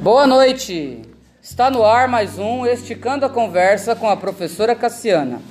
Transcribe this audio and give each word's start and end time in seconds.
Boa 0.00 0.28
noite! 0.28 1.02
Está 1.42 1.68
no 1.68 1.84
ar 1.84 2.06
mais 2.06 2.38
um 2.38 2.64
Esticando 2.64 3.26
a 3.26 3.28
Conversa 3.28 3.96
com 3.96 4.08
a 4.08 4.16
professora 4.16 4.72
Cassiana. 4.72 5.42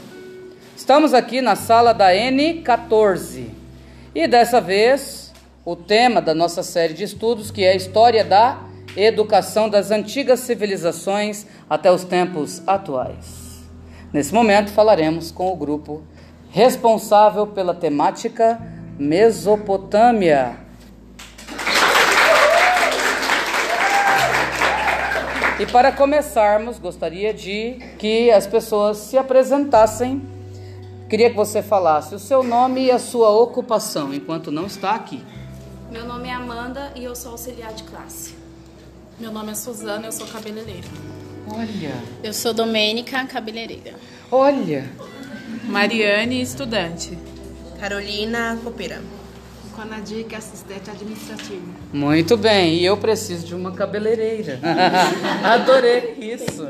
Estamos 0.74 1.14
aqui 1.14 1.42
na 1.42 1.58
sala 1.58 1.94
da 1.94 2.14
N14 2.14 3.50
e 4.16 4.26
dessa 4.26 4.62
vez 4.62 5.34
o 5.66 5.76
tema 5.76 6.22
da 6.22 6.34
nossa 6.34 6.64
série 6.64 6.94
de 6.94 7.04
estudos 7.04 7.52
que 7.52 7.66
é 7.66 7.74
a 7.74 7.76
história 7.76 8.24
da 8.24 8.62
educação 8.96 9.68
das 9.68 9.92
antigas 9.92 10.40
civilizações 10.40 11.46
até 11.70 11.92
os 11.92 12.06
tempos 12.06 12.64
atuais. 12.66 13.66
Nesse 14.14 14.34
momento 14.34 14.72
falaremos 14.72 15.30
com 15.30 15.52
o 15.52 15.58
grupo 15.58 16.04
responsável 16.52 17.48
pela 17.48 17.74
temática 17.74 18.62
Mesopotâmia. 18.98 20.67
E 25.60 25.66
para 25.66 25.92
começarmos, 25.92 26.78
gostaria 26.78 27.34
de 27.34 27.74
que 27.98 28.30
as 28.30 28.46
pessoas 28.46 28.98
se 28.98 29.18
apresentassem. 29.18 30.22
Queria 31.10 31.30
que 31.30 31.36
você 31.36 31.64
falasse 31.64 32.14
o 32.14 32.20
seu 32.20 32.44
nome 32.44 32.86
e 32.86 32.92
a 32.92 33.00
sua 33.00 33.30
ocupação, 33.32 34.14
enquanto 34.14 34.52
não 34.52 34.66
está 34.68 34.94
aqui. 34.94 35.24
Meu 35.92 36.06
nome 36.06 36.28
é 36.28 36.34
Amanda 36.34 36.92
e 36.96 37.04
eu 37.04 37.16
sou 37.16 37.32
auxiliar 37.32 37.74
de 37.74 37.84
classe. 37.84 38.36
Meu 39.20 39.32
nome 39.32 39.52
é 39.52 39.56
Suzana, 39.56 40.06
eu 40.06 40.12
sou 40.12 40.28
cabeleireira. 40.28 40.88
Olha, 41.50 41.96
Eu 42.22 42.34
sou 42.34 42.54
Domênica, 42.54 43.26
cabeleireira. 43.26 43.96
olha. 44.32 44.86
Mariane, 45.64 46.42
estudante. 46.42 47.18
Carolina 47.80 48.58
Copeira. 48.64 49.02
Com 49.78 49.84
a 49.84 50.02
que 50.02 50.34
é 50.34 50.38
assistente 50.40 50.90
administrativa. 50.90 51.62
Muito 51.94 52.36
bem, 52.36 52.78
e 52.78 52.86
eu 52.86 52.98
preciso 52.98 53.46
de 53.46 53.54
uma 53.54 53.72
cabeleireira. 53.72 54.60
Adorei 55.44 56.16
isso. 56.20 56.68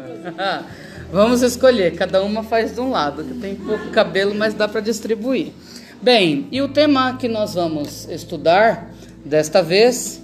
Vamos 1.10 1.42
escolher, 1.42 1.96
cada 1.96 2.22
uma 2.22 2.44
faz 2.44 2.76
de 2.76 2.82
um 2.82 2.90
lado, 2.92 3.24
que 3.24 3.36
tem 3.36 3.56
pouco 3.56 3.92
cabelo, 3.92 4.36
mas 4.36 4.54
dá 4.54 4.68
para 4.68 4.82
distribuir. 4.82 5.54
Bem, 6.02 6.50
e 6.52 6.62
o 6.62 6.68
tema 6.68 7.16
que 7.16 7.30
nós 7.30 7.54
vamos 7.54 8.10
estudar 8.10 8.92
desta 9.24 9.64
vez, 9.64 10.22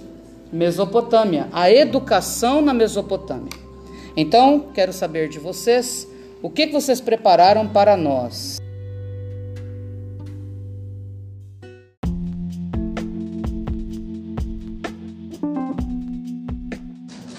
Mesopotâmia, 0.52 1.48
a 1.54 1.70
educação 1.70 2.60
na 2.60 2.74
Mesopotâmia. 2.74 3.48
Então, 4.14 4.68
quero 4.74 4.92
saber 4.92 5.30
de 5.30 5.38
vocês, 5.38 6.06
o 6.42 6.50
que 6.50 6.66
vocês 6.66 7.00
prepararam 7.00 7.66
para 7.66 7.96
nós? 7.96 8.60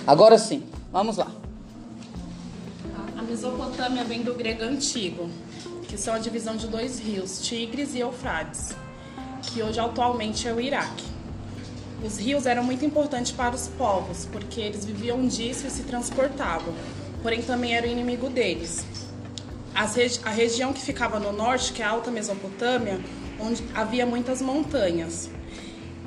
Agora 0.05 0.37
sim, 0.37 0.63
vamos 0.91 1.17
lá. 1.17 1.31
A 3.17 3.21
Mesopotâmia 3.23 4.03
vem 4.03 4.21
do 4.21 4.33
grego 4.33 4.63
antigo, 4.63 5.29
que 5.87 5.97
são 5.97 6.13
a 6.13 6.19
divisão 6.19 6.55
de 6.55 6.67
dois 6.67 6.99
rios, 6.99 7.39
Tigres 7.41 7.95
e 7.95 7.99
Eufrates, 7.99 8.75
que 9.41 9.63
hoje 9.63 9.79
atualmente 9.79 10.47
é 10.47 10.53
o 10.53 10.59
Iraque. 10.59 11.03
Os 12.03 12.17
rios 12.19 12.45
eram 12.45 12.63
muito 12.63 12.85
importantes 12.85 13.31
para 13.31 13.55
os 13.55 13.67
povos, 13.67 14.27
porque 14.31 14.61
eles 14.61 14.85
viviam 14.85 15.25
disso 15.25 15.65
e 15.65 15.71
se 15.71 15.83
transportavam, 15.83 16.73
porém 17.23 17.41
também 17.41 17.73
era 17.75 17.87
o 17.87 17.89
inimigo 17.89 18.29
deles. 18.29 18.85
Regi- 19.73 20.19
a 20.23 20.29
região 20.29 20.71
que 20.71 20.81
ficava 20.81 21.19
no 21.19 21.31
norte, 21.31 21.73
que 21.73 21.81
é 21.81 21.85
a 21.85 21.89
Alta 21.89 22.11
Mesopotâmia, 22.11 22.99
onde 23.39 23.63
havia 23.73 24.05
muitas 24.05 24.41
montanhas 24.41 25.29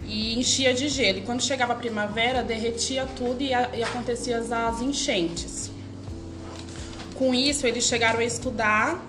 e 0.08 0.38
enchia 0.38 0.72
de 0.72 0.88
gelo. 0.88 1.18
E 1.18 1.20
quando 1.20 1.42
chegava 1.42 1.74
a 1.74 1.76
primavera, 1.76 2.42
derretia 2.42 3.06
tudo 3.16 3.42
e, 3.42 3.52
a, 3.52 3.68
e 3.76 3.82
acontecia 3.82 4.38
as, 4.38 4.80
enchentes. 4.80 5.70
Com 7.14 7.34
isso, 7.34 7.66
eles 7.66 7.84
chegaram 7.84 8.20
a 8.20 8.24
estudar 8.24 9.04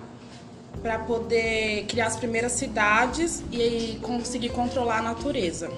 para 0.82 0.98
poder 0.98 1.84
criar 1.86 2.06
as 2.06 2.16
primeiras 2.16 2.52
cidades 2.52 3.42
e 3.50 3.98
conseguir 4.02 4.50
controlar 4.50 4.98
a 4.98 5.02
natureza. 5.02 5.70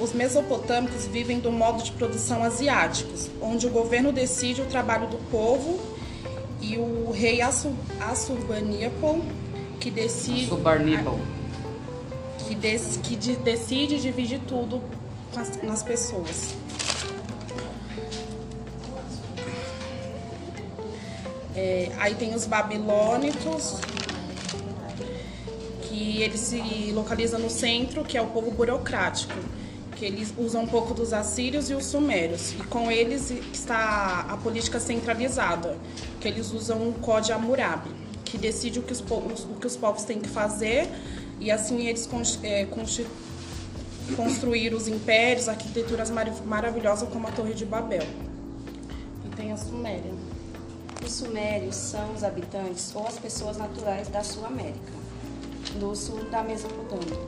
Os, 0.00 0.12
mesopotâmicos 0.12 1.06
vivem 1.06 1.38
do 1.38 1.52
modo 1.52 1.82
de 1.82 1.92
produção 1.92 2.42
asiáticos, 2.42 3.30
onde 3.40 3.66
o 3.66 3.70
governo 3.70 4.10
decide 4.10 4.60
o 4.60 4.64
trabalho 4.64 5.06
do 5.08 5.18
povo 5.30 5.78
e 6.60 6.78
o 6.78 7.12
rei 7.12 7.42
Assu- 7.42 7.76
Assurbanipal, 8.00 9.20
que 9.78 9.90
decide 9.90 10.46
Subarníbal. 10.46 11.18
Que, 12.46 12.54
dec- 12.54 13.00
que 13.02 13.16
de- 13.16 13.36
decide 13.36 14.00
dividir 14.00 14.40
tudo 14.46 14.80
com 15.32 15.40
as- 15.40 15.62
nas 15.62 15.82
pessoas. 15.82 16.54
É, 21.54 21.90
aí 21.98 22.14
tem 22.14 22.34
os 22.34 22.46
babilônicos, 22.46 23.74
que 25.82 26.22
eles 26.22 26.40
se 26.40 26.90
localizam 26.94 27.38
no 27.38 27.50
centro, 27.50 28.02
que 28.04 28.16
é 28.16 28.22
o 28.22 28.26
povo 28.28 28.50
burocrático, 28.50 29.34
que 29.96 30.04
eles 30.06 30.32
usam 30.38 30.62
um 30.62 30.66
pouco 30.66 30.94
dos 30.94 31.12
assírios 31.12 31.68
e 31.68 31.74
os 31.74 31.84
sumérios. 31.84 32.52
E 32.52 32.64
com 32.64 32.90
eles 32.90 33.30
está 33.52 34.26
a 34.28 34.36
política 34.38 34.80
centralizada, 34.80 35.76
que 36.20 36.26
eles 36.28 36.52
usam 36.52 36.88
o 36.88 36.94
Código 36.94 37.34
Hammurabi, 37.38 37.90
que 38.24 38.38
decide 38.38 38.78
o 38.78 38.82
que 38.82 38.92
os, 38.92 39.00
o 39.00 39.54
que 39.60 39.66
os 39.66 39.76
povos 39.76 40.04
têm 40.04 40.18
que 40.18 40.28
fazer 40.28 40.88
e 41.42 41.50
assim 41.50 41.86
eles 41.86 42.08
é, 42.42 42.66
construíram 44.16 44.76
os 44.76 44.88
impérios, 44.88 45.48
arquiteturas 45.48 46.10
mar- 46.10 46.30
maravilhosas 46.46 47.08
como 47.08 47.26
a 47.26 47.30
Torre 47.32 47.54
de 47.54 47.64
Babel. 47.64 48.02
E 49.24 49.36
tem 49.36 49.52
a 49.52 49.56
Suméria. 49.56 50.12
Os 51.04 51.12
sumérios 51.12 51.74
são 51.74 52.12
os 52.14 52.22
habitantes 52.22 52.92
ou 52.94 53.06
as 53.06 53.18
pessoas 53.18 53.56
naturais 53.56 54.06
da 54.08 54.22
Sul 54.22 54.46
América, 54.46 54.92
do 55.80 55.96
sul 55.96 56.24
da 56.30 56.44
Mesopotâmia, 56.44 57.18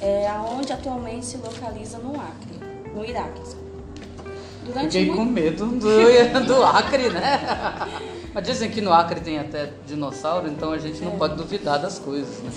é 0.00 0.26
aonde 0.28 0.72
atualmente 0.74 1.24
se 1.24 1.38
localiza 1.38 1.96
no 1.98 2.20
Acre, 2.20 2.58
no 2.94 3.02
Iraque. 3.02 3.40
Durante 4.66 4.84
Fiquei 4.92 5.06
muito- 5.06 5.18
com 5.18 5.24
medo 5.24 5.66
do, 5.66 5.80
do 6.46 6.62
Acre, 6.64 7.08
né? 7.10 7.40
Mas 8.34 8.44
dizem 8.46 8.70
que 8.70 8.82
no 8.82 8.92
Acre 8.92 9.20
tem 9.20 9.38
até 9.38 9.70
dinossauro, 9.86 10.46
então 10.48 10.72
a 10.72 10.78
gente 10.78 11.00
não 11.02 11.12
pode 11.12 11.34
duvidar 11.36 11.78
das 11.80 11.98
coisas, 11.98 12.40
né? 12.42 12.50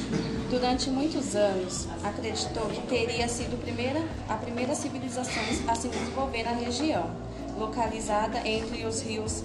Durante 0.49 0.89
muitos 0.89 1.35
anos, 1.35 1.87
acreditou 2.01 2.67
que 2.67 2.81
teria 2.87 3.27
sido 3.27 3.55
a 3.55 3.57
primeira, 3.57 4.01
a 4.29 4.35
primeira 4.35 4.73
civilização 4.73 5.43
a 5.67 5.75
se 5.75 5.89
desenvolver 5.89 6.43
na 6.43 6.51
região, 6.51 7.11
localizada 7.57 8.47
entre 8.47 8.85
os 8.85 9.01
rios 9.01 9.43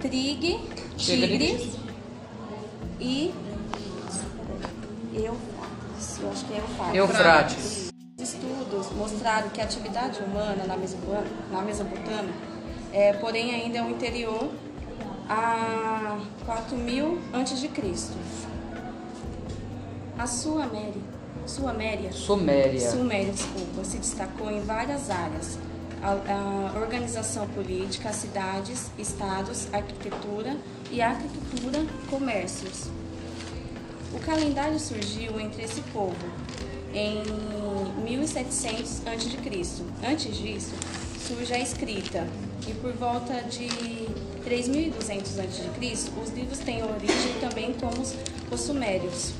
Trig, 0.00 0.60
Tigres 0.98 1.76
e 3.00 3.32
Eufrates. 5.14 6.18
Eu 6.20 6.30
acho 6.30 6.44
que 6.44 6.52
é 6.52 6.58
Eufrates. 6.58 6.94
Eufrates. 6.94 7.88
Estudos 8.18 8.90
mostraram 8.92 9.48
que 9.48 9.60
a 9.60 9.64
atividade 9.64 10.22
humana 10.22 10.64
na 10.66 10.76
Mesopotâmia, 10.76 11.32
na 11.50 11.62
Mesopotâmia 11.62 12.34
é, 12.92 13.12
porém, 13.14 13.54
ainda 13.54 13.78
é 13.78 13.82
um 13.82 13.90
interior 13.90 14.50
a 15.28 16.18
4000 16.44 17.18
a.C. 17.32 17.70
A 20.18 20.26
Suaméria, 20.26 21.00
Suaméria, 21.46 22.12
Suméria. 22.12 22.90
Suméria, 22.90 23.32
desculpa, 23.32 23.84
se 23.84 23.98
destacou 23.98 24.50
em 24.50 24.60
várias 24.62 25.08
áreas. 25.10 25.56
A, 26.02 26.72
a 26.74 26.80
organização 26.80 27.46
política, 27.48 28.12
cidades, 28.12 28.90
estados, 28.98 29.72
arquitetura 29.72 30.56
e 30.90 31.00
arquitetura, 31.00 31.86
comércios. 32.10 32.88
O 34.12 34.18
calendário 34.18 34.80
surgiu 34.80 35.38
entre 35.38 35.62
esse 35.62 35.82
povo 35.92 36.16
em 36.92 37.22
1700 38.02 39.02
a.C. 39.06 39.84
Antes 40.04 40.36
disso, 40.36 40.74
surge 41.28 41.54
a 41.54 41.60
escrita 41.60 42.26
e 42.66 42.72
por 42.74 42.92
volta 42.92 43.42
de 43.42 43.68
3200 44.42 45.38
a.C., 45.38 46.10
os 46.20 46.30
livros 46.30 46.58
têm 46.58 46.82
origem 46.82 47.38
também 47.40 47.72
como 47.74 48.02
os 48.50 48.60
sumérios. 48.60 49.32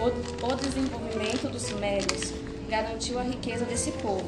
O, 0.00 0.54
desenvolvimento 0.56 1.50
dos 1.50 1.62
sumérios 1.62 2.32
garantiu 2.68 3.18
a 3.18 3.22
riqueza 3.22 3.64
desse 3.64 3.92
povo. 3.92 4.24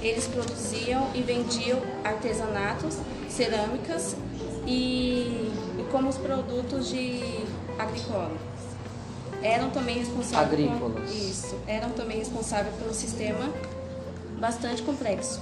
Eles 0.00 0.26
produziam 0.26 1.10
e 1.14 1.20
vendiam 1.22 1.78
artesanatos, 2.02 2.96
cerâmicas 3.28 4.16
e, 4.66 5.50
e 5.78 5.86
como 5.90 6.08
os 6.08 6.16
produtos 6.16 6.88
de 6.88 7.20
agrícola. 7.78 8.30
Eram 9.42 9.70
também 9.70 9.98
responsáveis 9.98 10.70
por- 10.78 11.02
isso, 11.04 11.58
eram 11.66 11.90
também 11.90 12.18
responsáveis 12.18 12.74
pelo 12.76 12.94
sistema 12.94 13.52
bastante 14.38 14.82
complexo. 14.82 15.40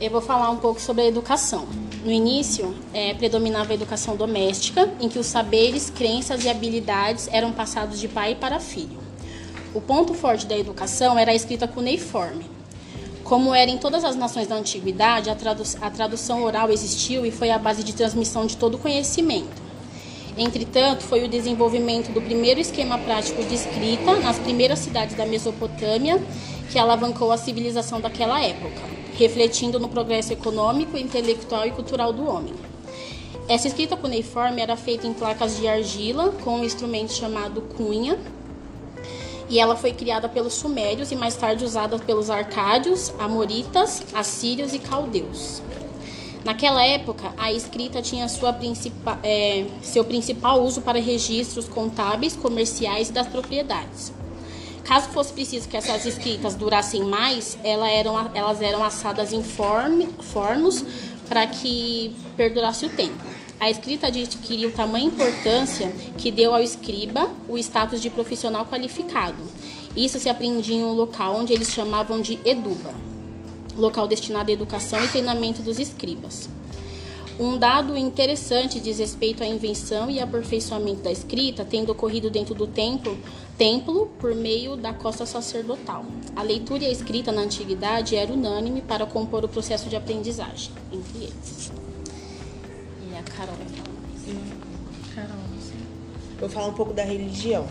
Eu 0.00 0.10
vou 0.10 0.20
falar 0.20 0.50
um 0.50 0.58
pouco 0.58 0.80
sobre 0.80 1.02
a 1.02 1.06
educação. 1.06 1.66
No 2.04 2.10
início, 2.10 2.74
eh, 2.92 3.14
predominava 3.14 3.72
a 3.72 3.74
educação 3.74 4.16
doméstica, 4.16 4.88
em 5.00 5.08
que 5.08 5.18
os 5.18 5.26
saberes, 5.26 5.90
crenças 5.90 6.44
e 6.44 6.48
habilidades 6.48 7.28
eram 7.32 7.52
passados 7.52 7.98
de 7.98 8.06
pai 8.06 8.34
para 8.34 8.60
filho. 8.60 8.98
O 9.74 9.80
ponto 9.80 10.14
forte 10.14 10.46
da 10.46 10.56
educação 10.56 11.18
era 11.18 11.32
a 11.32 11.34
escrita 11.34 11.66
cuneiforme. 11.66 12.46
Como 13.24 13.52
era 13.52 13.70
em 13.70 13.76
todas 13.76 14.04
as 14.04 14.14
nações 14.14 14.46
da 14.46 14.54
antiguidade, 14.54 15.28
a, 15.28 15.34
tradu 15.34 15.64
a 15.80 15.90
tradução 15.90 16.44
oral 16.44 16.70
existiu 16.70 17.26
e 17.26 17.32
foi 17.32 17.50
a 17.50 17.58
base 17.58 17.82
de 17.82 17.92
transmissão 17.92 18.46
de 18.46 18.56
todo 18.56 18.74
o 18.74 18.78
conhecimento. 18.78 19.66
Entretanto, 20.38 21.02
foi 21.02 21.24
o 21.24 21.28
desenvolvimento 21.28 22.12
do 22.12 22.20
primeiro 22.20 22.60
esquema 22.60 22.98
prático 22.98 23.42
de 23.42 23.54
escrita 23.54 24.16
nas 24.16 24.38
primeiras 24.38 24.78
cidades 24.78 25.16
da 25.16 25.26
Mesopotâmia 25.26 26.22
que 26.70 26.78
alavancou 26.78 27.32
a 27.32 27.36
civilização 27.36 28.00
daquela 28.00 28.40
época, 28.42 28.80
refletindo 29.16 29.78
no 29.78 29.88
progresso 29.88 30.32
econômico, 30.32 30.96
intelectual 30.96 31.66
e 31.66 31.70
cultural 31.70 32.12
do 32.12 32.28
homem. 32.28 32.54
Essa 33.48 33.68
escrita 33.68 33.96
cuneiforme 33.96 34.60
era 34.60 34.76
feita 34.76 35.06
em 35.06 35.12
placas 35.12 35.56
de 35.56 35.68
argila 35.68 36.32
com 36.42 36.58
um 36.58 36.64
instrumento 36.64 37.12
chamado 37.12 37.62
cunha, 37.62 38.18
e 39.48 39.60
ela 39.60 39.76
foi 39.76 39.92
criada 39.92 40.28
pelos 40.28 40.54
sumérios 40.54 41.12
e 41.12 41.16
mais 41.16 41.36
tarde 41.36 41.64
usada 41.64 41.98
pelos 41.98 42.30
arcádios, 42.30 43.12
amoritas, 43.18 44.02
assírios 44.12 44.74
e 44.74 44.80
caldeus. 44.80 45.62
Naquela 46.44 46.84
época, 46.84 47.32
a 47.36 47.52
escrita 47.52 48.02
tinha 48.02 48.26
principal, 48.58 49.18
é, 49.22 49.66
seu 49.82 50.04
principal 50.04 50.62
uso 50.62 50.80
para 50.80 51.00
registros 51.00 51.68
contábeis, 51.68 52.36
comerciais 52.36 53.08
e 53.08 53.12
das 53.12 53.26
propriedades. 53.26 54.12
Caso 54.86 55.08
fosse 55.08 55.32
preciso 55.32 55.68
que 55.68 55.76
essas 55.76 56.06
escritas 56.06 56.54
durassem 56.54 57.02
mais, 57.02 57.58
elas 57.64 57.90
eram, 57.90 58.30
elas 58.32 58.62
eram 58.62 58.84
assadas 58.84 59.32
em 59.32 59.42
form, 59.42 60.02
fornos 60.20 60.84
para 61.28 61.44
que 61.44 62.14
perdurasse 62.36 62.86
o 62.86 62.88
tempo. 62.90 63.24
A 63.58 63.68
escrita 63.68 64.06
adquiriu 64.06 64.70
tamanha 64.70 65.06
importância 65.06 65.90
que 66.16 66.30
deu 66.30 66.54
ao 66.54 66.62
escriba 66.62 67.28
o 67.48 67.58
status 67.58 68.00
de 68.00 68.10
profissional 68.10 68.64
qualificado. 68.66 69.42
Isso 69.96 70.20
se 70.20 70.28
aprendia 70.28 70.76
em 70.76 70.84
um 70.84 70.92
local 70.92 71.34
onde 71.34 71.52
eles 71.52 71.72
chamavam 71.72 72.20
de 72.20 72.38
eduba, 72.44 72.94
local 73.76 74.06
destinado 74.06 74.50
à 74.50 74.54
educação 74.54 75.02
e 75.04 75.08
treinamento 75.08 75.62
dos 75.62 75.80
escribas. 75.80 76.48
Um 77.38 77.58
dado 77.58 77.96
interessante 77.96 78.80
diz 78.80 78.98
respeito 78.98 79.42
à 79.42 79.46
invenção 79.46 80.10
e 80.10 80.20
aperfeiçoamento 80.20 81.02
da 81.02 81.12
escrita, 81.12 81.66
tendo 81.66 81.92
ocorrido 81.92 82.30
dentro 82.30 82.54
do 82.54 82.66
templo, 82.66 83.18
templo 83.58 84.06
por 84.18 84.34
meio 84.34 84.76
da 84.76 84.92
costa 84.92 85.24
sacerdotal. 85.24 86.04
A 86.34 86.42
leitura 86.42 86.84
e 86.84 86.86
a 86.86 86.90
escrita 86.90 87.32
na 87.32 87.42
antiguidade 87.42 88.14
era 88.14 88.32
unânime 88.32 88.82
para 88.82 89.06
compor 89.06 89.44
o 89.44 89.48
processo 89.48 89.88
de 89.88 89.96
aprendizagem 89.96 90.72
entre 90.92 91.24
eles. 91.24 91.72
E 93.10 93.16
a 93.16 93.22
Carol 93.22 93.54
vai 93.54 93.66
falar 93.66 93.88
mais. 94.02 95.14
Carol, 95.14 95.46
Vou 96.38 96.48
falar 96.50 96.66
um 96.66 96.74
pouco 96.74 96.92
da 96.92 97.02
religião. 97.02 97.66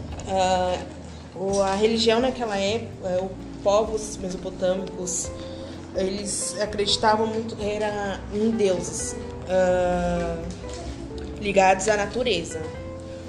Uh, 1.35 1.61
a 1.61 1.75
religião 1.75 2.19
naquela 2.19 2.57
época, 2.57 3.23
os 3.23 3.61
povos 3.61 4.17
mesopotâmicos, 4.17 5.29
eles 5.95 6.59
acreditavam 6.59 7.27
muito 7.27 7.55
era 7.61 8.19
em 8.33 8.49
deuses 8.51 9.13
uh, 9.13 10.43
ligados 11.39 11.87
à 11.87 11.95
natureza. 11.95 12.61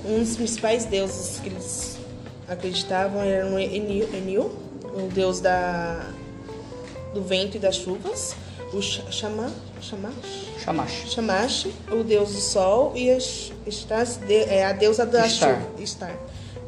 Um 0.05 0.20
dos 0.20 0.37
principais 0.37 0.85
deuses 0.85 1.41
que 1.41 1.49
eles 1.49 1.95
acreditavam 2.48 3.22
era 3.22 3.44
no 3.44 3.58
Enil, 3.58 4.08
Enil 4.14 4.50
o 4.94 5.08
deus 5.08 5.40
da, 5.40 6.00
do 7.12 7.22
vento 7.22 7.56
e 7.56 7.60
das 7.60 7.76
chuvas, 7.76 8.34
o 8.72 8.81
Shamash, 8.81 9.52
Shamash, 9.81 10.14
Shamash. 10.64 11.10
Shamash 11.10 11.69
o 11.90 12.02
deus 12.02 12.32
do 12.32 12.40
sol 12.40 12.93
e 12.94 13.10
as, 13.10 13.52
estás, 13.66 14.20
é 14.28 14.64
a 14.64 14.72
deusa 14.72 15.04
da 15.04 15.28
Star. 15.28 15.60
chuva, 15.60 15.87
Star, 15.87 16.16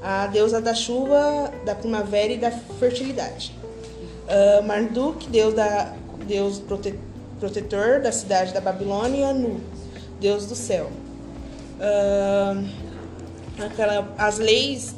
a 0.03 0.27
deusa 0.27 0.61
da 0.61 0.75
chuva, 0.75 1.53
da 1.65 1.75
primavera 1.75 2.33
e 2.33 2.39
da 2.39 2.51
fertilidade. 2.51 3.57
Uh, 4.29 4.63
Marduk, 4.63 5.27
deus 5.29 5.55
da 5.55 5.95
deus 6.27 6.59
protetor 6.59 7.09
protetor 7.39 8.01
da 8.01 8.13
cidade 8.13 8.53
da 8.53 8.61
Babilônia, 8.61 9.33
Nu, 9.33 9.61
Deus 10.21 10.47
do 10.47 10.55
céu. 10.55 10.91
Uh, 11.79 12.69
aquela, 13.65 14.13
as 14.19 14.39
leis, 14.39 14.95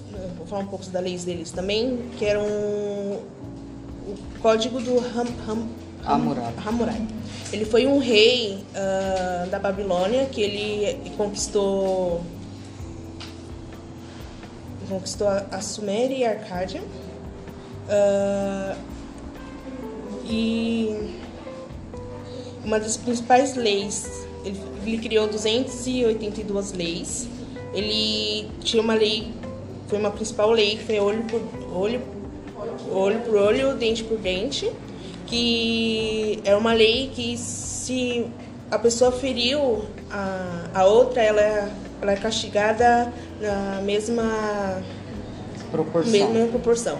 falar 0.50 0.62
um 0.62 0.66
pouco 0.66 0.84
das 0.86 1.02
leis 1.02 1.24
deles 1.24 1.50
também, 1.52 1.98
que 2.18 2.24
eram 2.24 2.42
o 2.42 4.16
código 4.42 4.80
do 4.80 4.98
Ham, 4.98 5.26
Ham, 5.48 5.68
Hammurabi. 6.04 6.54
Hammurabi. 6.66 7.08
Ele 7.52 7.64
foi 7.64 7.86
um 7.86 7.98
rei 7.98 8.64
uh, 8.74 9.48
da 9.48 9.58
Babilônia 9.58 10.26
que 10.26 10.40
ele 10.40 11.10
conquistou 11.16 12.22
conquistou 14.88 15.28
a 15.28 15.60
Suméria 15.60 16.16
e 16.16 16.24
a 16.24 16.30
Arcádia. 16.30 16.82
Uh, 17.86 18.76
e 20.26 21.14
uma 22.64 22.78
das 22.78 22.96
principais 22.96 23.54
leis. 23.54 24.26
Ele, 24.44 24.60
ele, 24.84 24.98
criou 24.98 25.28
282 25.28 26.72
leis. 26.72 27.28
Ele 27.72 28.48
tinha 28.60 28.82
uma 28.82 28.94
lei, 28.94 29.32
foi 29.90 29.98
uma 29.98 30.12
principal 30.12 30.52
lei 30.52 30.76
que 30.76 30.84
foi 30.84 31.00
olho 31.00 31.24
por 31.24 31.42
olho, 31.76 32.00
olho 32.92 33.18
por 33.20 33.34
olho, 33.34 33.74
dente 33.74 34.04
por 34.04 34.16
dente, 34.16 34.70
que 35.26 36.40
é 36.44 36.54
uma 36.54 36.72
lei 36.72 37.10
que 37.12 37.36
se 37.36 38.24
a 38.70 38.78
pessoa 38.78 39.10
feriu 39.10 39.84
a, 40.08 40.66
a 40.72 40.84
outra, 40.84 41.20
ela, 41.20 41.40
é, 41.40 41.68
ela 42.00 42.12
é 42.12 42.16
castigada 42.16 43.12
na 43.40 43.82
mesma 43.82 44.80
proporção. 45.72 46.12
Mesma 46.12 46.46
proporção. 46.46 46.98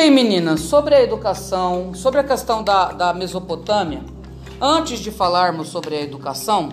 Aí, 0.00 0.10
meninas, 0.10 0.60
sobre 0.60 0.94
a 0.94 1.02
educação, 1.02 1.92
sobre 1.94 2.20
a 2.20 2.24
questão 2.24 2.62
da, 2.62 2.92
da 2.92 3.12
Mesopotâmia, 3.12 4.02
antes 4.60 4.98
de 4.98 5.10
falarmos 5.10 5.68
sobre 5.68 5.94
a 5.94 6.00
educação, 6.00 6.70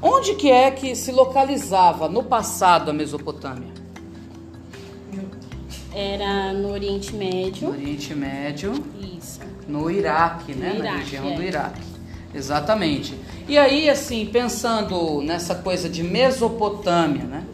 onde 0.00 0.34
que 0.34 0.50
é 0.50 0.70
que 0.70 0.96
se 0.96 1.12
localizava 1.12 2.08
no 2.08 2.22
passado 2.22 2.90
a 2.90 2.94
Mesopotâmia? 2.94 3.68
Era 5.94 6.52
no 6.54 6.72
Oriente 6.72 7.14
Médio. 7.14 7.68
No 7.68 7.74
Oriente 7.74 8.14
Médio. 8.14 8.72
Isso. 9.18 9.40
No 9.66 9.90
Iraque, 9.90 10.54
né? 10.54 10.72
No 10.72 10.78
Na 10.78 10.84
Iraque, 10.84 10.98
região 10.98 11.28
é. 11.28 11.34
do 11.34 11.42
Iraque. 11.42 11.82
Exatamente. 12.34 13.14
E 13.46 13.58
aí, 13.58 13.90
assim, 13.90 14.24
pensando 14.26 15.20
nessa 15.22 15.54
coisa 15.54 15.88
de 15.88 16.02
Mesopotâmia, 16.02 17.24
né? 17.24 17.44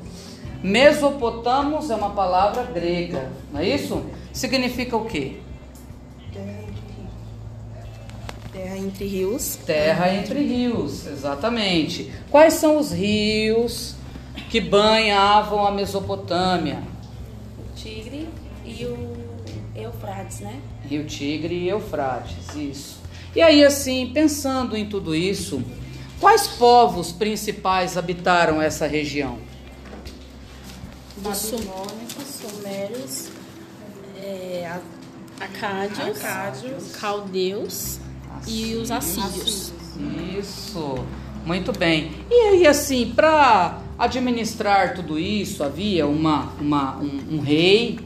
Mesopotamos 0.63 1.91
é 1.91 1.95
uma 1.95 2.11
palavra 2.11 2.63
grega, 2.65 3.31
não 3.53 3.61
é 3.61 3.69
isso? 3.69 4.03
Significa 4.35 4.97
o 4.97 5.05
quê? 5.05 5.37
Terra 8.53 8.77
entre 8.77 9.07
rios. 9.07 9.59
Terra 9.65 10.15
entre 10.15 10.41
rios, 10.43 11.07
exatamente. 11.07 12.13
Quais 12.31 12.55
são 12.55 12.77
os 12.77 12.91
rios 12.91 13.95
que 14.51 14.61
banhavam 14.61 15.65
a 15.65 15.71
Mesopotâmia? 15.71 16.83
O 17.59 17.75
Tigre 17.77 18.29
e 18.65 18.85
o 18.85 19.17
Eufrates, 19.77 20.41
né? 20.41 20.61
Rio 20.89 21.05
Tigre 21.05 21.55
e 21.55 21.69
Eufrates, 21.69 22.55
isso. 22.57 22.99
E 23.37 23.41
aí, 23.41 23.65
assim, 23.65 24.11
pensando 24.13 24.77
em 24.77 24.89
tudo 24.89 25.15
isso, 25.15 25.63
quais 26.21 26.49
povos 26.49 27.13
principais 27.13 27.97
habitaram 27.97 28.61
essa 28.61 28.87
região? 28.87 29.39
Babilônicos, 31.19 32.25
sumérios, 32.41 33.29
é, 34.25 34.67
a- 34.71 35.45
acádios, 35.45 36.17
Acádios. 36.25 36.97
caldeus 36.97 37.99
e 38.47 38.75
os 38.75 38.91
assírios. 38.91 39.73
Isso, 40.39 40.95
muito 41.45 41.73
bem. 41.73 42.13
E 42.31 42.35
aí, 42.49 42.67
assim, 42.67 43.13
para 43.15 43.79
administrar 43.99 44.95
tudo 44.95 45.19
isso, 45.19 45.63
havia 45.63 46.07
uma, 46.07 46.53
uma, 46.61 46.97
um, 46.97 47.37
um 47.37 47.41
rei, 47.41 47.99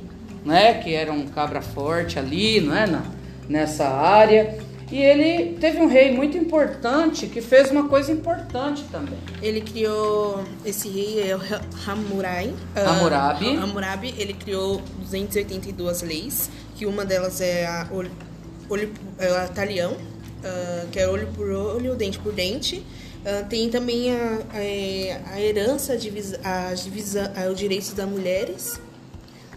né, 0.44 0.74
que 0.74 0.92
era 0.94 1.12
um 1.12 1.26
cabra 1.26 1.62
forte 1.62 2.18
ali, 2.18 2.60
não 2.60 2.74
é, 2.74 2.86
na, 2.86 3.02
nessa 3.48 3.88
área. 3.88 4.58
E 4.90 4.96
ele 4.98 5.54
teve 5.60 5.78
um 5.78 5.86
rei 5.86 6.14
muito 6.14 6.38
importante 6.38 7.26
que 7.26 7.42
fez 7.42 7.70
uma 7.70 7.88
coisa 7.88 8.10
importante 8.10 8.84
também. 8.90 9.18
Ele 9.42 9.60
criou 9.60 10.42
esse 10.64 10.88
rei 10.88 11.28
é 11.30 11.36
o 11.36 11.38
Ra- 11.38 11.60
Hammurabi. 11.86 12.54
Ah, 12.74 12.90
Hammurabi. 12.92 13.56
Hammurabi, 13.56 14.14
ele 14.16 14.32
criou 14.32 14.80
282 15.10 16.02
leis, 16.02 16.50
que 16.76 16.86
uma 16.86 17.04
delas 17.04 17.40
é 17.40 17.66
a 17.66 17.88
olho, 17.90 18.10
olho 18.68 18.92
é 19.18 19.28
a 19.28 19.48
talião, 19.48 19.96
ah, 20.44 20.84
que 20.92 20.98
é 20.98 21.08
olho 21.08 21.26
por 21.34 21.48
olho, 21.50 21.94
dente 21.96 22.18
por 22.18 22.32
dente. 22.32 22.84
Ah, 23.26 23.42
tem 23.48 23.68
também 23.68 24.12
a, 24.14 24.38
a, 24.52 25.34
a 25.34 25.40
herança, 25.40 25.94
a 25.94 25.96
divisa, 25.96 26.40
a 26.44 26.72
divisa, 26.74 27.32
ah, 27.36 27.50
os 27.50 27.58
direitos 27.58 27.92
das 27.92 28.08
mulheres, 28.08 28.80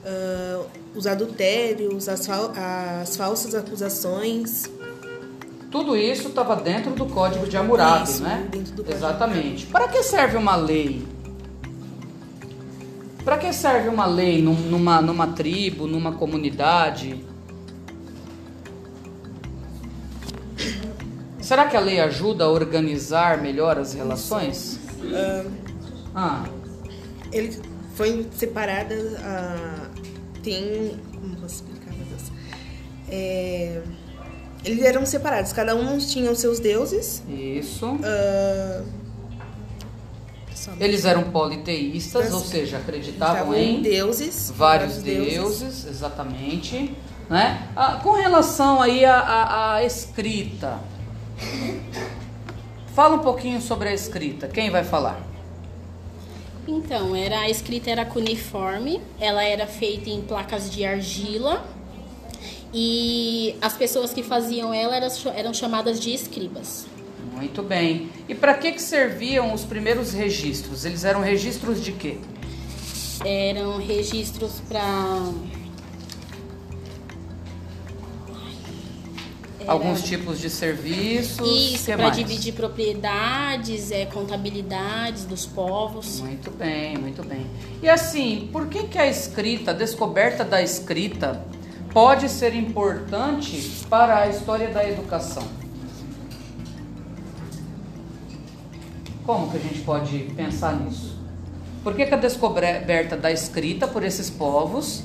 ah, 0.06 0.64
os 0.96 1.06
adultérios, 1.08 2.10
as, 2.10 2.26
fal- 2.26 2.52
as 2.56 3.16
falsas 3.16 3.54
acusações. 3.56 4.64
Tudo 5.70 5.96
isso 5.96 6.28
estava 6.28 6.56
dentro 6.58 6.92
do 6.92 7.06
código 7.06 7.48
de 7.48 7.56
Hammurabi, 7.56 8.04
Isso, 8.10 8.24
né? 8.24 8.46
dentro 8.52 8.74
do 8.74 8.84
código 8.84 8.98
Exatamente. 8.98 9.66
Para 9.68 9.88
que 9.88 10.04
serve 10.04 10.36
uma 10.36 10.56
lei? 10.58 11.02
Para 13.24 13.38
que 13.38 13.54
serve 13.54 13.88
uma 13.88 14.06
lei 14.06 14.42
num- 14.42 14.54
numa, 14.70 15.02
numa 15.02 15.28
tribo, 15.28 15.86
numa 15.88 16.14
comunidade? 16.14 17.24
Será 21.40 21.68
que 21.68 21.76
a 21.76 21.80
lei 21.80 22.00
ajuda 22.00 22.46
a 22.46 22.50
organizar 22.50 23.40
melhor 23.42 23.78
as 23.78 23.94
relações? 23.94 24.80
Ah, 26.16 26.44
Ele 27.32 27.58
foi 27.96 28.28
separada. 28.34 28.96
ah, 29.20 29.88
tem. 30.44 30.98
Como 31.20 31.36
posso 31.38 31.56
explicar, 31.56 31.92
meu 31.96 32.06
Deus? 32.06 32.32
É, 33.10 33.82
eles 34.66 34.84
eram 34.84 35.06
separados, 35.06 35.52
cada 35.54 35.76
um 35.76 35.98
tinha 35.98 36.32
os 36.32 36.40
seus 36.40 36.60
deuses. 36.60 37.22
isso. 37.30 37.98
ah, 38.04 38.84
só- 40.62 40.72
Eles 40.80 41.06
eram 41.06 41.24
politeístas, 41.32 42.26
Mas- 42.26 42.34
ou 42.34 42.40
seja, 42.42 42.78
acreditavam 42.78 43.54
em 43.56 43.82
deuses. 43.82 44.52
vários 44.56 44.98
deuses, 44.98 45.86
exatamente. 45.86 46.96
Né? 47.30 47.68
Ah, 47.76 48.00
com 48.04 48.12
relação 48.12 48.82
aí 48.82 49.06
à, 49.06 49.18
à- 49.20 49.74
à 49.76 49.84
escrita, 49.86 50.80
fala 52.94 53.16
um 53.16 53.20
pouquinho 53.20 53.62
sobre 53.62 53.90
a 53.90 53.94
escrita. 53.94 54.48
Quem 54.48 54.70
vai 54.70 54.84
falar? 54.84 55.20
Então, 56.68 57.16
era, 57.16 57.40
a 57.40 57.50
escrita 57.50 57.90
era 57.90 58.06
cuneiforme, 58.06 59.02
ela 59.20 59.44
era 59.44 59.66
feita 59.66 60.10
em 60.10 60.22
placas 60.22 60.70
de 60.70 60.86
argila 60.86 61.66
e 62.74 63.56
as 63.62 63.74
pessoas 63.74 64.14
que 64.14 64.22
faziam 64.24 64.74
ela 64.74 64.96
eram, 64.96 65.08
eram 65.36 65.54
chamadas 65.54 66.00
de 66.00 66.14
escribas. 66.14 66.86
Muito 67.42 67.64
bem. 67.64 68.10
E 68.30 68.36
para 68.36 68.54
que, 68.54 68.72
que 68.72 68.82
serviam 68.82 69.52
os 69.54 69.64
primeiros 69.64 70.14
registros? 70.14 70.86
Eles 70.86 71.04
eram 71.04 71.22
registros 71.22 71.84
de 71.84 71.92
quê? 71.92 72.18
Eram 73.26 73.78
registros 73.78 74.62
para 74.68 74.82
Alguns 79.68 80.04
tipos 80.04 80.40
de 80.40 80.50
serviços. 80.50 81.48
isso, 81.48 81.86
para 81.86 82.10
dividir 82.10 82.54
propriedades, 82.54 83.92
é, 83.92 84.06
contabilidades 84.06 85.26
dos 85.26 85.46
povos. 85.46 86.20
Muito 86.20 86.52
bem, 86.52 86.98
muito 86.98 87.24
bem. 87.24 87.46
E 87.82 87.90
assim, 87.90 88.50
por 88.52 88.68
que, 88.68 88.84
que 88.84 88.98
a 88.98 89.08
escrita, 89.08 89.72
a 89.72 89.74
descoberta 89.74 90.44
da 90.44 90.62
escrita, 90.62 91.44
pode 91.94 92.30
ser 92.30 92.56
importante 92.56 93.84
para 93.90 94.20
a 94.24 94.28
história 94.28 94.70
da 94.70 94.88
educação? 94.88 95.61
Como 99.26 99.50
que 99.52 99.58
a 99.58 99.60
gente 99.60 99.80
pode 99.82 100.18
pensar 100.36 100.76
nisso? 100.80 101.18
Por 101.84 101.96
que, 101.96 102.06
que 102.06 102.14
a 102.14 102.18
descoberta 102.18 103.16
da 103.18 103.32
escrita 103.32 103.88
por 103.88 104.04
esses 104.04 104.30
povos 104.30 105.04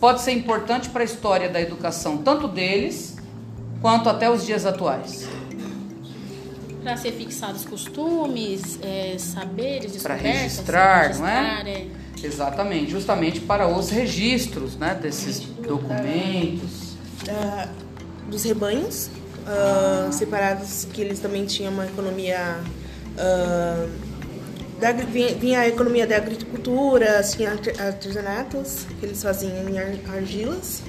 pode 0.00 0.20
ser 0.22 0.32
importante 0.32 0.88
para 0.88 1.02
a 1.02 1.04
história 1.04 1.48
da 1.48 1.60
educação, 1.60 2.18
tanto 2.18 2.48
deles 2.48 3.16
quanto 3.80 4.08
até 4.08 4.28
os 4.30 4.44
dias 4.44 4.66
atuais? 4.66 5.26
Para 6.82 6.96
ser 6.96 7.12
fixados 7.12 7.64
costumes, 7.64 8.78
é, 8.82 9.16
saberes, 9.18 10.02
Para 10.02 10.14
descobertas. 10.16 10.42
registrar, 10.42 11.16
não 11.16 11.26
é? 11.26 11.40
registrar, 11.40 11.68
é. 11.68 11.86
Exatamente, 12.26 12.90
justamente 12.90 13.40
para 13.40 13.66
os 13.68 13.90
registros 13.90 14.76
né, 14.76 14.94
desses 15.00 15.40
documentos. 15.40 16.94
ah, 17.28 17.68
dos 18.28 18.42
rebanhos, 18.44 19.10
ah, 19.46 20.08
separados, 20.10 20.86
que 20.92 21.00
eles 21.02 21.18
também 21.20 21.44
tinham 21.46 21.72
uma 21.72 21.86
economia. 21.86 22.58
Da, 24.80 24.92
vinha, 24.92 25.34
vinha 25.34 25.60
a 25.60 25.68
economia 25.68 26.06
da 26.06 26.16
agricultura, 26.16 27.18
arte- 27.18 27.80
artesanatos 27.80 28.86
que 29.00 29.06
eles 29.06 29.22
faziam 29.22 29.68
em 29.68 29.78
ar- 29.78 30.16
argilas. 30.16 30.82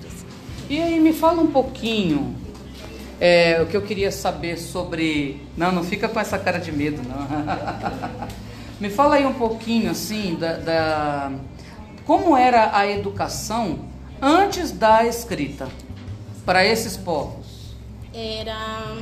Deus. 0.00 0.24
E 0.68 0.80
aí, 0.80 1.00
me 1.00 1.12
fala 1.12 1.42
um 1.42 1.50
pouquinho 1.50 2.36
é, 3.20 3.60
o 3.62 3.66
que 3.66 3.76
eu 3.76 3.82
queria 3.82 4.10
saber 4.10 4.56
sobre. 4.58 5.42
Não, 5.56 5.70
não 5.72 5.84
fica 5.84 6.08
com 6.08 6.18
essa 6.20 6.38
cara 6.38 6.58
de 6.58 6.72
medo, 6.72 7.00
não. 7.06 7.26
me 8.80 8.88
fala 8.90 9.16
aí 9.16 9.26
um 9.26 9.34
pouquinho, 9.34 9.90
assim, 9.90 10.36
da, 10.40 10.54
da- 10.54 11.32
Como 12.06 12.36
era 12.36 12.76
a 12.76 12.86
educação 12.88 13.80
antes 14.22 14.70
da 14.70 15.06
escrita 15.06 15.68
para 16.46 16.64
esses 16.64 16.96
povos? 16.96 17.39
Era, 18.12 18.96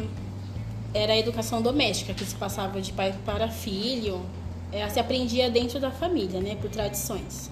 era 0.93 1.13
a 1.15 1.19
educação 1.19 1.63
doméstica 1.63 2.13
que 2.13 2.25
se 2.25 2.35
passava 2.35 2.81
de 2.81 2.93
pai 2.93 3.15
para 3.25 3.49
filho. 3.49 4.21
É, 4.71 4.87
se 4.89 5.01
aprendia 5.01 5.51
dentro 5.51 5.81
da 5.81 5.91
família, 5.91 6.41
né? 6.41 6.57
Por 6.57 6.69
tradições. 6.71 7.51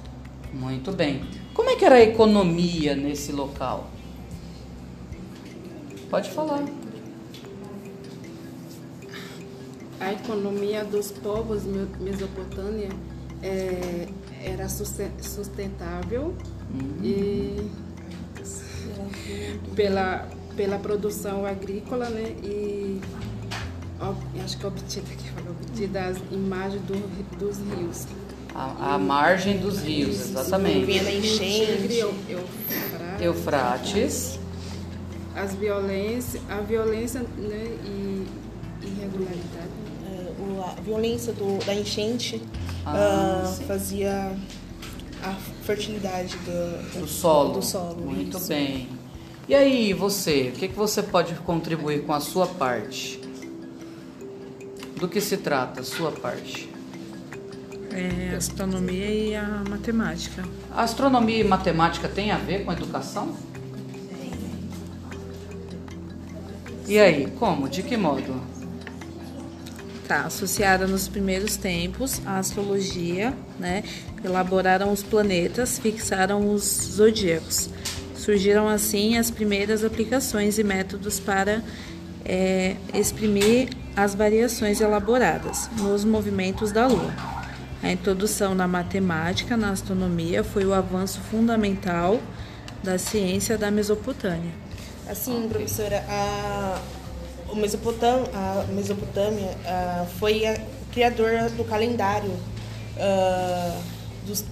Muito 0.53 0.93
bem. 0.93 1.25
Como 1.55 1.71
é 1.71 1.77
que 1.77 1.85
era 1.85 1.95
a 1.97 2.03
economia 2.03 2.95
nesse 2.95 3.33
local? 3.33 3.89
Pode 6.11 6.31
falar. 6.31 6.65
A 9.99 10.13
economia 10.13 10.85
dos 10.85 11.11
povos 11.11 11.65
me- 11.65 11.89
mesopotâmia 11.99 12.91
é, 13.43 14.07
era 14.45 14.69
susten- 14.69 15.11
sustentável 15.23 16.35
e 17.03 17.71
pela, 19.75 20.29
pela 20.57 20.79
produção 20.79 21.45
agrícola, 21.47 22.09
né? 22.09 22.35
E 22.43 23.01
ob- 24.01 24.41
acho 24.45 24.57
que 24.59 24.67
obtida, 24.67 25.07
obtida 25.51 26.05
as 26.07 26.17
imagens 26.33 26.81
do 26.83 26.95
dos 27.39 27.59
rios. 27.59 28.07
A, 28.55 28.95
a 28.95 28.99
margem 28.99 29.59
dos 29.59 29.81
rios, 29.81 30.17
Vinha 30.17 30.41
exatamente. 30.41 30.87
da 30.87 31.11
Tigre, 31.11 31.19
enchente. 31.19 31.99
eu, 31.99 32.15
Eufrates, 33.21 33.21
Eufrates. 33.21 34.39
as 35.35 35.55
violências, 35.55 36.43
a 36.49 36.61
violência 36.63 37.21
né, 37.37 37.77
e 37.85 38.27
irregularidade. 38.83 39.77
o- 40.39 40.63
a 40.63 40.81
violência 40.81 41.33
do, 41.35 41.63
da 41.67 41.75
enchente 41.75 42.41
Ah, 42.87 43.53
sim. 43.59 43.65
fazia 43.65 44.35
a 45.23 45.33
fertilidade 45.65 46.37
do, 46.39 47.01
Do 47.01 47.07
solo. 47.07 47.55
Do 47.55 47.63
solo, 47.63 48.01
Muito 48.01 48.39
isso. 48.39 48.49
bem. 48.49 48.89
E 49.49 49.55
aí, 49.55 49.93
você, 49.93 50.50
o 50.53 50.59
que, 50.59 50.67
que 50.67 50.75
você 50.75 51.00
pode 51.00 51.35
contribuir 51.37 52.03
com 52.03 52.12
a 52.12 52.19
sua 52.19 52.49
parte? 52.49 53.21
Do 54.97 55.07
que 55.07 55.21
se 55.21 55.37
trata 55.37 55.83
a 55.83 55.85
sua 55.85 56.11
parte? 56.11 56.69
É, 57.93 58.35
astronomia 58.35 59.09
e 59.09 59.37
a 59.37 59.62
matemática. 59.71 60.43
A 60.73 60.83
astronomia 60.83 61.38
e 61.38 61.45
matemática 61.45 62.09
têm 62.09 62.33
a 62.33 62.38
ver 62.38 62.65
com 62.65 62.73
educação? 62.73 63.37
E 66.88 66.99
aí, 66.99 67.31
como? 67.38 67.69
De 67.69 67.85
que 67.85 67.97
modo? 67.97 68.41
Tá, 70.09 70.23
associada 70.23 70.88
nos 70.88 71.07
primeiros 71.07 71.57
tempos 71.57 72.21
à 72.26 72.38
astrologia, 72.38 73.33
né? 73.61 73.85
Elaboraram 74.25 74.93
os 74.93 75.05
planetas, 75.05 75.79
fixaram 75.79 76.53
os 76.53 76.65
zodíacos. 76.65 77.71
Surgiram 78.26 78.66
assim 78.66 79.16
as 79.16 79.30
primeiras 79.30 79.85
aplicações 79.85 80.59
e 80.59 80.64
métodos 80.64 81.21
para 81.21 81.62
é, 82.25 82.75
exprimir 82.92 83.68
as 83.95 84.16
variações 84.16 84.80
elaboradas 84.80 85.71
nos 85.78 86.04
movimentos 86.04 86.73
da 86.73 86.88
Lua. 86.88 87.14
A 87.80 87.92
introdução 87.92 88.52
na 88.52 88.66
matemática, 88.66 89.56
na 89.56 89.71
astronomia, 89.71 90.42
foi 90.42 90.64
o 90.64 90.75
avanço 90.75 91.21
fundamental 91.21 92.21
da 92.83 92.99
ciência 92.99 93.56
da 93.56 93.71
Mesopotâmia. 93.71 94.50
Assim, 95.09 95.49
professora, 95.49 96.04
a, 96.09 96.80
o 97.49 97.54
Mesopotam, 97.54 98.25
a 98.35 98.64
Mesopotâmia 98.73 99.56
ah, 99.64 100.04
foi 100.18 100.45
a 100.45 100.61
criadora 100.90 101.49
do 101.50 101.62
calendário. 101.62 102.33
ah, 102.99 103.80
dos, 104.26 104.45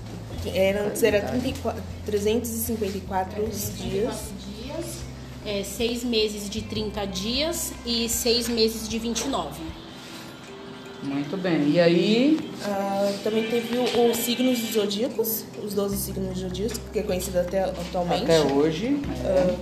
era, 0.55 0.87
antes 0.87 1.03
era 1.03 1.21
34, 1.23 1.83
354 2.07 3.43
dias. 3.45 3.75
dias, 4.39 4.87
é, 5.47 5.63
seis 5.63 6.03
meses 6.05 6.49
de 6.49 6.63
30 6.63 7.05
dias 7.07 7.73
e 7.87 8.09
seis 8.09 8.49
meses 8.49 8.89
de 8.89 8.99
29. 8.99 9.61
Muito 11.03 11.37
bem. 11.37 11.69
E 11.71 11.79
aí, 11.81 12.39
Ah, 12.65 13.13
também 13.23 13.45
teve 13.45 13.77
o- 13.77 14.11
os 14.11 14.17
signos 14.17 14.59
dos 14.59 14.71
zodíacos, 14.73 15.45
os 15.63 15.75
12 15.75 15.99
signos 15.99 16.39
zodíacos, 16.39 16.81
que 16.93 16.99
é 16.99 17.03
conhecido 17.03 17.39
até 17.41 17.63
atualmente. 17.65 18.23
até 18.23 18.41
hoje. 18.41 18.99
é. 19.25 19.55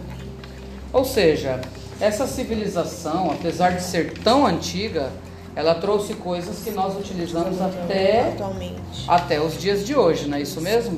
Ou 0.93 1.05
seja, 1.05 1.61
essa 2.01 2.27
civilização, 2.29 3.31
apesar 3.33 3.71
de 3.71 3.83
ser 3.83 4.13
tão 4.19 4.47
antiga, 4.47 5.11
ela 5.55 5.75
trouxe 5.75 6.15
coisas 6.15 6.61
que 6.61 6.71
nós 6.71 6.97
utilizamos 6.97 7.61
até 7.61 8.29
atualmente. 8.29 9.05
Até 9.07 9.41
os 9.41 9.59
dias 9.59 9.85
de 9.85 9.95
hoje, 9.95 10.27
não 10.27 10.39
é 10.39 10.43
isso 10.43 10.61
mesmo? 10.61 10.97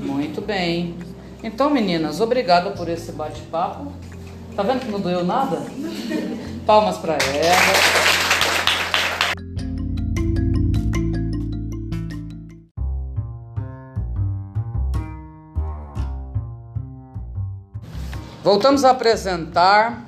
Muito 0.00 0.40
bem. 0.40 0.96
Então, 1.42 1.70
meninas, 1.70 2.20
obrigada 2.20 2.70
por 2.70 2.88
esse 2.88 3.12
bate-papo. 3.12 3.92
Tá 4.56 4.62
vendo 4.62 4.80
que 4.80 4.90
não 4.90 5.00
doeu 5.00 5.24
nada? 5.24 5.62
Palmas 6.66 6.96
para 6.98 7.14
ela. 7.14 8.06
Voltamos 18.42 18.84
a 18.84 18.90
apresentar 18.90 20.04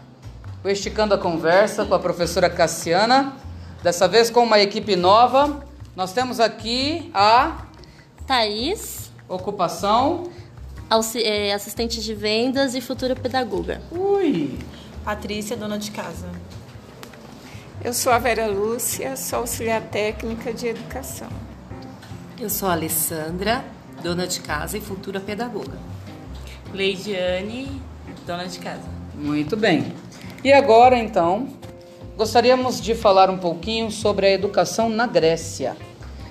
o 0.64 0.68
Esticando 0.68 1.12
a 1.12 1.18
Conversa 1.18 1.84
com 1.84 1.94
a 1.94 1.98
professora 1.98 2.48
Cassiana, 2.48 3.32
dessa 3.82 4.08
vez 4.08 4.30
com 4.30 4.42
uma 4.42 4.58
equipe 4.60 4.96
nova. 4.96 5.64
Nós 5.94 6.12
temos 6.12 6.40
aqui 6.40 7.10
a 7.14 7.66
Thaís, 8.26 9.10
ocupação 9.28 10.30
é, 11.16 11.52
assistente 11.52 12.00
de 12.00 12.14
vendas 12.14 12.74
e 12.74 12.80
futura 12.80 13.14
pedagoga. 13.14 13.82
Ui! 13.90 14.58
Patrícia, 15.04 15.56
dona 15.56 15.78
de 15.78 15.90
casa. 15.90 16.26
Eu 17.84 17.92
sou 17.92 18.12
a 18.12 18.18
Vera 18.18 18.46
Lúcia, 18.46 19.16
sou 19.16 19.40
auxiliar 19.40 19.82
técnica 19.82 20.52
de 20.52 20.66
educação. 20.66 21.28
Eu 22.40 22.50
sou 22.50 22.68
a 22.68 22.72
Alessandra, 22.72 23.64
dona 24.02 24.26
de 24.26 24.40
casa 24.40 24.76
e 24.78 24.80
futura 24.80 25.20
pedagoga. 25.20 25.78
Leidiane, 26.72 27.80
dona 28.26 28.46
de 28.46 28.58
casa. 28.58 28.88
Muito 29.14 29.56
bem. 29.56 29.92
E 30.44 30.52
agora, 30.52 30.96
então, 30.96 31.48
gostaríamos 32.18 32.80
de 32.80 32.96
falar 32.96 33.30
um 33.30 33.38
pouquinho 33.38 33.92
sobre 33.92 34.26
a 34.26 34.30
educação 34.32 34.88
na 34.88 35.06
Grécia. 35.06 35.76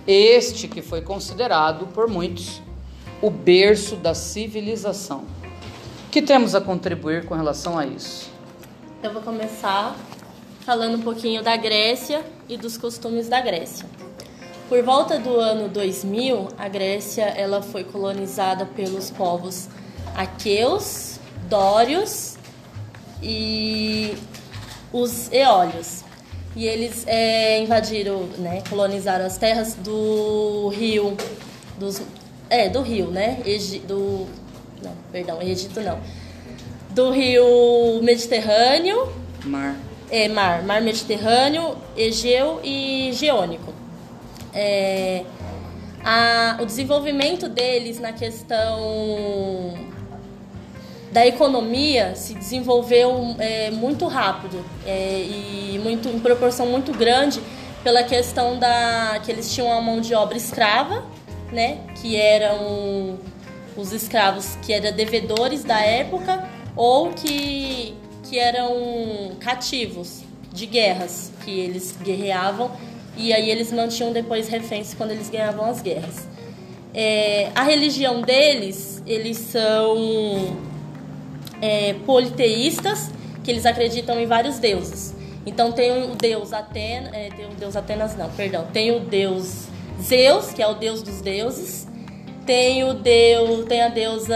Este 0.06 0.68
que 0.68 0.82
foi 0.82 1.02
considerado 1.02 1.88
por 1.88 2.10
muitos 2.10 2.62
o 3.22 3.30
berço 3.30 3.96
da 3.96 4.14
civilização. 4.14 5.20
O 6.06 6.10
que 6.12 6.22
temos 6.22 6.54
a 6.54 6.60
contribuir 6.60 7.26
com 7.26 7.36
relação 7.36 7.80
a 7.80 7.86
isso? 7.86 8.30
Eu 9.02 9.14
vou 9.14 9.22
começar 9.22 9.96
falando 10.66 10.98
um 10.98 11.02
pouquinho 11.02 11.42
da 11.42 11.56
Grécia 11.56 12.22
e 12.50 12.58
dos 12.58 12.78
costumes 12.78 13.30
da 13.30 13.40
Grécia. 13.40 13.86
Por 14.68 14.84
volta 14.84 15.18
do 15.18 15.40
ano 15.40 15.70
2000, 15.70 16.50
a 16.58 16.68
Grécia 16.68 17.24
ela 17.24 17.62
foi 17.62 17.86
colonizada 17.86 18.66
pelos 18.66 19.10
povos 19.10 19.70
aqueus, 20.14 21.18
dórios 21.48 22.36
e 23.24 24.18
os 24.92 25.32
eólios. 25.32 26.04
E 26.56 26.66
eles 26.66 27.04
é, 27.06 27.60
invadiram, 27.60 28.24
né, 28.38 28.64
colonizaram 28.68 29.26
as 29.26 29.38
terras 29.38 29.76
do 29.76 30.70
rio, 30.70 31.16
dos, 31.78 32.02
é, 32.50 32.68
do 32.68 32.82
rio, 32.82 33.08
né, 33.08 33.40
Egi, 33.46 33.80
do, 33.80 34.28
não, 34.82 34.92
perdão, 35.12 35.40
Egito 35.42 35.80
não, 35.82 36.00
do 36.90 37.12
rio 37.12 38.02
Mediterrâneo, 38.02 39.14
mar, 39.46 39.76
é, 40.10 40.28
mar, 40.28 40.64
mar 40.64 40.82
Mediterrâneo, 40.82 41.76
Egeu 41.96 42.60
e 42.64 43.12
Geônico. 43.14 43.74
É, 44.54 45.24
a, 46.04 46.58
o 46.60 46.66
desenvolvimento 46.66 47.48
deles 47.50 48.00
na 48.00 48.14
questão 48.14 48.80
da 51.12 51.26
economia 51.26 52.16
se 52.16 52.34
desenvolveu 52.34 53.36
é, 53.40 53.72
muito 53.72 54.06
rápido 54.08 54.64
é, 54.86 55.22
e 55.22 55.80
muito, 55.84 56.10
em 56.10 56.20
proporção 56.20 56.66
muito 56.68 56.92
grande 56.92 57.42
pela 57.84 58.04
questão 58.04 58.60
da 58.60 59.20
que 59.24 59.32
eles 59.32 59.54
tinham 59.54 59.68
uma 59.70 59.82
mão 59.82 60.02
de 60.02 60.14
obra 60.14 60.38
escrava, 60.38 61.06
né, 61.52 61.80
que 62.02 62.18
eram 62.18 63.18
os 63.78 63.94
escravos 63.94 64.58
que 64.64 64.74
eram 64.74 64.92
devedores 64.92 65.64
da 65.64 65.80
época 65.80 66.48
ou 66.76 67.14
que, 67.14 67.96
que 68.24 68.38
eram 68.38 69.32
cativos 69.40 70.24
de 70.52 70.66
guerras, 70.66 71.32
que 71.46 71.52
eles 71.52 71.96
guerreavam 72.04 72.72
e 73.16 73.34
aí 73.34 73.50
eles 73.50 73.72
mantinham 73.72 74.12
depois 74.12 74.48
reféns 74.48 74.94
quando 74.94 75.12
eles 75.12 75.30
ganhavam 75.30 75.66
as 75.66 75.82
guerras. 75.82 76.28
É, 76.94 77.52
a 77.56 77.64
religião 77.64 78.22
deles, 78.22 79.02
eles 79.06 79.38
são 79.38 80.58
é, 81.62 81.94
politeístas, 82.06 83.12
que 83.44 83.52
eles 83.52 83.66
acreditam 83.66 84.20
em 84.20 84.26
vários 84.26 84.60
deuses. 84.60 85.16
Então 85.46 85.72
tem 85.72 86.12
o 86.12 86.16
deus 86.16 86.52
Atenas, 86.52 87.14
é, 87.14 87.30
tem 87.30 87.46
o 87.46 87.56
deus 87.56 87.76
Atenas 87.76 88.16
não, 88.18 88.30
perdão, 88.30 88.68
tem 88.74 88.92
o 88.92 89.00
deus 89.00 89.68
Zeus, 90.02 90.54
que 90.54 90.62
é 90.62 90.68
o 90.68 90.76
deus 90.76 91.02
dos 91.02 91.22
deuses. 91.22 91.88
Tem 92.46 92.82
o 92.86 92.94
deus, 92.94 93.66
tem 93.66 93.82
a 93.82 93.90
deusa 93.90 94.34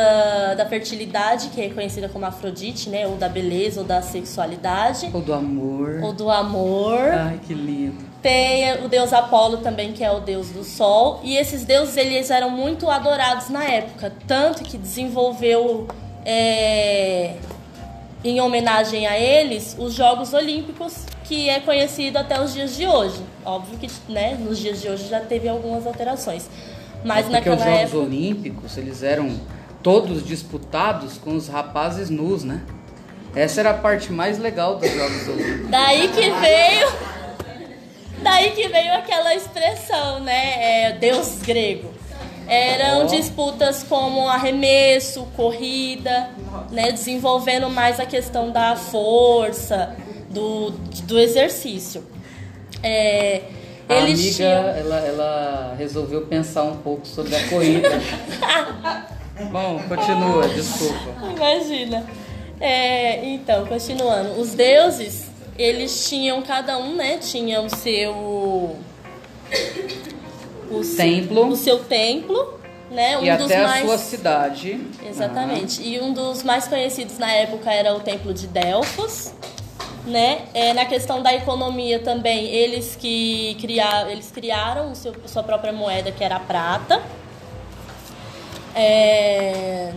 da 0.58 0.66
fertilidade, 0.66 1.48
que 1.48 1.62
é 1.62 1.70
conhecida 1.70 2.10
como 2.10 2.26
Afrodite, 2.26 2.90
né, 2.90 3.08
ou 3.08 3.16
da 3.16 3.30
beleza, 3.30 3.80
ou 3.80 3.86
da 3.86 4.02
sexualidade, 4.02 5.10
ou 5.14 5.22
do 5.22 5.34
amor. 5.34 6.02
Ou 6.04 6.12
do 6.12 6.30
amor. 6.30 7.00
Ai, 7.00 7.40
que 7.48 7.54
lindo. 7.54 8.04
Tem 8.22 8.84
o 8.84 8.90
deus 8.90 9.14
Apolo 9.14 9.58
também, 9.58 9.94
que 9.94 10.04
é 10.04 10.12
o 10.12 10.20
deus 10.20 10.50
do 10.50 10.62
sol, 10.66 11.22
e 11.24 11.38
esses 11.38 11.64
deuses 11.64 11.96
eles 11.96 12.30
eram 12.30 12.50
muito 12.50 12.90
adorados 12.90 13.50
na 13.50 13.64
época, 13.64 14.12
tanto 14.28 14.62
que 14.64 14.78
desenvolveu 14.78 15.88
é, 16.26 17.36
em 18.24 18.40
homenagem 18.40 19.08
a 19.08 19.18
eles, 19.18 19.76
os 19.78 19.94
Jogos 19.94 20.34
Olímpicos, 20.34 21.06
que 21.24 21.50
é 21.50 21.60
conhecido 21.60 22.18
até 22.18 22.42
os 22.42 22.54
dias 22.54 22.76
de 22.76 22.86
hoje. 22.86 23.22
Óbvio 23.44 23.78
que 23.78 23.90
né, 24.12 24.38
nos 24.40 24.60
dias 24.60 24.82
de 24.82 24.90
hoje 24.90 25.08
já 25.08 25.20
teve 25.20 25.48
algumas 25.48 25.86
alterações. 25.88 26.50
Mas 27.04 27.20
é 27.20 27.22
porque 27.22 27.50
naquela 27.50 27.56
os 27.56 27.64
Jogos 27.64 27.80
época... 27.80 27.98
Olímpicos, 27.98 28.78
eles 28.78 29.04
eram 29.04 29.40
todos 29.82 30.26
disputados 30.26 31.18
com 31.18 31.36
os 31.36 31.48
rapazes 31.48 32.10
nus, 32.10 32.44
né? 32.44 32.62
Essa 33.34 33.62
era 33.62 33.72
a 33.72 33.74
parte 33.74 34.12
mais 34.12 34.38
legal 34.38 34.76
dos 34.76 34.92
Jogos 34.92 35.28
Olímpicos. 35.28 35.70
Daí 35.70 36.08
que 36.10 36.30
veio... 36.30 37.12
Daí 38.22 38.52
que 38.52 38.68
veio 38.68 38.94
aquela 38.94 39.34
expressão, 39.34 40.20
né? 40.20 40.90
É, 40.90 40.92
Deus 40.94 41.40
grego 41.42 42.01
eram 42.52 43.06
disputas 43.06 43.82
como 43.82 44.28
arremesso, 44.28 45.26
corrida, 45.38 46.32
né, 46.70 46.92
desenvolvendo 46.92 47.70
mais 47.70 47.98
a 47.98 48.06
questão 48.06 48.52
da 48.52 48.76
força, 48.76 49.96
do, 50.30 50.72
do 51.06 51.18
exercício. 51.18 52.04
É, 52.84 53.44
a 53.88 54.00
amiga, 54.00 54.34
tinham... 54.34 54.68
ela, 54.68 55.00
ela 55.00 55.76
resolveu 55.78 56.26
pensar 56.26 56.64
um 56.64 56.76
pouco 56.76 57.08
sobre 57.08 57.34
a 57.38 57.48
corrida. 57.48 57.90
Bom, 59.50 59.82
continua, 59.88 60.46
desculpa. 60.50 61.32
Imagina. 61.34 62.06
É, 62.60 63.24
então, 63.28 63.66
continuando. 63.66 64.42
Os 64.42 64.54
deuses, 64.54 65.30
eles 65.58 66.10
tinham, 66.10 66.42
cada 66.42 66.78
um, 66.78 66.98
né, 66.98 67.18
tinha 67.18 67.62
o 67.62 67.70
seu 67.70 68.76
o 70.72 70.96
templo. 70.96 71.48
o 71.48 71.56
seu 71.56 71.80
templo, 71.80 72.60
né? 72.90 73.18
Um 73.18 73.24
e 73.24 73.30
até 73.30 73.64
mais... 73.64 73.84
a 73.84 73.88
sua 73.88 73.98
cidade. 73.98 74.80
Exatamente. 75.06 75.82
E 75.82 76.00
um 76.00 76.14
dos 76.14 76.44
mais 76.44 76.68
conhecidos 76.68 77.18
na 77.18 77.32
época 77.32 77.72
era 77.72 77.96
o 77.96 78.00
templo 78.00 78.34
de 78.34 78.48
Delfos. 78.48 79.34
Né? 80.06 80.46
É, 80.56 80.74
na 80.74 80.84
questão 80.84 81.22
da 81.22 81.32
economia 81.32 82.00
também, 82.00 82.48
eles 82.48 82.96
que 82.96 83.56
criaram, 83.62 84.10
eles 84.10 84.32
criaram 84.32 84.96
seu, 84.96 85.14
sua 85.28 85.44
própria 85.44 85.72
moeda, 85.72 86.12
que 86.12 86.24
era 86.24 86.38
a 86.38 86.40
prata. 86.40 87.04
É... 88.74 89.94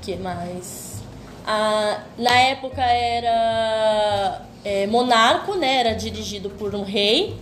que 0.00 0.16
mais? 0.16 1.02
Ah, 1.46 2.00
na 2.16 2.32
época 2.38 2.80
era 2.80 4.42
é, 4.64 4.86
monarco, 4.86 5.56
né? 5.56 5.80
Era 5.80 5.92
dirigido 5.92 6.48
por 6.48 6.74
um 6.74 6.84
rei 6.84 7.36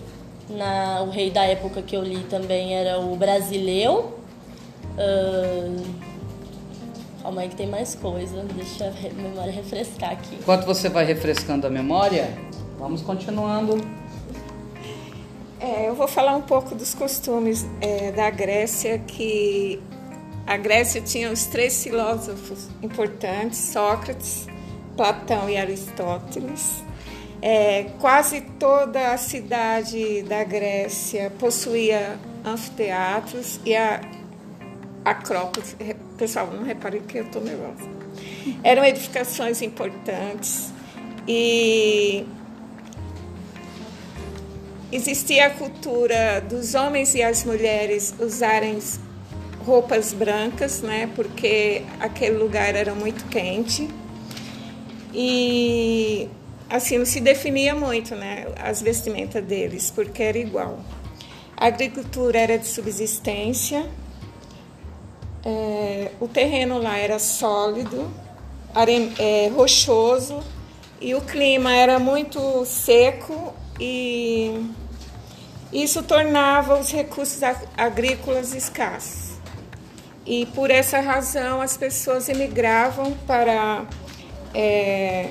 na, 0.49 1.03
o 1.03 1.11
rei 1.11 1.31
da 1.31 1.45
época 1.45 1.83
que 1.83 1.97
eu 1.97 2.03
li 2.03 2.25
também 2.25 2.75
era 2.75 2.99
o 2.99 3.17
Brasileu. 3.17 4.19
Uh, 4.93 5.83
calma 7.23 7.43
aí 7.43 7.49
que 7.49 7.57
tem 7.57 7.67
mais 7.67 7.95
coisa, 7.95 8.45
deixa 8.55 8.87
a 8.87 9.23
memória 9.23 9.53
refrescar 9.53 10.13
aqui. 10.13 10.37
Enquanto 10.37 10.65
você 10.67 10.89
vai 10.89 11.05
refrescando 11.05 11.67
a 11.67 11.71
memória, 11.71 12.37
vamos 12.79 13.03
continuando. 13.03 13.83
É, 15.61 15.89
eu 15.89 15.95
vou 15.95 16.09
falar 16.09 16.35
um 16.35 16.43
pouco 16.43 16.75
dos 16.75 16.93
costumes 16.93 17.65
é, 17.81 18.11
da 18.11 18.29
Grécia, 18.31 18.99
que 18.99 19.81
a 20.45 20.57
Grécia 20.57 21.01
tinha 21.01 21.31
os 21.31 21.47
três 21.47 21.83
filósofos 21.83 22.69
importantes, 22.83 23.59
Sócrates, 23.59 24.49
Platão 24.97 25.49
e 25.49 25.57
Aristóteles. 25.57 26.83
É, 27.43 27.87
quase 27.99 28.41
toda 28.41 29.13
a 29.13 29.19
cidade 29.19 30.23
da 30.23 30.45
Grécia 30.45 31.33
possuía 31.41 32.17
anfiteatros 32.45 33.59
e 33.67 33.75
a 33.75 34.01
Acrópole. 35.05 35.67
Pessoal, 36.17 36.47
não 36.53 36.63
reparem 36.63 37.03
que 37.03 37.19
eu 37.19 37.25
estou 37.25 37.43
nervosa. 37.43 37.91
Eram 38.63 38.85
edificações 38.85 39.61
importantes 39.61 40.73
e 41.27 42.25
existia 44.93 45.47
a 45.47 45.51
cultura 45.51 46.41
dos 46.41 46.77
homens 46.77 47.13
e 47.17 47.23
as 47.23 47.45
mulheres 47.45 48.15
usarem 48.21 48.79
roupas 49.65 50.13
brancas, 50.13 50.81
né? 50.81 51.11
Porque 51.17 51.83
aquele 51.99 52.37
lugar 52.37 52.77
era 52.77 52.95
muito 52.95 53.25
quente. 53.29 53.89
E 55.13 56.29
assim 56.73 56.97
não 56.97 57.05
se 57.05 57.21
definia 57.21 57.75
muito, 57.75 58.17
né? 58.17 58.47
As 58.57 58.81
vestimentas 58.81 59.45
deles, 59.45 59.91
porque 59.91 60.23
era 60.23 60.39
igual. 60.39 60.81
A 61.55 61.67
agricultura 61.67 62.39
era 62.39 62.59
de 62.59 62.67
subsistência. 62.67 63.87
É, 65.45 66.11
o 66.19 66.27
terreno 66.27 66.79
lá 66.79 66.97
era 66.97 67.19
sólido, 67.19 68.11
are, 68.75 69.13
é, 69.19 69.49
rochoso 69.49 70.43
e 71.01 71.15
o 71.15 71.21
clima 71.21 71.75
era 71.75 71.99
muito 71.99 72.65
seco 72.65 73.53
e 73.79 74.71
isso 75.73 76.03
tornava 76.03 76.79
os 76.79 76.91
recursos 76.91 77.43
agrícolas 77.77 78.55
escassos. 78.55 79.33
E 80.25 80.47
por 80.47 80.71
essa 80.71 81.01
razão 81.01 81.61
as 81.61 81.77
pessoas 81.77 82.29
emigravam 82.29 83.13
para. 83.27 83.85
É, 84.55 85.31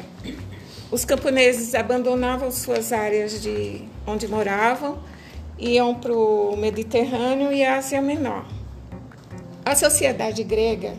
os 0.91 1.05
camponeses 1.05 1.73
abandonavam 1.73 2.51
suas 2.51 2.91
áreas 2.91 3.41
de 3.41 3.81
onde 4.05 4.27
moravam, 4.27 4.99
iam 5.57 5.95
para 5.95 6.13
o 6.13 6.57
Mediterrâneo 6.57 7.53
e 7.53 7.63
Ásia 7.63 8.01
Menor. 8.01 8.45
A 9.63 9.73
sociedade 9.73 10.43
grega 10.43 10.93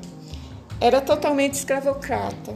era 0.80 1.00
totalmente 1.00 1.54
escravocrata. 1.54 2.54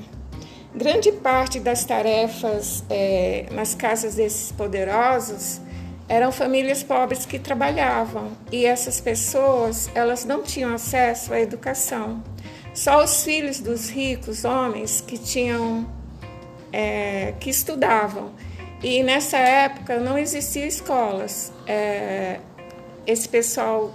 Grande 0.74 1.12
parte 1.12 1.60
das 1.60 1.84
tarefas 1.84 2.82
é, 2.88 3.46
nas 3.50 3.74
casas 3.74 4.14
desses 4.14 4.52
poderosos 4.52 5.60
eram 6.08 6.30
famílias 6.30 6.82
pobres 6.82 7.26
que 7.26 7.38
trabalhavam 7.38 8.30
e 8.50 8.64
essas 8.64 9.00
pessoas 9.00 9.90
elas 9.94 10.24
não 10.24 10.42
tinham 10.42 10.72
acesso 10.74 11.34
à 11.34 11.40
educação. 11.40 12.22
Só 12.72 13.02
os 13.02 13.24
filhos 13.24 13.58
dos 13.58 13.88
ricos 13.88 14.44
homens 14.44 15.00
que 15.00 15.18
tinham 15.18 15.86
é, 16.72 17.34
que 17.40 17.50
estudavam. 17.50 18.32
E 18.82 19.02
nessa 19.02 19.38
época 19.38 19.98
não 19.98 20.18
existiam 20.18 20.66
escolas. 20.66 21.52
É, 21.66 22.40
esse 23.06 23.28
pessoal 23.28 23.94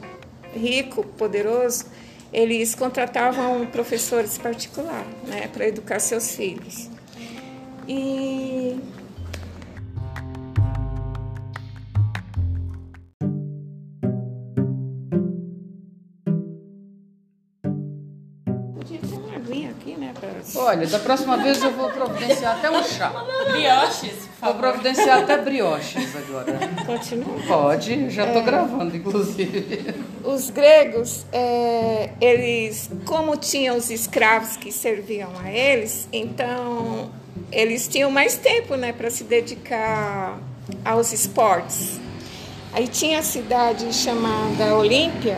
rico, 0.53 1.03
poderoso, 1.17 1.86
eles 2.34 2.73
contratavam 2.75 3.65
professores 3.67 4.38
particulares 4.38 5.07
né, 5.27 5.49
para 5.51 5.67
educar 5.67 5.99
seus 5.99 6.36
filhos. 6.36 6.89
E 7.88 8.79
Olha, 20.62 20.88
da 20.88 21.00
próxima 21.00 21.38
vez 21.38 21.62
eu 21.62 21.71
vou 21.71 21.89
providenciar 21.89 22.58
até 22.58 22.69
um 22.69 22.84
chá. 22.84 23.12
Brioches, 23.52 24.32
Vou 24.41 24.56
providenciar 24.56 25.19
até 25.19 25.38
brioches 25.38 26.15
agora. 26.15 26.58
Continua. 26.86 27.36
Pode, 27.47 28.10
já 28.10 28.26
estou 28.26 28.41
é, 28.41 28.45
gravando, 28.45 28.97
inclusive. 28.97 29.93
Os 30.24 30.50
gregos, 30.50 31.28
é, 31.32 32.10
eles, 32.19 32.89
como 33.06 33.38
tinham 33.38 33.78
os 33.78 33.91
escravos 33.91 34.58
que 34.58 34.71
serviam 34.71 35.30
a 35.43 35.52
eles, 35.52 36.08
então 36.12 37.12
eles 37.52 37.88
tinham 37.88 38.10
mais 38.10 38.36
tempo 38.36 38.76
né, 38.76 38.91
para 38.91 39.12
se 39.12 39.24
dedicar 39.24 40.39
aos 40.84 41.13
esportes. 41.13 42.00
Aí 42.74 42.88
tinha 42.88 43.19
a 43.19 43.24
cidade 43.24 43.93
chamada 43.93 44.76
Olímpia, 44.76 45.38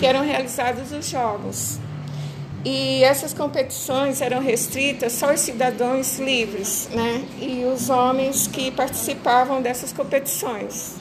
que 0.00 0.06
eram 0.06 0.24
realizados 0.24 0.90
os 0.90 1.08
jogos. 1.08 1.78
E 2.64 3.04
essas 3.04 3.32
competições 3.32 4.20
eram 4.20 4.40
restritas 4.40 5.12
só 5.12 5.30
aos 5.30 5.40
cidadãos 5.40 6.18
livres, 6.18 6.88
né? 6.92 7.24
E 7.40 7.64
os 7.64 7.88
homens 7.88 8.46
que 8.46 8.70
participavam 8.70 9.62
dessas 9.62 9.92
competições. 9.92 10.96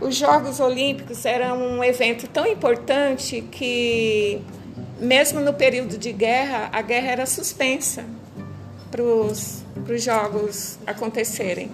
Os 0.00 0.16
Jogos 0.16 0.60
Olímpicos 0.60 1.24
eram 1.24 1.58
um 1.58 1.84
evento 1.84 2.28
tão 2.28 2.46
importante 2.46 3.40
que, 3.42 4.42
mesmo 5.00 5.40
no 5.40 5.54
período 5.54 5.96
de 5.96 6.12
guerra, 6.12 6.68
a 6.72 6.82
guerra 6.82 7.12
era 7.12 7.26
suspensa 7.26 8.04
para 8.90 9.02
os 9.02 9.64
Jogos 9.96 10.78
acontecerem. 10.86 11.70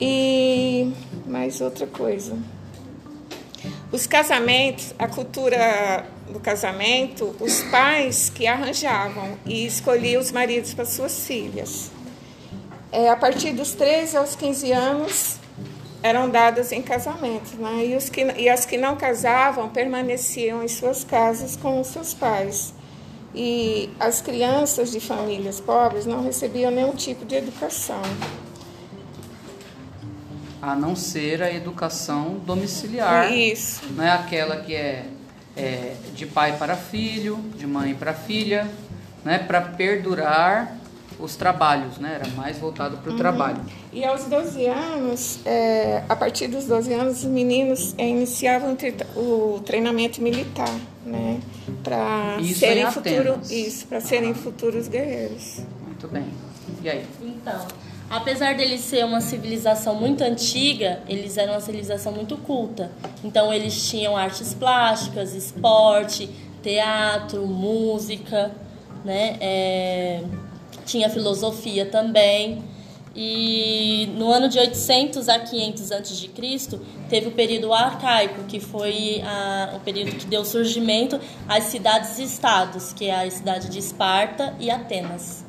E 0.00 0.92
mais 1.26 1.60
outra 1.60 1.86
coisa. 1.86 2.36
Os 3.92 4.06
casamentos, 4.06 4.94
a 4.98 5.06
cultura 5.06 6.06
do 6.32 6.40
casamento, 6.40 7.36
os 7.38 7.62
pais 7.64 8.30
que 8.30 8.46
arranjavam 8.46 9.36
e 9.44 9.66
escolhiam 9.66 10.20
os 10.20 10.32
maridos 10.32 10.74
para 10.74 10.84
suas 10.84 11.26
filhas. 11.26 11.90
É, 12.90 13.08
a 13.08 13.16
partir 13.16 13.52
dos 13.52 13.72
13 13.72 14.16
aos 14.16 14.34
15 14.34 14.72
anos 14.72 15.36
eram 16.02 16.28
dadas 16.28 16.72
em 16.72 16.82
casamento, 16.82 17.56
né? 17.56 17.86
e, 17.86 17.96
os 17.96 18.08
que, 18.08 18.22
e 18.36 18.48
as 18.48 18.66
que 18.66 18.76
não 18.76 18.96
casavam 18.96 19.68
permaneciam 19.68 20.62
em 20.62 20.68
suas 20.68 21.04
casas 21.04 21.56
com 21.56 21.80
os 21.80 21.86
seus 21.86 22.12
pais. 22.12 22.74
E 23.34 23.88
as 23.98 24.20
crianças 24.20 24.90
de 24.90 25.00
famílias 25.00 25.58
pobres 25.58 26.04
não 26.04 26.22
recebiam 26.22 26.70
nenhum 26.70 26.94
tipo 26.94 27.24
de 27.24 27.36
educação. 27.36 28.02
A 30.60 30.76
não 30.76 30.94
ser 30.94 31.42
a 31.42 31.50
educação 31.50 32.40
domiciliar. 32.44 33.32
Isso. 33.32 33.80
Não 33.96 34.04
é 34.04 34.10
aquela 34.10 34.58
que 34.58 34.74
é 34.74 35.06
é, 35.56 35.94
de 36.14 36.26
pai 36.26 36.56
para 36.56 36.76
filho, 36.76 37.38
de 37.56 37.66
mãe 37.66 37.94
para 37.94 38.12
filha, 38.12 38.68
né, 39.24 39.38
para 39.38 39.60
perdurar 39.60 40.78
os 41.18 41.36
trabalhos, 41.36 41.98
né, 41.98 42.20
era 42.20 42.28
mais 42.34 42.58
voltado 42.58 42.96
para 42.96 43.10
o 43.10 43.12
uhum. 43.12 43.18
trabalho. 43.18 43.60
E 43.92 44.04
aos 44.04 44.24
12 44.24 44.66
anos, 44.66 45.38
é, 45.44 46.02
a 46.08 46.16
partir 46.16 46.48
dos 46.48 46.64
12 46.64 46.92
anos, 46.92 47.18
os 47.18 47.24
meninos 47.24 47.94
é, 47.96 48.08
iniciavam 48.08 48.76
o 49.14 49.60
treinamento 49.64 50.20
militar, 50.20 50.74
né, 51.04 51.40
para 51.84 52.38
serem 52.54 52.90
futuro, 52.90 53.40
isso, 53.48 53.86
para 53.86 54.00
serem 54.00 54.34
futuros 54.34 54.88
guerreiros. 54.88 55.60
Muito 55.86 56.08
bem. 56.08 56.26
E 56.82 56.88
aí? 56.88 57.06
Então, 57.20 57.66
apesar 58.12 58.54
deles 58.54 58.82
ser 58.82 59.06
uma 59.06 59.22
civilização 59.22 59.94
muito 59.94 60.22
antiga, 60.22 61.00
eles 61.08 61.38
eram 61.38 61.54
uma 61.54 61.60
civilização 61.60 62.12
muito 62.12 62.36
culta. 62.36 62.92
Então 63.24 63.52
eles 63.52 63.88
tinham 63.88 64.14
artes 64.14 64.52
plásticas, 64.52 65.34
esporte, 65.34 66.28
teatro, 66.62 67.46
música, 67.46 68.52
né? 69.02 69.36
É, 69.40 70.22
tinha 70.84 71.08
filosofia 71.08 71.86
também. 71.86 72.62
E 73.16 74.10
no 74.16 74.30
ano 74.30 74.48
de 74.48 74.58
800 74.58 75.28
a 75.28 75.38
500 75.38 75.92
a.C., 75.92 76.30
teve 77.08 77.28
o 77.28 77.32
período 77.32 77.72
arcaico, 77.72 78.44
que 78.44 78.60
foi 78.60 79.22
a, 79.24 79.74
o 79.76 79.80
período 79.80 80.12
que 80.12 80.26
deu 80.26 80.44
surgimento 80.44 81.18
às 81.48 81.64
cidades-estados, 81.64 82.92
que 82.92 83.06
é 83.06 83.26
a 83.26 83.30
cidade 83.30 83.68
de 83.68 83.78
Esparta 83.78 84.54
e 84.58 84.70
Atenas. 84.70 85.44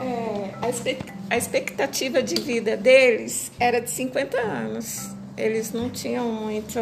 É, 0.00 0.54
a 0.60 0.68
a 1.30 1.36
expectativa 1.36 2.22
de 2.22 2.40
vida 2.40 2.76
deles 2.76 3.50
era 3.58 3.80
de 3.80 3.90
50 3.90 4.38
anos. 4.38 5.10
Eles 5.36 5.72
não 5.72 5.88
tinham 5.88 6.30
muito 6.30 6.78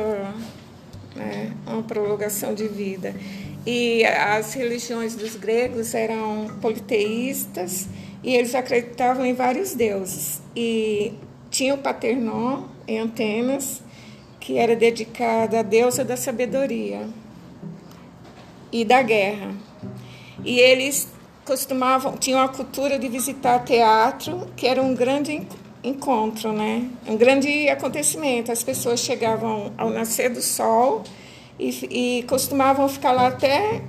né, 1.14 1.52
uma 1.66 1.82
prolongação 1.82 2.54
de 2.54 2.66
vida. 2.66 3.14
E 3.66 4.04
as 4.04 4.54
religiões 4.54 5.14
dos 5.14 5.36
gregos 5.36 5.94
eram 5.94 6.46
politeístas 6.60 7.86
e 8.22 8.34
eles 8.34 8.54
acreditavam 8.54 9.24
em 9.24 9.34
vários 9.34 9.74
deuses. 9.74 10.40
E 10.56 11.12
tinha 11.50 11.74
o 11.74 11.78
Paternon 11.78 12.64
em 12.88 12.98
Antenas, 12.98 13.82
que 14.38 14.56
era 14.56 14.74
dedicado 14.74 15.56
à 15.56 15.62
deusa 15.62 16.04
da 16.04 16.16
sabedoria 16.16 17.06
e 18.72 18.84
da 18.84 19.02
guerra. 19.02 19.54
E 20.44 20.58
eles 20.58 21.08
costumavam, 21.50 22.16
tinham 22.16 22.40
a 22.40 22.48
cultura 22.48 22.96
de 22.96 23.08
visitar 23.08 23.58
teatro, 23.64 24.46
que 24.54 24.68
era 24.68 24.80
um 24.80 24.94
grande 24.94 25.42
encontro, 25.82 26.52
né? 26.52 26.88
Um 27.08 27.16
grande 27.16 27.68
acontecimento. 27.68 28.52
As 28.52 28.62
pessoas 28.62 29.00
chegavam 29.00 29.72
ao 29.76 29.90
nascer 29.90 30.30
do 30.30 30.40
sol 30.40 31.02
e, 31.58 32.18
e 32.18 32.22
costumavam 32.28 32.88
ficar 32.88 33.10
lá 33.10 33.26
até 33.26 33.82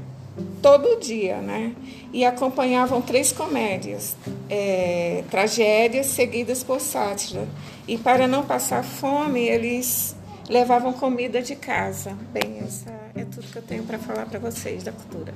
todo 0.60 1.00
dia, 1.00 1.38
né? 1.38 1.76
E 2.12 2.26
acompanhavam 2.26 3.00
três 3.00 3.32
comédias, 3.32 4.15
é, 4.50 5.24
tragédias 5.30 6.08
seguidas 6.08 6.63
por 6.63 6.82
sátira. 6.82 7.47
E 7.88 7.95
para 7.95 8.28
não 8.28 8.43
passar 8.43 8.84
fome, 8.84 9.41
eles 9.41 10.15
levavam 10.50 10.93
comida 10.93 11.43
de 11.43 11.56
casa. 11.56 12.17
Bem, 12.34 12.58
essa 12.65 12.91
é 13.15 13.24
tudo 13.24 13.45
que 13.52 13.58
eu 13.58 13.62
tenho 13.62 13.84
para 13.84 14.00
falar 14.00 14.26
para 14.26 14.39
vocês 14.39 14.82
da 14.84 14.91
cultura. 14.91 15.32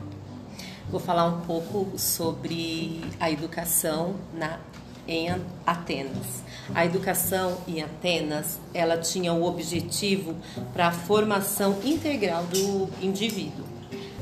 Vou 0.96 1.04
falar 1.04 1.26
um 1.26 1.42
pouco 1.42 2.00
sobre 2.00 3.02
a 3.20 3.30
educação 3.30 4.16
na 4.34 4.60
em 5.06 5.28
Atenas. 5.68 6.42
A 6.74 6.86
educação 6.86 7.58
em 7.68 7.84
Atenas, 7.84 8.62
ela 8.74 8.98
tinha 8.98 9.34
o 9.34 9.44
objetivo 9.44 10.38
para 10.72 10.88
a 10.88 10.92
formação 10.94 11.80
integral 11.84 12.46
do 12.46 12.88
indivíduo. 13.02 13.66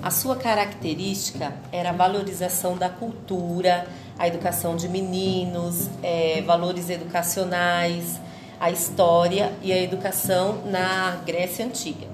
A 0.02 0.10
sua 0.10 0.36
característica 0.36 1.54
era 1.72 1.92
a 1.92 1.94
valorização 1.94 2.76
da 2.76 2.90
cultura, 2.90 3.86
a 4.18 4.28
educação 4.28 4.76
de 4.76 4.90
meninos, 4.90 5.92
é, 6.02 6.42
valores 6.42 6.90
educacionais, 6.90 8.20
a 8.60 8.72
história 8.72 9.54
e 9.62 9.72
a 9.72 9.80
educação 9.80 10.64
na 10.66 11.22
Grécia 11.24 11.64
Antiga. 11.64 12.08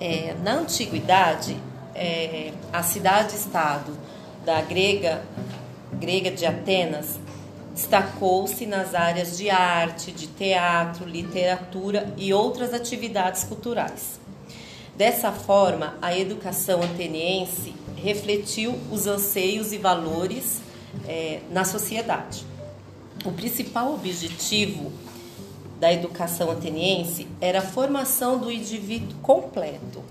É, 0.00 0.34
na 0.42 0.54
antiguidade, 0.54 1.54
é, 1.94 2.52
a 2.72 2.82
cidade-estado 2.82 3.96
da 4.44 4.60
grega, 4.60 5.22
grega 5.94 6.30
de 6.30 6.44
Atenas 6.46 7.18
destacou-se 7.74 8.66
nas 8.66 8.94
áreas 8.94 9.38
de 9.38 9.48
arte, 9.48 10.12
de 10.12 10.26
teatro, 10.26 11.06
literatura 11.06 12.12
e 12.16 12.32
outras 12.32 12.74
atividades 12.74 13.44
culturais. 13.44 14.20
Dessa 14.96 15.32
forma, 15.32 15.96
a 16.02 16.16
educação 16.16 16.82
ateniense 16.82 17.74
refletiu 17.96 18.78
os 18.90 19.06
anseios 19.06 19.72
e 19.72 19.78
valores 19.78 20.60
é, 21.08 21.40
na 21.50 21.64
sociedade. 21.64 22.44
O 23.24 23.32
principal 23.32 23.94
objetivo 23.94 24.92
da 25.80 25.92
educação 25.92 26.50
ateniense 26.50 27.26
era 27.40 27.60
a 27.60 27.62
formação 27.62 28.38
do 28.38 28.50
indivíduo 28.50 29.16
completo. 29.22 30.02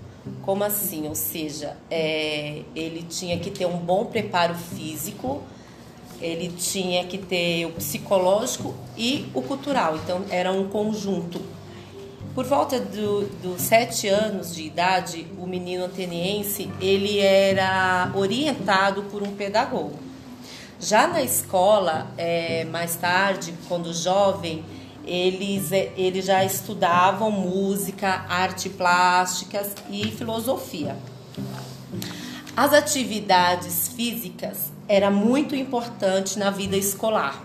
Como 0.42 0.64
assim? 0.64 1.08
Ou 1.08 1.14
seja, 1.14 1.76
é, 1.90 2.62
ele 2.74 3.02
tinha 3.08 3.38
que 3.38 3.50
ter 3.50 3.66
um 3.66 3.78
bom 3.78 4.06
preparo 4.06 4.54
físico, 4.54 5.42
ele 6.20 6.48
tinha 6.48 7.04
que 7.04 7.18
ter 7.18 7.66
o 7.66 7.70
psicológico 7.70 8.74
e 8.96 9.26
o 9.32 9.40
cultural. 9.42 9.96
Então, 9.96 10.24
era 10.30 10.52
um 10.52 10.68
conjunto. 10.68 11.40
Por 12.34 12.44
volta 12.44 12.80
dos 12.80 13.28
do 13.42 13.58
sete 13.58 14.08
anos 14.08 14.54
de 14.54 14.62
idade, 14.62 15.26
o 15.38 15.46
menino 15.46 15.84
ateniense 15.84 16.70
ele 16.80 17.18
era 17.18 18.10
orientado 18.14 19.02
por 19.04 19.22
um 19.22 19.32
pedagogo. 19.32 19.98
Já 20.80 21.06
na 21.06 21.22
escola, 21.22 22.08
é, 22.16 22.64
mais 22.64 22.96
tarde, 22.96 23.54
quando 23.68 23.92
jovem, 23.92 24.64
eles, 25.04 25.72
é, 25.72 25.92
eles 25.96 26.24
já 26.24 26.44
estudavam 26.44 27.30
música, 27.30 28.24
arte 28.28 28.68
plásticas 28.68 29.74
e 29.90 30.10
filosofia. 30.10 30.96
As 32.56 32.72
atividades 32.72 33.88
físicas 33.88 34.72
era 34.88 35.10
muito 35.10 35.56
importante 35.56 36.38
na 36.38 36.50
vida 36.50 36.76
escolar, 36.76 37.42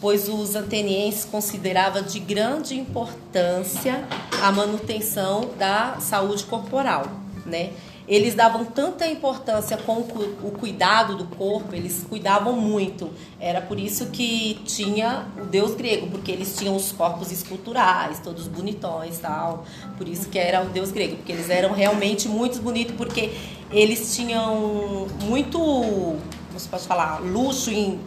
pois 0.00 0.28
os 0.28 0.54
atenienses 0.54 1.24
consideravam 1.24 2.02
de 2.02 2.20
grande 2.20 2.78
importância 2.78 4.04
a 4.42 4.52
manutenção 4.52 5.50
da 5.58 5.96
saúde 6.00 6.44
corporal, 6.44 7.06
né? 7.44 7.70
Eles 8.10 8.34
davam 8.34 8.64
tanta 8.64 9.06
importância 9.06 9.76
com 9.76 10.00
o 10.00 10.50
cuidado 10.58 11.16
do 11.16 11.24
corpo, 11.36 11.76
eles 11.76 12.04
cuidavam 12.08 12.54
muito. 12.56 13.08
Era 13.38 13.60
por 13.60 13.78
isso 13.78 14.06
que 14.06 14.60
tinha 14.64 15.26
o 15.40 15.44
deus 15.44 15.76
grego, 15.76 16.08
porque 16.08 16.32
eles 16.32 16.56
tinham 16.58 16.74
os 16.74 16.90
corpos 16.90 17.30
esculturais, 17.30 18.18
todos 18.18 18.48
bonitões 18.48 19.20
tal. 19.20 19.64
Por 19.96 20.08
isso 20.08 20.28
que 20.28 20.40
era 20.40 20.60
o 20.60 20.70
deus 20.70 20.90
grego, 20.90 21.18
porque 21.18 21.30
eles 21.30 21.48
eram 21.48 21.72
realmente 21.72 22.28
muito 22.28 22.60
bonitos, 22.60 22.96
porque 22.96 23.32
eles 23.70 24.16
tinham 24.16 25.06
muito, 25.22 25.60
como 25.60 26.58
se 26.58 26.68
pode 26.68 26.88
falar, 26.88 27.20
luxo 27.20 27.70
em 27.70 28.00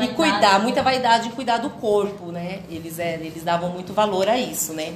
e 0.00 0.08
cuidar, 0.08 0.60
muita 0.60 0.82
vaidade 0.82 1.28
em 1.28 1.30
cuidar 1.30 1.58
do 1.58 1.70
corpo, 1.70 2.32
né? 2.32 2.62
Eles, 2.68 2.98
eles 2.98 3.44
davam 3.44 3.68
muito 3.68 3.92
valor 3.92 4.28
a 4.28 4.36
isso, 4.36 4.72
né? 4.72 4.94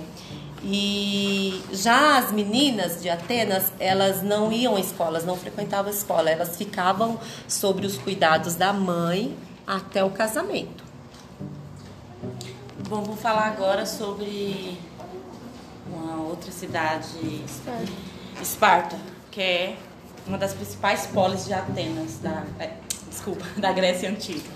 E 0.62 1.62
já 1.72 2.18
as 2.18 2.30
meninas 2.30 3.00
de 3.00 3.08
Atenas, 3.08 3.72
elas 3.78 4.22
não 4.22 4.52
iam 4.52 4.76
à 4.76 4.80
escola, 4.80 5.10
elas 5.10 5.24
não 5.24 5.36
frequentavam 5.36 5.90
a 5.90 5.94
escola, 5.94 6.30
elas 6.30 6.56
ficavam 6.56 7.18
sobre 7.48 7.86
os 7.86 7.96
cuidados 7.96 8.54
da 8.56 8.72
mãe 8.72 9.36
até 9.66 10.04
o 10.04 10.10
casamento. 10.10 10.84
Bom, 12.88 13.02
vou 13.02 13.16
falar 13.16 13.46
agora 13.46 13.86
sobre 13.86 14.78
uma 15.86 16.22
outra 16.22 16.50
cidade, 16.50 17.08
Esparta, 17.46 17.92
Esparta 18.42 18.96
que 19.30 19.40
é 19.40 19.76
uma 20.26 20.36
das 20.36 20.52
principais 20.52 21.06
polis 21.06 21.46
de 21.46 21.54
Atenas, 21.54 22.18
da, 22.18 22.44
é, 22.58 22.72
desculpa, 23.08 23.46
da 23.56 23.72
Grécia 23.72 24.10
Antiga. 24.10 24.50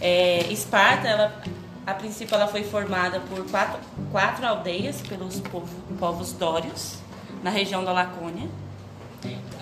É, 0.00 0.50
Esparta, 0.50 1.06
ela 1.06 1.42
a 1.86 1.94
princípio, 1.94 2.34
ela 2.34 2.46
foi 2.46 2.64
formada 2.64 3.18
por 3.20 3.42
quatro, 3.50 3.80
quatro 4.10 4.46
aldeias 4.46 5.00
pelos 5.02 5.40
povo, 5.40 5.68
povos 5.98 6.32
dórios, 6.32 6.98
na 7.42 7.50
região 7.50 7.84
da 7.84 7.92
Lacônia. 7.92 8.48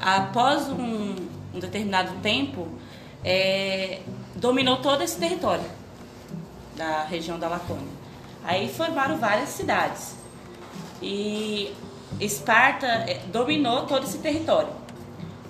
Após 0.01 0.69
um, 0.69 1.15
um 1.55 1.59
determinado 1.59 2.13
tempo, 2.23 2.69
é, 3.25 4.01
dominou 4.35 4.77
todo 4.79 5.03
esse 5.03 5.19
território 5.19 5.65
da 6.77 7.05
região 7.05 7.39
da 7.39 7.49
Lacônia. 7.49 7.89
Aí 8.45 8.69
formaram 8.69 9.19
várias 9.19 9.49
cidades. 9.51 10.15
E 11.03 11.73
Esparta 12.21 12.87
é, 12.87 13.21
dominou 13.33 13.87
todo 13.87 14.05
esse 14.05 14.19
território. 14.19 14.71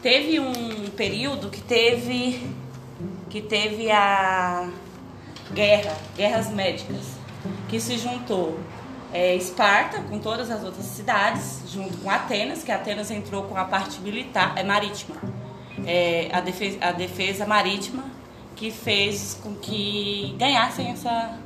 Teve 0.02 0.40
um 0.40 0.90
período 0.96 1.50
que 1.50 1.60
teve 1.60 2.54
que 3.28 3.42
teve 3.42 3.90
a 3.90 4.70
guerra, 5.52 5.94
guerras 6.16 6.48
médicas, 6.48 7.16
que 7.68 7.78
se 7.78 7.98
juntou 7.98 8.58
é, 9.16 9.34
Esparta 9.34 10.02
com 10.02 10.18
todas 10.18 10.50
as 10.50 10.62
outras 10.62 10.84
cidades, 10.84 11.62
junto 11.72 11.96
com 11.96 12.10
Atenas, 12.10 12.62
que 12.62 12.70
Atenas 12.70 13.10
entrou 13.10 13.44
com 13.44 13.56
a 13.56 13.64
parte 13.64 13.98
militar, 14.00 14.52
é, 14.56 14.62
marítima, 14.62 15.16
é, 15.86 16.28
a, 16.30 16.40
defesa, 16.42 16.78
a 16.82 16.92
defesa 16.92 17.46
marítima, 17.46 18.04
que 18.54 18.70
fez 18.70 19.40
com 19.42 19.54
que 19.54 20.34
ganhassem 20.38 20.90
essa, 20.90 21.38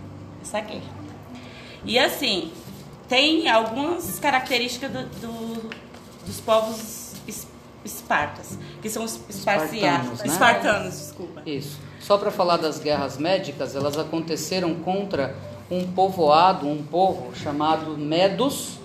essa 0.43 0.61
guerra. 0.61 1.01
E 1.85 1.97
assim, 1.97 2.53
tem 3.09 3.49
algumas 3.49 4.19
características 4.19 4.91
do, 4.91 5.05
do, 5.21 5.71
dos 6.27 6.41
povos 6.41 7.13
espartas, 7.85 8.59
que 8.83 8.91
são 8.91 9.05
os 9.05 9.21
espartanos, 9.29 10.19
né? 10.19 10.27
espartanos, 10.27 10.99
desculpa. 10.99 11.41
Isso. 11.47 11.79
Só 12.01 12.19
para 12.19 12.33
falar 12.33 12.57
das 12.57 12.81
guerras 12.81 13.17
médicas, 13.17 13.77
elas 13.77 13.97
aconteceram 13.97 14.75
contra 14.75 15.37
um 15.71 15.87
povoado, 15.87 16.67
um 16.67 16.83
povo 16.83 17.35
chamado 17.37 17.97
Medos 17.97 18.79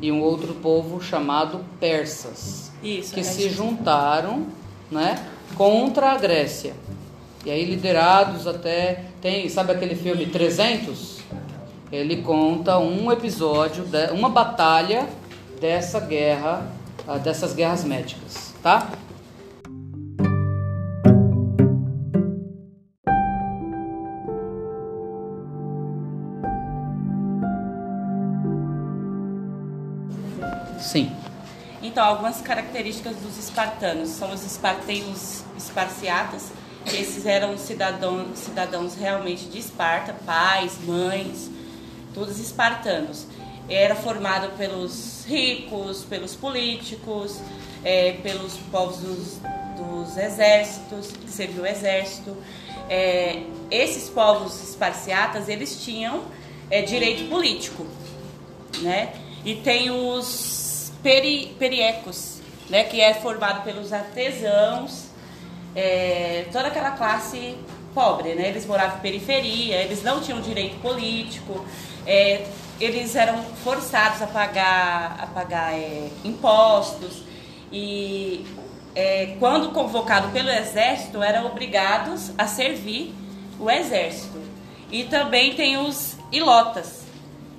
e 0.00 0.12
um 0.12 0.22
outro 0.22 0.54
povo 0.54 1.02
chamado 1.02 1.64
Persas, 1.80 2.70
Isso, 2.82 3.12
que 3.12 3.20
é 3.20 3.22
se 3.22 3.46
isso. 3.46 3.56
juntaram, 3.56 4.46
né, 4.90 5.26
contra 5.56 6.12
a 6.12 6.18
Grécia. 6.18 6.74
E 7.44 7.50
aí 7.50 7.64
liderados 7.64 8.46
até 8.46 9.04
tem, 9.20 9.48
sabe 9.48 9.72
aquele 9.72 9.94
filme 9.94 10.26
300? 10.26 11.20
Ele 11.90 12.22
conta 12.22 12.78
um 12.78 13.10
episódio, 13.10 13.84
uma 14.12 14.28
batalha 14.28 15.08
dessa 15.60 15.98
guerra, 15.98 16.66
ah, 17.08 17.18
dessas 17.18 17.52
guerras 17.52 17.82
médicas, 17.82 18.54
tá? 18.62 18.88
Então, 31.90 32.04
algumas 32.04 32.40
características 32.40 33.16
dos 33.16 33.36
espartanos 33.36 34.10
são 34.10 34.32
os 34.32 34.44
esparteus 34.44 35.42
esparciatas, 35.58 36.52
esses 36.86 37.26
eram 37.26 37.58
cidadãos, 37.58 38.38
cidadãos 38.38 38.94
realmente 38.94 39.46
de 39.46 39.58
Esparta, 39.58 40.14
pais, 40.24 40.78
mães, 40.86 41.50
todos 42.14 42.38
espartanos. 42.38 43.26
Era 43.68 43.96
formado 43.96 44.56
pelos 44.56 45.24
ricos, 45.26 46.04
pelos 46.04 46.36
políticos, 46.36 47.40
é, 47.84 48.12
pelos 48.22 48.56
povos 48.70 48.98
dos, 48.98 49.40
dos 49.76 50.16
exércitos, 50.16 51.08
que 51.08 51.28
serviu 51.28 51.64
o 51.64 51.66
exército. 51.66 52.36
É, 52.88 53.42
esses 53.68 54.08
povos 54.08 54.62
esparciatas, 54.62 55.48
eles 55.48 55.82
tinham 55.82 56.22
é, 56.70 56.82
direito 56.82 57.28
político, 57.28 57.84
né? 58.80 59.12
E 59.44 59.56
tem 59.56 59.90
os 59.90 60.69
peri, 61.02 61.54
periecos, 61.58 62.40
né? 62.68 62.84
Que 62.84 63.00
é 63.00 63.14
formado 63.14 63.62
pelos 63.64 63.92
artesãos, 63.92 65.06
é, 65.74 66.46
toda 66.52 66.68
aquela 66.68 66.92
classe 66.92 67.56
pobre, 67.94 68.34
né? 68.34 68.48
Eles 68.48 68.66
moravam 68.66 68.98
em 68.98 69.00
periferia, 69.00 69.76
eles 69.82 70.02
não 70.02 70.20
tinham 70.20 70.40
direito 70.40 70.80
político, 70.80 71.64
é, 72.06 72.46
eles 72.80 73.14
eram 73.14 73.42
forçados 73.62 74.22
a 74.22 74.26
pagar, 74.26 75.16
a 75.20 75.26
pagar 75.26 75.74
é, 75.74 76.08
impostos 76.24 77.22
e 77.70 78.46
é, 78.94 79.36
quando 79.38 79.70
convocado 79.70 80.28
pelo 80.30 80.48
exército 80.48 81.22
eram 81.22 81.46
obrigados 81.46 82.32
a 82.36 82.46
servir 82.46 83.14
o 83.58 83.70
exército. 83.70 84.40
E 84.90 85.04
também 85.04 85.54
tem 85.54 85.76
os 85.76 86.16
ilotas. 86.32 87.04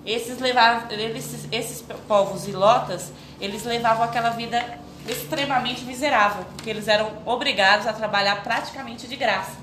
Esses, 0.06 0.39
levavam, 0.39 0.89
esses, 0.91 1.47
esses 1.51 1.84
povos 2.08 2.47
ilotas, 2.47 3.12
eles 3.41 3.63
levavam 3.65 4.04
aquela 4.04 4.30
vida 4.30 4.80
extremamente 5.08 5.84
miserável, 5.84 6.45
porque 6.56 6.69
eles 6.69 6.88
eram 6.88 7.12
obrigados 7.25 7.88
a 7.88 7.93
trabalhar 7.93 8.43
praticamente 8.43 9.08
de 9.08 9.15
graça. 9.15 9.58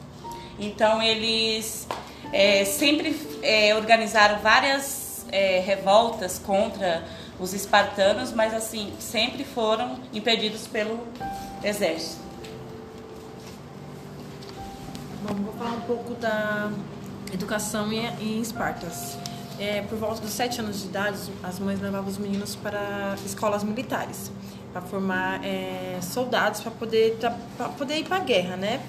Então 0.59 1.01
eles 1.01 1.87
é, 2.33 2.65
sempre 2.65 3.17
é, 3.43 3.75
organizaram 3.75 4.41
várias 4.41 5.25
é, 5.31 5.61
revoltas 5.61 6.39
contra 6.39 7.05
os 7.39 7.55
espartanos, 7.55 8.33
mas 8.33 8.53
assim 8.53 8.93
sempre 8.99 9.45
foram 9.45 9.99
impedidos 10.13 10.67
pelo 10.67 11.07
exército. 11.63 12.29
Vou 15.23 15.53
falar 15.55 15.73
um 15.73 15.81
pouco 15.83 16.15
da 16.15 16.71
educação 17.33 17.93
em, 17.93 18.07
em 18.21 18.41
Espartas. 18.41 19.19
É, 19.59 19.83
por 19.83 19.99
volta 19.99 20.21
dos 20.21 20.31
sete 20.31 20.61
anos 20.61 20.83
de 20.83 20.87
idade, 20.87 21.19
as 21.43 21.59
mães 21.59 21.81
levavam 21.81 22.09
os 22.09 22.17
meninos 22.17 22.55
para 22.55 23.17
escolas 23.27 23.65
militares 23.65 24.31
para 24.73 24.83
formar 24.83 25.45
é, 25.45 25.99
soldados 26.01 26.61
para 26.61 26.71
poder 26.71 27.17
poder 27.77 27.99
ir 27.99 28.05
para 28.05 28.19
a 28.19 28.21
guerra, 28.21 28.57
né? 28.57 28.81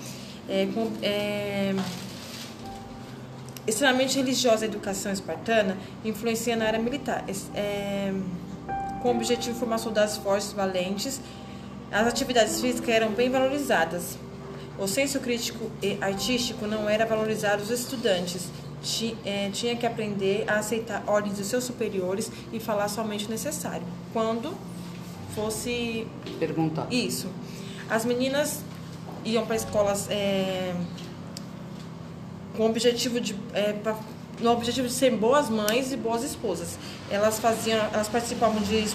É, 0.47 0.67
com, 0.73 0.91
é, 1.01 1.73
extremamente 3.67 4.17
religiosa 4.17 4.65
a 4.65 4.67
educação 4.67 5.11
espartana 5.11 5.77
influencia 6.03 6.55
na 6.55 6.65
área 6.65 6.79
militar, 6.79 7.23
é, 7.53 8.13
com 9.01 9.09
o 9.09 9.11
objetivo 9.11 9.53
de 9.53 9.59
formar 9.59 9.77
soldados 9.77 10.17
fortes, 10.17 10.51
valentes. 10.51 11.21
As 11.91 12.07
atividades 12.07 12.59
físicas 12.61 12.89
eram 12.89 13.09
bem 13.11 13.29
valorizadas. 13.29 14.17
O 14.77 14.87
senso 14.87 15.19
crítico 15.19 15.71
e 15.81 15.97
artístico 16.01 16.65
não 16.65 16.87
era 16.89 17.05
valorizado 17.05 17.61
os 17.61 17.69
estudantes. 17.69 18.49
É, 19.25 19.49
tinha 19.51 19.75
que 19.75 19.85
aprender 19.85 20.45
a 20.47 20.59
aceitar 20.59 21.03
ordens 21.05 21.37
de 21.37 21.43
seus 21.43 21.63
superiores 21.63 22.31
e 22.53 22.59
falar 22.59 22.87
somente 22.87 23.25
o 23.25 23.29
necessário. 23.29 23.85
Quando 24.13 24.55
fosse. 25.35 26.07
Perguntar. 26.39 26.87
Isso. 26.91 27.27
As 27.89 28.05
meninas 28.05 28.61
iam 29.25 29.45
para 29.45 29.55
escolas 29.55 30.07
é, 30.09 30.73
com 32.55 32.63
o 32.63 32.65
objetivo 32.67 33.19
de. 33.19 33.35
É, 33.53 33.73
pra, 33.73 33.95
no 34.39 34.51
objetivo 34.51 34.87
de 34.87 34.93
ser 34.93 35.11
boas 35.11 35.49
mães 35.49 35.91
e 35.91 35.97
boas 35.97 36.23
esposas. 36.23 36.77
Elas 37.11 37.39
faziam, 37.39 37.77
elas 37.93 38.07
participavam 38.07 38.61
de 38.61 38.85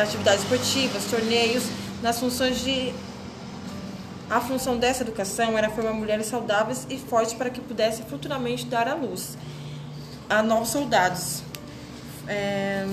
atividades 0.00 0.42
esportivas, 0.42 1.04
torneios, 1.10 1.64
nas 2.00 2.20
funções 2.20 2.62
de 2.62 2.92
a 4.32 4.40
função 4.40 4.78
dessa 4.78 5.02
educação 5.02 5.58
era 5.58 5.68
formar 5.68 5.92
mulheres 5.92 6.24
saudáveis 6.24 6.86
e 6.88 6.96
fortes 6.96 7.34
para 7.34 7.50
que 7.50 7.60
pudessem 7.60 8.06
futuramente 8.06 8.64
dar 8.64 8.88
à 8.88 8.94
luz 8.94 9.36
a 10.26 10.42
novos 10.42 10.70
soldados. 10.70 11.42
É, 12.26 12.86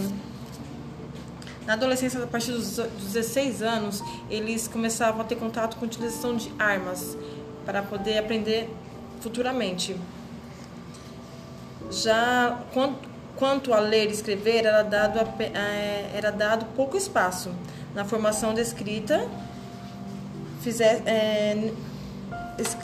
na 1.65 1.73
adolescência, 1.73 2.21
a 2.21 2.27
partir 2.27 2.51
dos 2.51 2.75
16 2.75 3.61
anos, 3.61 4.03
eles 4.29 4.67
começavam 4.67 5.21
a 5.21 5.23
ter 5.23 5.37
contato 5.37 5.77
com 5.77 5.85
a 5.85 5.87
utilização 5.87 6.35
de 6.35 6.51
armas 6.59 7.17
para 7.65 7.81
poder 7.83 8.17
aprender 8.17 8.69
futuramente. 9.21 9.95
Já 11.89 12.59
quanto 13.37 13.73
a 13.73 13.79
ler 13.79 14.09
e 14.09 14.11
escrever, 14.11 14.65
era 14.65 14.83
dado, 14.83 15.19
é, 15.39 16.11
era 16.13 16.31
dado 16.33 16.65
pouco 16.75 16.97
espaço 16.97 17.49
na 17.95 18.03
formação 18.03 18.53
da 18.53 18.61
escrita, 18.61 19.25
fizer, 20.61 21.01
é, 21.05 21.71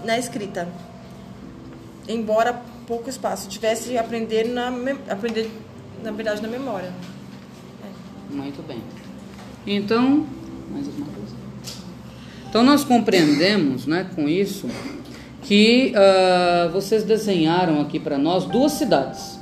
na 0.04 0.18
escrita, 0.18 0.68
embora 2.08 2.62
pouco 2.88 3.10
espaço, 3.10 3.50
tivesse 3.50 3.98
aprender 3.98 4.46
na 4.46 4.70
aprender 5.10 5.50
na 6.04 6.12
verdade 6.12 6.42
na 6.42 6.48
memória. 6.48 6.92
Muito 8.30 8.66
bem. 8.68 8.82
Então, 9.66 10.26
mais 10.72 10.88
alguma 10.88 11.08
coisa? 11.08 11.36
Então 12.50 12.64
nós 12.64 12.84
compreendemos, 12.84 13.86
né, 13.86 14.10
com 14.16 14.30
isso, 14.30 14.70
que 15.42 15.94
uh, 15.94 16.72
vocês 16.72 17.04
desenharam 17.04 17.82
aqui 17.82 18.00
para 18.00 18.18
nós 18.18 18.46
duas 18.46 18.74
cidades. 18.74 19.40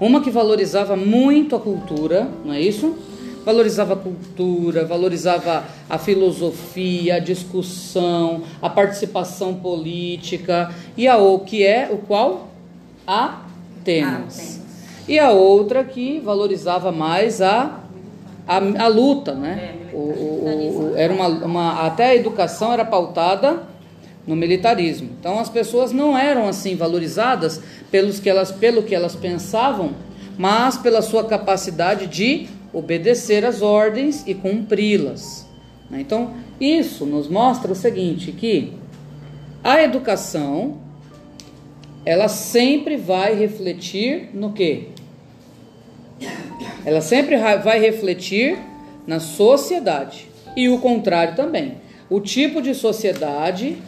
Uma 0.00 0.20
que 0.20 0.30
valorizava 0.30 0.96
muito 0.96 1.54
a 1.54 1.60
cultura, 1.60 2.28
não 2.44 2.52
é 2.52 2.60
isso? 2.60 2.96
Valorizava 3.44 3.94
a 3.94 3.96
cultura, 3.96 4.84
valorizava 4.84 5.64
a 5.88 5.98
filosofia, 5.98 7.16
a 7.16 7.18
discussão, 7.18 8.42
a 8.62 8.70
participação 8.70 9.54
política. 9.54 10.74
E 10.96 11.06
a 11.06 11.16
o 11.18 11.40
que 11.40 11.64
é 11.64 11.88
o 11.92 11.98
qual? 11.98 12.48
Atenas. 13.06 14.60
E 15.06 15.18
a 15.18 15.30
outra 15.30 15.84
que 15.84 16.20
valorizava 16.20 16.90
mais 16.90 17.42
a 17.42 17.80
a, 18.46 18.56
a 18.56 18.88
luta, 18.88 19.34
né? 19.34 19.74
É, 19.92 19.96
o, 19.96 19.98
o, 19.98 20.92
o, 20.92 20.96
era 20.96 21.12
uma, 21.12 21.28
uma, 21.28 21.86
até 21.86 22.06
a 22.10 22.14
educação 22.14 22.72
era 22.72 22.84
pautada 22.84 23.62
no 24.26 24.36
militarismo. 24.36 25.10
Então 25.18 25.38
as 25.38 25.48
pessoas 25.48 25.92
não 25.92 26.16
eram 26.16 26.48
assim 26.48 26.76
valorizadas 26.76 27.60
pelos 27.90 28.20
que 28.20 28.28
elas, 28.28 28.52
pelo 28.52 28.82
que 28.82 28.94
elas 28.94 29.14
pensavam, 29.14 29.92
mas 30.36 30.76
pela 30.76 31.02
sua 31.02 31.24
capacidade 31.24 32.06
de 32.06 32.48
obedecer 32.74 33.44
às 33.44 33.62
ordens 33.62 34.26
e 34.26 34.34
cumpri-las. 34.34 35.46
Né? 35.88 36.00
Então 36.00 36.34
isso 36.60 37.06
nos 37.06 37.28
mostra 37.28 37.72
o 37.72 37.74
seguinte, 37.74 38.32
que 38.32 38.72
a 39.62 39.82
educação 39.82 40.78
ela 42.04 42.28
sempre 42.28 42.96
vai 42.96 43.34
refletir 43.34 44.28
no 44.34 44.52
que? 44.52 44.88
Ela 46.84 47.00
sempre 47.00 47.36
vai 47.36 47.80
refletir 47.80 48.58
na 49.06 49.18
sociedade. 49.20 50.28
E 50.54 50.68
o 50.68 50.78
contrário 50.78 51.34
também. 51.34 51.78
O 52.10 52.20
tipo 52.20 52.60
de 52.60 52.74
sociedade 52.74 53.78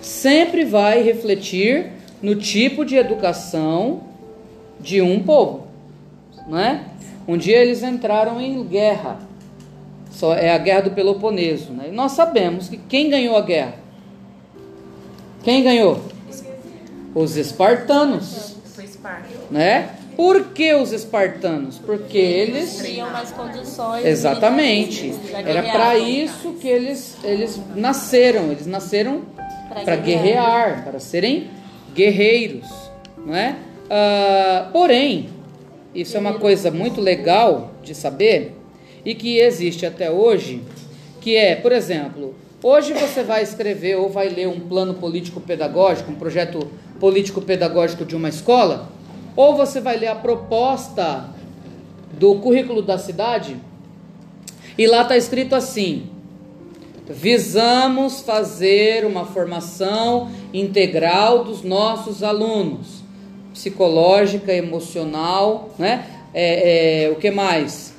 sempre 0.00 0.64
vai 0.64 1.02
refletir 1.02 1.92
no 2.22 2.36
tipo 2.36 2.84
de 2.84 2.96
educação 2.96 4.02
de 4.80 5.02
um 5.02 5.22
povo, 5.22 5.66
não 6.46 6.58
é? 6.58 6.84
Um 7.28 7.36
dia 7.36 7.58
eles 7.58 7.82
entraram 7.82 8.40
em 8.40 8.64
guerra. 8.64 9.18
Só 10.10 10.34
é 10.34 10.50
a 10.50 10.56
guerra 10.56 10.80
do 10.80 10.90
Peloponeso, 10.92 11.72
né? 11.72 11.88
E 11.88 11.92
nós 11.92 12.12
sabemos 12.12 12.70
que 12.70 12.78
quem 12.78 13.10
ganhou 13.10 13.36
a 13.36 13.42
guerra? 13.42 13.74
Quem 15.44 15.62
ganhou? 15.62 16.02
Os 17.14 17.36
espartanos. 17.36 18.56
Né? 19.50 19.90
Por 20.16 20.46
que 20.46 20.74
os 20.74 20.90
espartanos? 20.90 21.78
Porque 21.78 22.16
eles. 22.16 22.80
Exatamente. 24.08 25.14
Era 25.32 25.62
para 25.70 25.98
isso 25.98 26.54
que 26.54 26.66
eles 26.66 27.16
eles 27.22 27.60
nasceram. 27.76 28.50
Eles 28.50 28.66
nasceram 28.66 29.22
para 29.84 29.96
guerrear, 29.96 30.82
para 30.82 30.98
serem 30.98 31.50
guerreiros, 31.94 32.66
não 33.16 33.34
é? 33.34 33.56
Uh, 33.84 34.72
porém, 34.72 35.28
isso 35.94 36.16
é 36.16 36.20
uma 36.20 36.34
coisa 36.34 36.70
muito 36.70 37.00
legal 37.00 37.72
de 37.82 37.94
saber 37.94 38.54
e 39.04 39.14
que 39.14 39.38
existe 39.38 39.86
até 39.86 40.10
hoje, 40.10 40.62
que 41.20 41.36
é, 41.36 41.56
por 41.56 41.72
exemplo, 41.72 42.34
hoje 42.62 42.92
você 42.92 43.22
vai 43.22 43.42
escrever 43.42 43.96
ou 43.96 44.08
vai 44.08 44.28
ler 44.28 44.48
um 44.48 44.60
plano 44.60 44.94
político 44.94 45.40
pedagógico, 45.40 46.10
um 46.10 46.16
projeto 46.16 46.66
político 47.00 47.40
pedagógico 47.40 48.04
de 48.04 48.14
uma 48.14 48.28
escola 48.28 48.88
ou 49.38 49.56
você 49.56 49.80
vai 49.80 49.96
ler 49.96 50.08
a 50.08 50.16
proposta 50.16 51.30
do 52.12 52.34
currículo 52.40 52.82
da 52.82 52.98
cidade 52.98 53.56
e 54.76 54.86
lá 54.86 55.02
está 55.02 55.16
escrito 55.16 55.54
assim: 55.54 56.10
visamos 57.08 58.20
fazer 58.20 59.04
uma 59.04 59.24
formação 59.24 60.30
integral 60.52 61.44
dos 61.44 61.62
nossos 61.62 62.22
alunos, 62.22 62.97
psicológica, 63.58 64.52
emocional, 64.52 65.70
né? 65.76 66.06
É, 66.32 67.06
é, 67.06 67.10
o 67.10 67.16
que 67.16 67.28
mais? 67.30 67.92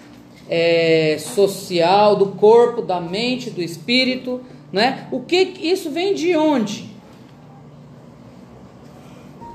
É, 0.50 1.18
social, 1.20 2.16
do 2.16 2.28
corpo, 2.28 2.82
da 2.82 3.02
mente, 3.02 3.50
do 3.50 3.62
espírito, 3.62 4.42
né? 4.72 5.08
O 5.12 5.20
que 5.20 5.54
isso 5.62 5.90
vem 5.92 6.14
de 6.14 6.36
onde? 6.36 6.90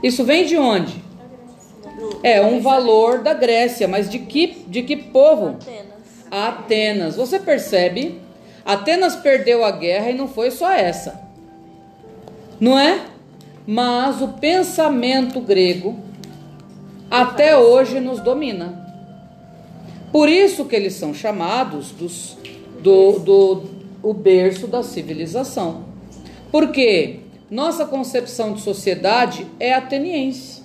Isso 0.02 0.24
vem 0.24 0.44
de 0.44 0.58
onde? 0.58 1.02
É 2.22 2.42
um 2.42 2.60
valor 2.60 3.22
da 3.22 3.32
Grécia, 3.32 3.88
mas 3.88 4.10
de 4.10 4.18
que, 4.18 4.64
de 4.68 4.82
que 4.82 4.96
povo? 4.96 5.56
Atenas. 5.56 5.86
Atenas. 6.30 7.16
Você 7.16 7.38
percebe? 7.38 8.20
Atenas 8.62 9.16
perdeu 9.16 9.64
a 9.64 9.70
guerra 9.70 10.10
e 10.10 10.14
não 10.14 10.28
foi 10.28 10.50
só 10.50 10.70
essa. 10.70 11.22
Não 12.60 12.78
é? 12.78 13.13
Mas 13.66 14.20
o 14.20 14.28
pensamento 14.28 15.40
grego 15.40 15.98
até 17.10 17.56
hoje 17.56 18.00
nos 18.00 18.20
domina. 18.20 18.82
Por 20.12 20.28
isso 20.28 20.64
que 20.64 20.76
eles 20.76 20.94
são 20.94 21.14
chamados 21.14 21.90
dos, 21.90 22.36
do, 22.80 23.18
do 23.18 23.62
o 24.02 24.12
berço 24.12 24.66
da 24.66 24.82
civilização. 24.82 25.86
Porque 26.52 27.20
nossa 27.50 27.86
concepção 27.86 28.52
de 28.52 28.60
sociedade 28.60 29.46
é 29.58 29.72
ateniense. 29.72 30.62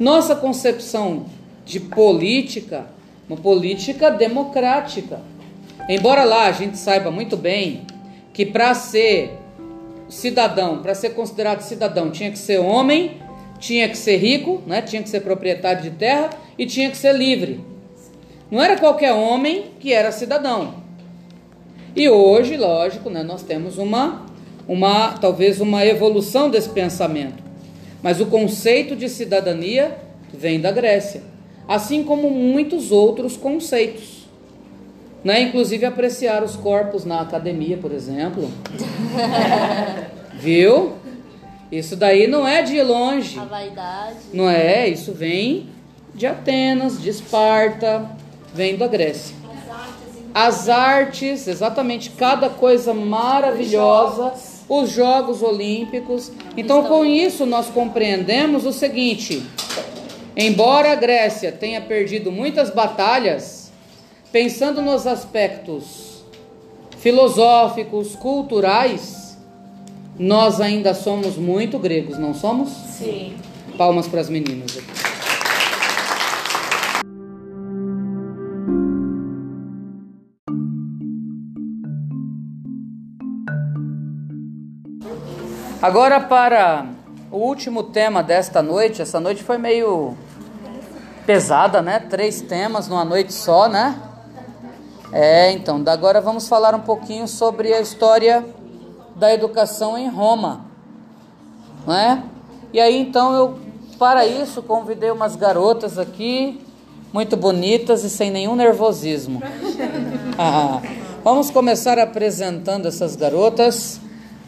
Nossa 0.00 0.34
concepção 0.34 1.26
de 1.64 1.78
política, 1.78 2.86
uma 3.28 3.36
política 3.36 4.10
democrática. 4.10 5.20
Embora 5.88 6.24
lá 6.24 6.46
a 6.46 6.52
gente 6.52 6.78
saiba 6.78 7.10
muito 7.10 7.36
bem 7.36 7.82
que 8.32 8.44
para 8.46 8.74
ser 8.74 9.38
cidadão, 10.08 10.82
para 10.82 10.94
ser 10.94 11.10
considerado 11.10 11.60
cidadão, 11.60 12.10
tinha 12.10 12.30
que 12.30 12.38
ser 12.38 12.58
homem, 12.58 13.20
tinha 13.58 13.88
que 13.88 13.96
ser 13.96 14.16
rico, 14.16 14.62
né? 14.66 14.82
tinha 14.82 15.02
que 15.02 15.08
ser 15.08 15.20
proprietário 15.20 15.82
de 15.82 15.90
terra 15.90 16.30
e 16.58 16.66
tinha 16.66 16.90
que 16.90 16.96
ser 16.96 17.14
livre. 17.14 17.60
Não 18.50 18.62
era 18.62 18.78
qualquer 18.78 19.12
homem 19.12 19.72
que 19.80 19.92
era 19.92 20.12
cidadão. 20.12 20.74
E 21.96 22.08
hoje, 22.08 22.56
lógico, 22.56 23.08
né, 23.08 23.22
nós 23.22 23.42
temos 23.42 23.78
uma, 23.78 24.26
uma 24.66 25.12
talvez 25.12 25.60
uma 25.60 25.84
evolução 25.86 26.50
desse 26.50 26.68
pensamento. 26.68 27.42
Mas 28.02 28.20
o 28.20 28.26
conceito 28.26 28.94
de 28.94 29.08
cidadania 29.08 29.96
vem 30.32 30.60
da 30.60 30.70
Grécia, 30.70 31.22
assim 31.66 32.02
como 32.02 32.28
muitos 32.30 32.92
outros 32.92 33.36
conceitos. 33.36 34.13
Né? 35.24 35.40
Inclusive 35.40 35.86
apreciar 35.86 36.44
os 36.44 36.54
corpos 36.54 37.04
na 37.04 37.22
academia, 37.22 37.78
por 37.78 37.92
exemplo. 37.92 38.50
Viu? 40.34 40.92
Isso 41.72 41.96
daí 41.96 42.26
não 42.26 42.46
é 42.46 42.62
de 42.62 42.80
longe. 42.82 43.38
A 43.38 43.44
vaidade. 43.44 44.16
Não 44.32 44.48
é, 44.48 44.86
isso 44.86 45.12
vem 45.12 45.68
de 46.14 46.26
Atenas, 46.26 47.00
de 47.00 47.10
Esparta, 47.10 48.08
vem 48.52 48.76
da 48.76 48.86
Grécia. 48.86 49.34
As 50.32 50.68
artes, 50.68 51.46
exatamente, 51.46 52.10
cada 52.10 52.48
coisa 52.48 52.92
maravilhosa, 52.92 54.32
os 54.68 54.90
Jogos 54.90 55.42
Olímpicos. 55.42 56.32
Então, 56.56 56.84
com 56.84 57.04
isso, 57.04 57.46
nós 57.46 57.68
compreendemos 57.68 58.66
o 58.66 58.72
seguinte: 58.72 59.44
embora 60.36 60.92
a 60.92 60.96
Grécia 60.96 61.52
tenha 61.52 61.80
perdido 61.80 62.32
muitas 62.32 62.70
batalhas, 62.70 63.63
pensando 64.34 64.82
nos 64.82 65.06
aspectos 65.06 66.24
filosóficos, 66.98 68.16
culturais, 68.16 69.38
nós 70.18 70.60
ainda 70.60 70.92
somos 70.92 71.36
muito 71.36 71.78
gregos, 71.78 72.18
não 72.18 72.34
somos? 72.34 72.68
Sim. 72.68 73.36
Palmas 73.78 74.08
para 74.08 74.20
as 74.20 74.28
meninas 74.28 74.76
aqui. 74.76 74.90
Agora 85.80 86.18
para 86.18 86.86
o 87.30 87.36
último 87.36 87.84
tema 87.84 88.20
desta 88.20 88.60
noite. 88.60 89.00
Essa 89.00 89.20
noite 89.20 89.44
foi 89.44 89.58
meio 89.58 90.16
pesada, 91.24 91.80
né? 91.80 92.00
Três 92.00 92.40
temas 92.40 92.88
numa 92.88 93.04
noite 93.04 93.32
só, 93.32 93.68
né? 93.68 94.10
É, 95.16 95.52
então, 95.52 95.80
agora 95.86 96.20
vamos 96.20 96.48
falar 96.48 96.74
um 96.74 96.80
pouquinho 96.80 97.28
sobre 97.28 97.72
a 97.72 97.80
história 97.80 98.44
da 99.14 99.32
educação 99.32 99.96
em 99.96 100.08
Roma, 100.08 100.66
né? 101.86 102.24
E 102.72 102.80
aí 102.80 102.98
então 102.98 103.32
eu 103.32 103.60
para 103.96 104.26
isso 104.26 104.60
convidei 104.60 105.12
umas 105.12 105.36
garotas 105.36 106.00
aqui, 106.00 106.60
muito 107.12 107.36
bonitas 107.36 108.02
e 108.02 108.10
sem 108.10 108.28
nenhum 108.28 108.56
nervosismo. 108.56 109.40
Ah, 110.36 110.82
vamos 111.22 111.48
começar 111.48 111.96
apresentando 111.96 112.88
essas 112.88 113.14
garotas. 113.14 114.00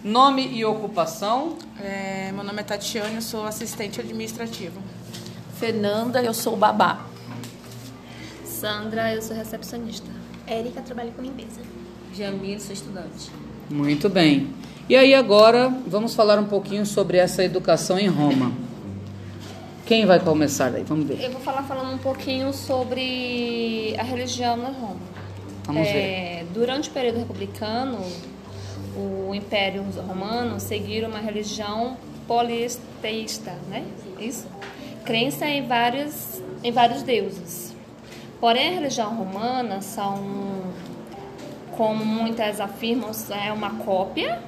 Nome 0.03 0.49
e 0.49 0.65
ocupação? 0.65 1.55
É, 1.81 2.33
meu 2.33 2.43
nome 2.43 2.59
é 2.59 2.65
Tatiane, 2.65 3.15
eu 3.15 3.23
sou 3.23 3.47
assistente 3.47 4.01
administrativo. 4.01 4.81
Fernanda, 5.61 6.21
eu 6.21 6.35
sou 6.35 6.57
babá. 6.57 7.07
Sandra, 8.45 9.15
eu 9.15 9.23
sou 9.23 9.37
recepcionista. 9.37 10.26
Érica, 10.47 10.81
trabalho 10.81 11.13
com 11.13 11.23
limpeza. 11.23 11.61
Jamil, 12.15 12.61
sou 12.61 12.73
estudante. 12.73 13.31
Muito 13.69 14.09
bem. 14.09 14.49
E 14.89 14.95
aí 14.95 15.15
agora 15.15 15.69
vamos 15.87 16.15
falar 16.15 16.39
um 16.39 16.47
pouquinho 16.47 16.87
sobre 16.87 17.19
essa 17.19 17.43
educação 17.43 17.99
em 17.99 18.07
Roma. 18.07 18.53
Quem 19.85 20.07
vai 20.07 20.19
começar 20.21 20.71
daí? 20.71 20.85
Vamos 20.85 21.07
ver. 21.07 21.23
Eu 21.23 21.31
vou 21.31 21.41
falar 21.41 21.63
falando 21.63 21.95
um 21.95 21.99
pouquinho 21.99 22.53
sobre 22.53 23.95
a 23.99 24.03
religião 24.03 24.57
na 24.57 24.69
Roma. 24.69 25.01
Vamos 25.65 25.87
é, 25.89 26.45
Durante 26.55 26.89
o 26.89 26.93
período 26.93 27.19
republicano, 27.19 27.99
o 28.97 29.35
Império 29.35 29.85
Romano 30.07 30.59
seguiram 30.59 31.09
uma 31.09 31.19
religião 31.19 31.97
politeísta, 32.27 33.53
né? 33.69 33.85
Isso? 34.19 34.47
Crença 35.05 35.47
em 35.47 35.67
vários, 35.67 36.41
em 36.65 36.73
vários 36.73 37.03
deuses. 37.03 37.76
Porém, 38.41 38.69
a 38.69 38.73
religião 38.73 39.15
romana 39.15 39.81
são, 39.81 40.23
como 41.77 42.05
muitas 42.05 42.61
afirmam, 42.61 43.11
é 43.45 43.53
uma 43.53 43.71
cópia, 43.71 44.41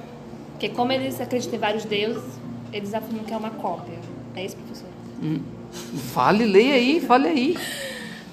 que 0.59 0.69
como 0.69 0.91
eles 0.91 1.19
acreditam 1.19 1.55
em 1.55 1.59
vários 1.59 1.85
deuses, 1.85 2.23
eles 2.71 2.93
afirmam 2.93 3.23
que 3.23 3.33
é 3.33 3.37
uma 3.37 3.49
cópia. 3.51 3.97
É 4.35 4.45
isso, 4.45 4.55
professor? 4.57 4.89
Hum. 5.21 5.41
Fale, 6.13 6.45
leia 6.45 6.75
aí, 6.75 6.99
fale 6.99 7.27
aí. 7.27 7.57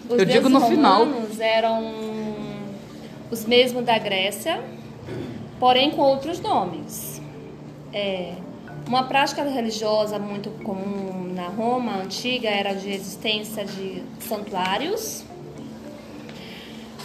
Os 0.09 0.19
Eu 0.19 0.25
digo 0.25 0.49
no 0.49 0.61
final. 0.61 1.03
Os 1.03 1.09
romanos 1.09 1.41
eram 1.41 1.95
os 3.31 3.45
mesmos 3.45 3.85
da 3.85 3.99
Grécia, 3.99 4.63
porém 5.59 5.91
com 5.91 6.03
outros 6.03 6.41
nomes. 6.41 7.21
É, 7.93 8.35
uma 8.87 9.05
prática 9.05 9.43
religiosa 9.43 10.19
muito 10.19 10.51
comum 10.63 11.33
na 11.35 11.49
Roma 11.49 11.97
antiga 11.97 12.49
era 12.49 12.73
de 12.75 12.91
existência 12.91 13.65
de 13.65 14.03
santuários, 14.21 15.25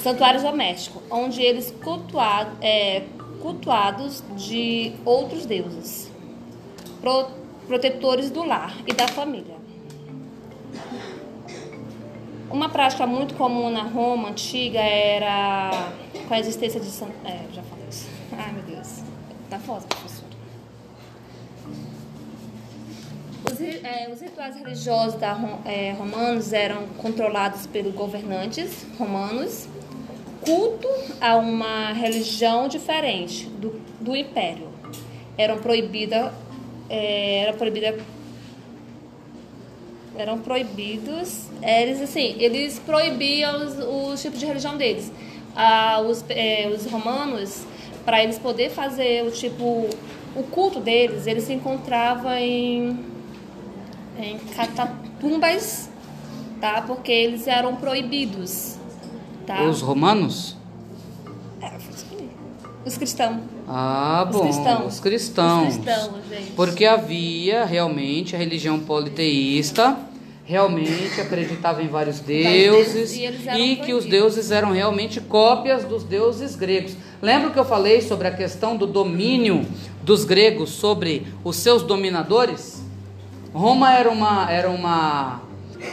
santuários 0.02 0.44
domésticos, 0.44 1.02
onde 1.10 1.42
eles 1.42 1.72
cultuado, 1.84 2.58
é, 2.62 3.04
cultuados 3.42 4.24
de 4.36 4.94
outros 5.06 5.46
deuses, 5.46 6.12
pro, 7.00 7.28
protetores 7.68 8.30
do 8.30 8.44
lar 8.44 8.76
e 8.88 8.94
da 8.94 9.08
família. 9.08 9.62
Uma 12.50 12.68
prática 12.68 13.08
muito 13.08 13.34
comum 13.36 13.70
na 13.70 13.84
Roma 13.84 14.30
antiga 14.30 14.80
era 14.80 15.72
com 16.28 16.34
a 16.34 16.40
existência 16.40 16.82
de 16.82 16.88
é, 17.26 17.46
já 17.54 17.64
falei 17.64 17.86
isso. 17.90 18.10
Ai, 18.38 18.52
meu 18.52 18.64
Deus. 18.64 19.02
Tá 19.50 19.58
foda, 19.60 19.86
professora. 19.88 20.32
Os, 23.50 23.62
é, 23.62 24.10
os 24.14 24.22
rituais 24.22 24.56
religiosos 24.56 25.20
da, 25.20 25.38
é, 25.66 25.94
romanos 25.94 26.52
eram 26.52 26.88
controlados 26.98 27.68
pelos 27.68 27.94
governantes 27.94 28.86
romanos. 28.98 29.68
Culto 30.42 30.88
a 31.20 31.36
uma 31.36 31.94
religião 31.94 32.68
diferente 32.68 33.46
do, 33.46 33.82
do 34.00 34.16
império. 34.16 34.70
Eram 35.38 35.60
proibida, 35.60 36.34
é, 36.90 37.44
era 37.44 37.54
proibida 37.54 37.98
eram 40.18 40.40
proibidos. 40.40 41.48
Eles 41.62 42.02
assim, 42.02 42.36
eles 42.40 42.80
proibiam 42.80 43.66
os, 43.66 44.14
os 44.14 44.22
tipos 44.22 44.40
de 44.40 44.46
religião 44.46 44.78
deles. 44.78 45.12
Ah, 45.56 46.02
os, 46.02 46.24
é, 46.30 46.70
os 46.74 46.86
romanos, 46.86 47.66
para 48.06 48.24
eles 48.24 48.38
poder 48.38 48.70
fazer 48.70 49.26
o 49.26 49.32
tipo 49.32 49.90
o 50.36 50.44
culto 50.44 50.80
deles, 50.80 51.28
eles 51.28 51.44
se 51.44 51.54
encontravam 51.54 52.34
em, 52.34 52.98
em 54.18 54.38
catatumbas, 54.56 55.90
tá? 56.60 56.82
Porque 56.82 57.12
eles 57.12 57.48
eram 57.48 57.76
proibidos, 57.76 58.78
tá? 59.46 59.64
Os 59.64 59.82
romanos? 59.82 60.56
É, 61.62 61.72
os 62.86 62.98
cristãos. 62.98 63.38
Ah, 63.68 64.26
Os 64.28 64.36
bom. 64.36 64.44
cristãos. 64.44 64.94
Os 64.94 65.00
cristãos. 65.00 65.68
Os 65.68 65.84
cristãos. 65.84 66.12
Porque 66.56 66.86
havia 66.86 67.64
realmente 67.66 68.36
a 68.36 68.40
religião 68.40 68.80
politeísta, 68.80 69.98
realmente 70.44 71.22
acreditava 71.22 71.84
em 71.84 71.88
vários 71.88 72.20
deuses 72.20 73.16
e 73.16 73.26
e 73.58 73.76
que 73.78 73.94
os 73.94 74.06
deuses 74.06 74.52
eram 74.52 74.72
realmente 74.72 75.22
cópias 75.22 75.86
dos 75.86 76.04
deuses 76.04 76.56
gregos. 76.56 76.98
Lembra 77.22 77.52
que 77.52 77.60
eu 77.60 77.66
falei 77.66 78.02
sobre 78.02 78.28
a 78.28 78.32
questão 78.32 78.76
do 78.76 78.88
domínio 78.88 79.66
dos 80.04 80.26
gregos 80.26 80.72
sobre 80.72 81.28
os 81.44 81.56
seus 81.56 81.84
dominadores? 81.84 82.84
Roma 83.54 83.94
era 83.94 84.10
uma 84.10 84.52
era 84.52 84.70
uma 84.70 85.42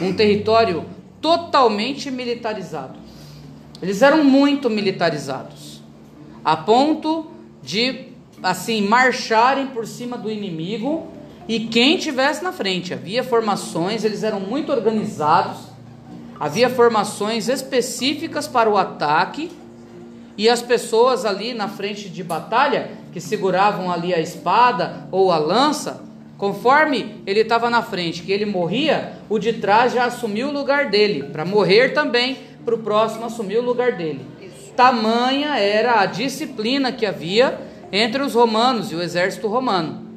um 0.01 0.11
território 0.11 0.85
totalmente 1.21 2.09
militarizado. 2.09 2.97
Eles 3.81 4.01
eram 4.01 4.23
muito 4.23 4.69
militarizados, 4.69 5.81
a 6.43 6.57
ponto 6.57 7.27
de 7.63 8.07
assim 8.41 8.81
marcharem 8.81 9.67
por 9.67 9.85
cima 9.85 10.17
do 10.17 10.29
inimigo 10.29 11.07
e 11.47 11.61
quem 11.61 11.97
tivesse 11.97 12.43
na 12.43 12.51
frente. 12.51 12.93
Havia 12.93 13.23
formações, 13.23 14.03
eles 14.03 14.23
eram 14.23 14.39
muito 14.39 14.71
organizados. 14.71 15.57
Havia 16.39 16.69
formações 16.69 17.49
específicas 17.49 18.47
para 18.47 18.69
o 18.69 18.77
ataque 18.77 19.51
e 20.37 20.47
as 20.47 20.61
pessoas 20.61 21.25
ali 21.25 21.53
na 21.53 21.67
frente 21.67 22.07
de 22.07 22.23
batalha 22.23 22.91
que 23.11 23.19
seguravam 23.19 23.91
ali 23.91 24.13
a 24.13 24.21
espada 24.21 25.07
ou 25.11 25.31
a 25.31 25.37
lança, 25.37 26.01
conforme 26.37 27.21
ele 27.25 27.41
estava 27.41 27.69
na 27.69 27.81
frente, 27.81 28.21
que 28.21 28.31
ele 28.31 28.45
morria, 28.45 29.13
o 29.27 29.37
de 29.37 29.53
trás 29.53 29.91
já 29.91 30.05
assumiu 30.05 30.47
o 30.47 30.53
lugar 30.53 30.89
dele, 30.89 31.23
para 31.23 31.43
morrer 31.43 31.89
também, 31.89 32.37
para 32.63 32.75
o 32.75 32.79
próximo 32.79 33.25
assumir 33.25 33.57
o 33.57 33.63
lugar 33.63 33.93
dele. 33.93 34.25
Tamanha 34.75 35.57
era 35.57 35.99
a 35.99 36.05
disciplina 36.05 36.91
que 36.91 37.05
havia 37.05 37.59
entre 37.91 38.21
os 38.21 38.33
romanos 38.33 38.91
e 38.91 38.95
o 38.95 39.01
exército 39.01 39.47
romano. 39.47 40.07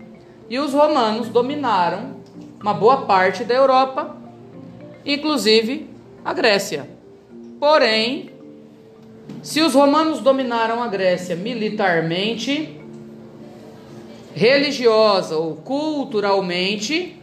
E 0.49 0.59
os 0.59 0.73
romanos 0.73 1.29
dominaram 1.29 2.17
uma 2.61 2.73
boa 2.73 3.03
parte 3.03 3.43
da 3.43 3.55
Europa, 3.55 4.17
inclusive 5.05 5.91
a 6.25 6.33
Grécia. 6.33 6.89
Porém, 7.59 8.31
se 9.43 9.61
os 9.61 9.75
romanos 9.75 10.21
dominaram 10.21 10.83
a 10.83 10.87
Grécia 10.87 11.35
militarmente, 11.35 12.81
religiosa 14.35 15.37
ou 15.37 15.57
culturalmente, 15.57 17.21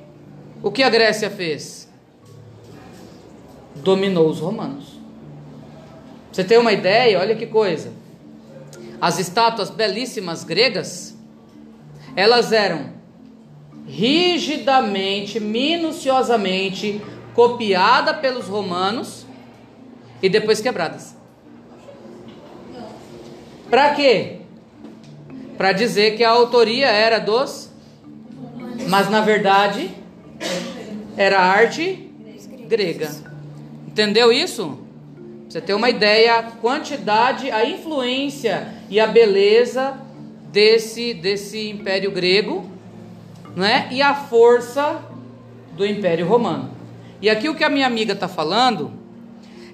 o 0.61 0.71
que 0.71 0.83
a 0.83 0.89
Grécia 0.89 1.29
fez? 1.29 1.89
Dominou 3.75 4.27
os 4.27 4.39
romanos. 4.39 4.98
Você 6.31 6.43
tem 6.43 6.57
uma 6.57 6.71
ideia? 6.71 7.19
Olha 7.19 7.35
que 7.35 7.45
coisa. 7.45 7.91
As 9.01 9.19
estátuas 9.19 9.69
belíssimas 9.69 10.43
gregas, 10.43 11.15
elas 12.15 12.51
eram 12.51 12.93
rigidamente, 13.87 15.39
minuciosamente 15.39 17.01
copiadas 17.33 18.17
pelos 18.17 18.47
romanos 18.47 19.25
e 20.21 20.29
depois 20.29 20.61
quebradas. 20.61 21.15
Para 23.69 23.93
quê? 23.95 24.37
Para 25.57 25.71
dizer 25.71 26.15
que 26.17 26.23
a 26.23 26.29
autoria 26.29 26.87
era 26.87 27.19
dos, 27.19 27.69
mas 28.87 29.09
na 29.09 29.21
verdade 29.21 29.91
era 31.17 31.39
arte 31.39 32.11
grega. 32.67 33.09
Entendeu 33.87 34.31
isso? 34.31 34.88
Você 35.49 35.59
ter 35.59 35.73
uma 35.73 35.89
ideia, 35.89 36.35
a 36.35 36.43
quantidade, 36.43 37.49
a 37.49 37.67
influência 37.67 38.71
e 38.87 38.99
a 38.99 39.07
beleza 39.07 39.97
desse 40.51 41.11
desse 41.11 41.71
império 41.71 42.11
grego, 42.11 42.69
não 43.55 43.65
é? 43.65 43.87
E 43.89 43.99
a 43.99 44.13
força 44.13 45.03
do 45.75 45.83
império 45.83 46.27
romano. 46.27 46.69
E 47.19 47.31
aqui 47.31 47.49
o 47.49 47.55
que 47.55 47.63
a 47.63 47.69
minha 47.69 47.87
amiga 47.87 48.13
está 48.13 48.27
falando 48.27 48.91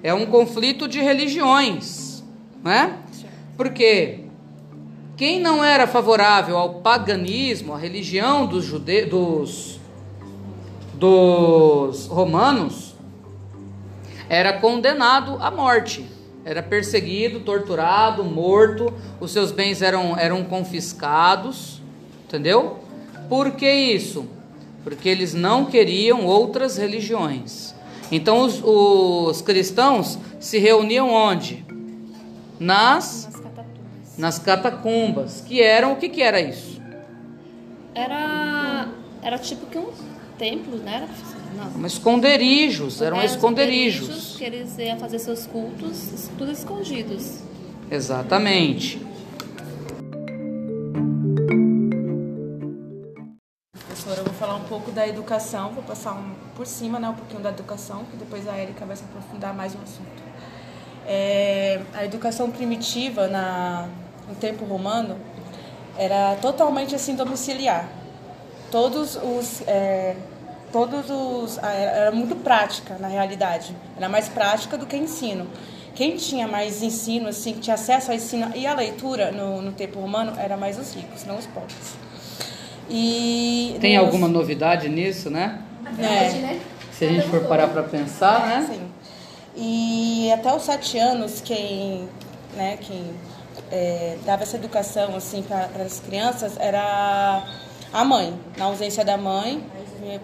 é 0.02 0.14
um 0.14 0.26
conflito 0.28 0.88
de 0.88 1.02
religiões, 1.02 2.24
não 2.64 2.72
é? 2.72 2.94
Porque 3.58 4.22
quem 5.18 5.42
não 5.42 5.62
era 5.62 5.86
favorável 5.86 6.58
ao 6.58 6.76
paganismo, 6.76 7.74
à 7.74 7.78
religião 7.78 8.46
dos, 8.46 8.64
jude... 8.64 9.08
dos, 9.08 9.78
dos 10.94 12.08
romanos, 12.08 12.95
era 14.30 14.54
condenado 14.54 15.38
à 15.42 15.52
morte. 15.52 16.06
Era 16.44 16.62
perseguido, 16.62 17.40
torturado, 17.40 18.24
morto, 18.24 18.94
os 19.20 19.32
seus 19.32 19.52
bens 19.52 19.82
eram, 19.82 20.18
eram 20.18 20.44
confiscados, 20.44 21.82
entendeu? 22.26 22.80
Por 23.28 23.52
que 23.52 23.70
isso? 23.70 24.28
Porque 24.84 25.10
eles 25.10 25.34
não 25.34 25.66
queriam 25.66 26.26
outras 26.26 26.78
religiões. 26.78 27.74
Então 28.12 28.42
os, 28.42 28.62
os 28.64 29.42
cristãos 29.42 30.20
se 30.40 30.60
reuniam 30.60 31.12
onde? 31.12 31.66
Nas 32.60 33.26
nas 34.18 34.40
catacumbas, 34.40 35.42
que 35.42 35.62
eram 35.62 35.92
o 35.94 35.96
que 35.98 36.08
que 36.08 36.22
era 36.22 36.40
isso? 36.40 36.82
Era 37.94 38.88
era 39.22 39.38
tipo 39.38 39.66
que 39.66 39.78
um 39.78 39.90
templo, 40.38 40.78
né? 40.78 41.10
Não. 41.10 41.35
Um 41.76 41.86
esconderijos, 41.86 43.02
eram 43.02 43.18
Era 43.18 43.26
esconderijos. 43.26 44.36
Que 44.38 44.44
eles 44.44 44.78
iam 44.78 44.98
fazer 45.00 45.20
seus 45.20 45.46
cultos, 45.46 46.30
tudo 46.38 46.52
escondidos. 46.52 47.40
Exatamente. 47.90 49.00
Professora, 53.74 54.20
eu 54.20 54.26
vou 54.26 54.34
falar 54.34 54.56
um 54.56 54.64
pouco 54.64 54.92
da 54.92 55.08
educação, 55.08 55.72
vou 55.72 55.84
passar 55.84 56.14
um, 56.14 56.34
por 56.56 56.66
cima 56.66 57.00
né, 57.00 57.10
um 57.10 57.14
pouquinho 57.14 57.42
da 57.42 57.50
educação, 57.50 58.04
que 58.06 58.18
depois 58.18 58.48
a 58.48 58.58
Erika 58.58 58.86
vai 58.86 58.96
se 58.96 59.04
aprofundar 59.04 59.54
mais 59.54 59.74
no 59.74 59.82
assunto. 59.82 60.24
É, 61.08 61.82
a 61.94 62.04
educação 62.04 62.50
primitiva 62.50 63.28
na, 63.28 63.88
no 64.28 64.36
tempo 64.36 64.66
romano 64.66 65.18
era 65.98 66.36
totalmente 66.42 66.96
assim 66.96 67.16
domiciliar. 67.16 67.88
Todos 68.72 69.16
os 69.16 69.62
é, 69.68 70.16
todos 70.76 71.10
os 71.10 71.58
era 71.64 72.12
muito 72.12 72.36
prática 72.36 72.98
na 73.00 73.08
realidade. 73.08 73.74
Era 73.96 74.10
mais 74.10 74.28
prática 74.28 74.78
do 74.78 74.86
que 74.86 74.98
ensino. 74.98 75.48
Quem 75.96 76.18
tinha 76.18 76.46
mais 76.50 76.84
ensino 76.84 77.30
assim, 77.30 77.54
que 77.54 77.62
tinha 77.62 77.76
acesso 77.76 78.12
ao 78.12 78.18
ensino 78.18 78.52
e 78.54 78.68
à 78.68 78.74
leitura 78.76 79.32
no, 79.32 79.62
no 79.62 79.72
tempo 79.72 80.02
romano 80.02 80.34
era 80.38 80.58
mais 80.58 80.78
os 80.78 80.94
ricos, 80.94 81.24
não 81.24 81.38
os 81.38 81.46
pobres. 81.46 81.96
E 82.90 83.78
Tem 83.80 83.96
nos- 83.96 84.06
alguma 84.06 84.28
novidade 84.28 84.90
nisso, 84.90 85.30
né? 85.30 85.62
É. 85.98 86.60
Se 86.92 87.06
a 87.06 87.08
gente 87.08 87.30
for 87.30 87.46
parar 87.46 87.70
para 87.70 87.84
pensar, 87.84 88.46
né? 88.46 88.68
Sim. 88.70 88.82
E 89.56 90.30
até 90.34 90.54
os 90.54 90.64
sete 90.64 90.98
anos, 90.98 91.40
quem, 91.40 92.10
né, 92.58 92.78
quem 92.82 93.12
é, 93.72 94.18
dava 94.26 94.44
essa 94.44 94.58
educação 94.58 95.16
assim 95.16 95.42
para 95.42 95.70
as 95.86 96.02
crianças 96.02 96.58
era 96.60 97.44
a 97.94 98.04
mãe. 98.04 98.38
Na 98.58 98.66
ausência 98.66 99.06
da 99.06 99.16
mãe, 99.18 99.64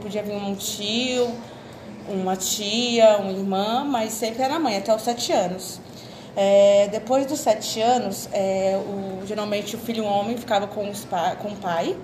podia 0.01 0.23
vir 0.23 0.35
um 0.35 0.55
tio, 0.55 1.31
uma 2.07 2.35
tia, 2.35 3.17
uma 3.17 3.31
irmã, 3.31 3.83
mas 3.83 4.13
sempre 4.13 4.43
era 4.43 4.55
a 4.55 4.59
mãe, 4.59 4.77
até 4.77 4.95
os 4.95 5.01
sete 5.01 5.31
anos. 5.31 5.79
É, 6.35 6.87
depois 6.91 7.25
dos 7.25 7.39
sete 7.39 7.81
anos, 7.81 8.29
é, 8.31 8.77
o, 8.77 9.25
geralmente 9.25 9.75
o 9.75 9.79
filho 9.79 10.05
homem 10.05 10.37
ficava 10.37 10.67
com, 10.67 10.89
os 10.89 11.03
pa, 11.03 11.35
com 11.35 11.49
o 11.49 11.55
pai, 11.55 11.95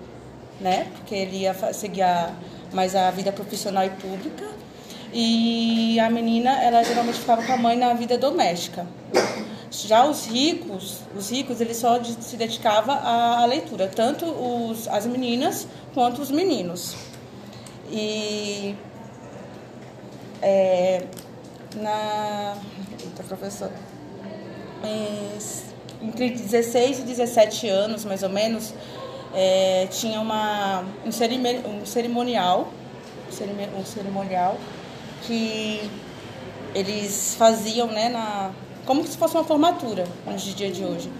né? 0.60 0.88
Porque 0.96 1.16
ele 1.16 1.38
ia 1.38 1.54
seguir 1.74 2.02
a, 2.02 2.32
mais 2.74 2.96
a 2.96 3.10
vida 3.12 3.32
profissional 3.32 3.86
e 3.86 3.90
pública. 3.90 4.46
E 5.14 6.00
a 6.00 6.10
menina, 6.10 6.62
ela 6.62 6.84
geralmente 6.84 7.20
ficava 7.20 7.42
com 7.44 7.54
a 7.54 7.58
mãe 7.58 7.78
na 7.78 7.94
vida 7.94 8.18
doméstica. 8.18 8.86
Já 9.72 10.06
os 10.06 10.26
ricos, 10.26 11.00
os 11.16 11.30
ricos, 11.30 11.62
eles 11.62 11.78
só 11.78 12.02
se 12.04 12.36
dedicavam 12.36 12.96
à, 12.96 13.40
à 13.42 13.46
leitura, 13.46 13.88
tanto 13.88 14.26
os, 14.26 14.88
as 14.88 15.06
meninas 15.06 15.68
quanto 15.94 16.22
os 16.22 16.32
meninos. 16.32 16.96
E 17.90 18.76
é, 20.42 21.04
na. 21.76 22.56
Eita, 23.02 23.24
professora. 23.24 23.74
É, 24.84 25.38
entre 26.02 26.30
16 26.30 27.00
e 27.00 27.02
17 27.04 27.68
anos, 27.70 28.06
mais 28.06 28.22
ou 28.24 28.30
menos, 28.30 28.74
é, 29.34 29.88
tinha 29.90 30.20
uma, 30.22 30.84
um, 31.06 31.12
cerime- 31.12 31.60
um 31.66 31.86
cerimonial, 31.86 32.72
um 33.78 33.86
cerimonial 33.86 34.58
que 35.24 35.90
eles 36.76 37.36
faziam, 37.38 37.88
né, 37.88 38.10
na, 38.10 38.52
como 38.86 39.06
se 39.06 39.18
fosse 39.18 39.36
uma 39.36 39.44
formatura 39.44 40.06
nos 40.26 40.44
dias 40.44 40.76
de 40.78 40.86
hoje. 40.86 41.12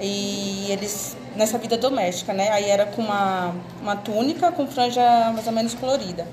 E 0.00 0.66
eles, 0.70 1.16
nessa 1.36 1.58
vida 1.58 1.76
doméstica, 1.76 2.32
né, 2.32 2.50
aí 2.50 2.68
era 2.70 2.86
com 2.86 3.02
uma, 3.02 3.54
uma 3.80 3.96
túnica 3.96 4.50
com 4.52 4.66
franja 4.66 5.02
mais 5.32 5.46
ou 5.46 5.52
menos 5.52 5.74
colorida. 5.74 6.26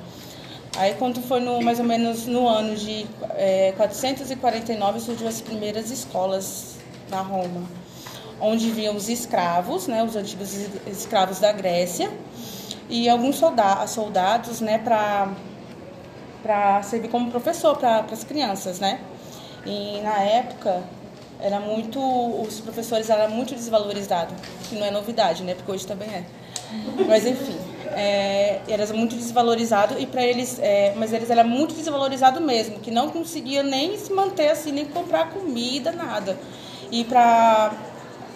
Aí 0.78 0.96
quando 0.96 1.22
foi 1.22 1.40
no, 1.40 1.62
mais 1.62 1.80
ou 1.80 1.86
menos 1.86 2.26
no 2.26 2.48
ano 2.48 2.76
de 2.76 3.06
é, 3.36 3.74
449 3.78 5.00
surgiu 5.00 5.28
as 5.28 5.40
primeiras 5.40 5.92
escolas 5.92 6.78
na 7.12 7.22
Roma, 7.22 7.62
onde 8.42 8.72
vinham 8.72 8.96
os 8.96 9.08
escravos, 9.10 9.88
né, 9.88 10.04
os 10.04 10.16
antigos 10.16 10.54
es- 10.54 10.70
escravos 10.88 11.40
da 11.40 11.52
Grécia, 11.52 12.10
e 12.90 13.08
alguns 13.08 13.36
solda- 13.36 13.86
soldados, 13.88 14.62
né, 14.62 14.78
para 14.80 15.30
para 16.42 16.84
servir 16.84 17.08
como 17.08 17.32
professor 17.32 17.78
para 17.78 18.04
as 18.12 18.26
crianças, 18.26 18.78
né? 18.78 19.00
E 19.66 20.02
na 20.02 20.18
época 20.20 20.84
era 21.44 21.60
muito 21.60 22.00
os 22.00 22.62
professores 22.62 23.10
eram 23.10 23.30
muito 23.30 23.54
desvalorizados, 23.54 24.34
que 24.70 24.76
não 24.76 24.86
é 24.86 24.92
novidade, 24.92 25.44
né? 25.44 25.54
Porque 25.54 25.72
hoje 25.74 25.86
também 25.86 26.08
é. 26.10 26.24
Mas 27.06 27.28
enfim, 27.28 27.58
é, 27.92 28.62
era 28.68 28.88
muito 28.94 29.16
desvalorizado 29.16 30.00
e 30.00 30.06
para 30.08 30.26
eles, 30.26 30.58
é, 30.60 30.94
mas 30.96 31.12
eles 31.12 31.30
eram 31.30 31.48
muito 31.48 31.76
desvalorizados 31.76 32.42
mesmo, 32.42 32.80
que 32.80 32.90
não 32.90 33.10
conseguia 33.10 33.62
nem 33.62 33.98
se 33.98 34.14
manter 34.14 34.50
assim, 34.50 34.72
nem 34.72 34.86
comprar 34.86 35.32
comida, 35.32 35.92
nada. 35.92 36.40
E 36.90 37.04
para 37.04 37.74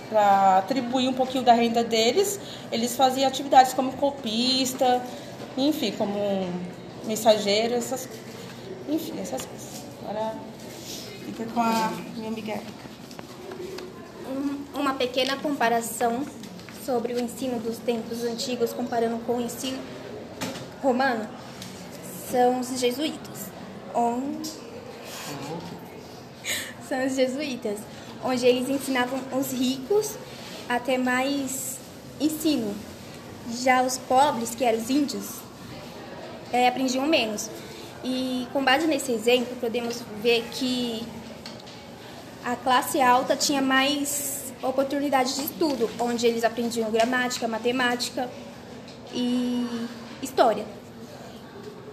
para 0.09 0.59
atribuir 0.59 1.07
um 1.09 1.13
pouquinho 1.13 1.43
da 1.43 1.51
renda 1.51 1.83
deles, 1.83 2.39
eles 2.71 2.95
faziam 2.95 3.27
atividades 3.27 3.73
como 3.73 3.91
copista, 3.93 5.01
enfim, 5.57 5.91
como 5.97 6.47
mensageiro, 7.05 7.73
essas, 7.73 8.07
enfim, 8.87 9.19
essas 9.19 9.45
coisas. 9.45 9.83
Agora 10.01 10.33
fica 11.25 11.45
com 11.53 11.59
a 11.59 11.91
minha 12.15 12.29
amiga. 12.29 12.59
Um- 14.29 14.79
uma 14.79 14.93
pequena 14.93 15.37
comparação 15.37 16.25
sobre 16.85 17.13
o 17.13 17.19
ensino 17.19 17.59
dos 17.59 17.77
tempos 17.77 18.23
antigos 18.23 18.73
comparando 18.73 19.17
com 19.25 19.37
o 19.37 19.41
ensino 19.41 19.79
romano 20.81 21.27
são 22.29 22.59
os 22.59 22.79
jesuítas. 22.79 23.47
Onde... 23.93 24.51
São 26.87 27.05
os 27.05 27.15
jesuítas, 27.15 27.79
onde 28.23 28.45
eles 28.45 28.69
ensinavam 28.69 29.19
os 29.37 29.51
ricos 29.51 30.15
a 30.69 30.79
ter 30.79 30.97
mais 30.97 31.77
ensino. 32.19 32.73
Já 33.51 33.81
os 33.81 33.97
pobres, 33.97 34.55
que 34.55 34.63
eram 34.63 34.79
os 34.79 34.89
índios, 34.89 35.25
é, 36.51 36.67
aprendiam 36.67 37.05
menos. 37.05 37.49
E 38.03 38.47
com 38.53 38.63
base 38.63 38.87
nesse 38.87 39.11
exemplo, 39.11 39.55
podemos 39.59 40.01
ver 40.21 40.45
que 40.53 41.05
a 42.47 42.55
classe 42.55 43.01
alta 43.01 43.35
tinha 43.35 43.61
mais 43.61 44.53
oportunidades 44.63 45.35
de 45.35 45.43
estudo, 45.43 45.89
onde 45.99 46.25
eles 46.25 46.45
aprendiam 46.45 46.89
gramática, 46.89 47.45
matemática 47.45 48.29
e 49.13 49.85
história. 50.21 50.65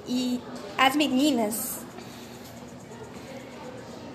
E 0.07 0.41
as 0.79 0.95
meninas 0.95 1.81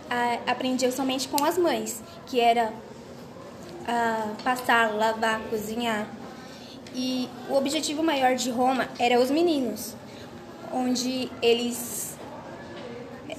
a, 0.10 0.52
aprendiam 0.52 0.90
somente 0.94 1.28
com 1.28 1.44
as 1.44 1.58
mães, 1.58 2.02
que 2.26 2.40
era 2.40 2.72
a, 3.86 4.34
passar, 4.42 4.96
lavar, 4.96 5.42
cozinhar. 5.50 6.08
E 6.96 7.28
o 7.50 7.56
objetivo 7.56 8.02
maior 8.02 8.36
de 8.36 8.50
Roma 8.50 8.88
era 8.98 9.20
os 9.20 9.30
meninos, 9.30 9.94
onde 10.72 11.30
eles. 11.42 12.18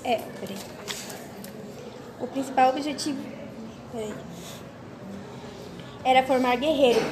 É, 0.05 0.17
peraí. 0.39 0.80
O 2.21 2.27
principal 2.27 2.71
objetivo 2.71 3.19
era 6.05 6.23
formar 6.23 6.57
guerreiros, 6.57 7.03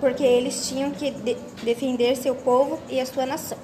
porque 0.00 0.22
eles 0.22 0.68
tinham 0.68 0.90
que 0.92 1.10
de, 1.10 1.34
defender 1.62 2.16
seu 2.16 2.34
povo 2.34 2.80
e 2.88 3.00
a 3.00 3.06
sua 3.06 3.26
nação. 3.26 3.58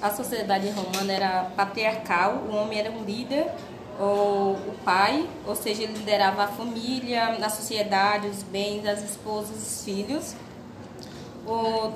A 0.00 0.10
sociedade 0.10 0.68
romana 0.70 1.12
era 1.12 1.44
patriarcal, 1.56 2.42
o 2.48 2.56
homem 2.56 2.78
era 2.78 2.90
um 2.90 3.04
líder, 3.04 3.46
ou 4.00 4.54
o 4.54 4.74
pai, 4.84 5.28
ou 5.46 5.54
seja, 5.54 5.84
ele 5.84 5.92
liderava 5.92 6.42
a 6.42 6.48
família, 6.48 7.28
a 7.28 7.48
sociedade, 7.48 8.26
os 8.26 8.42
bens, 8.42 8.84
as 8.84 9.02
esposas, 9.04 9.56
os 9.56 9.84
filhos. 9.84 10.34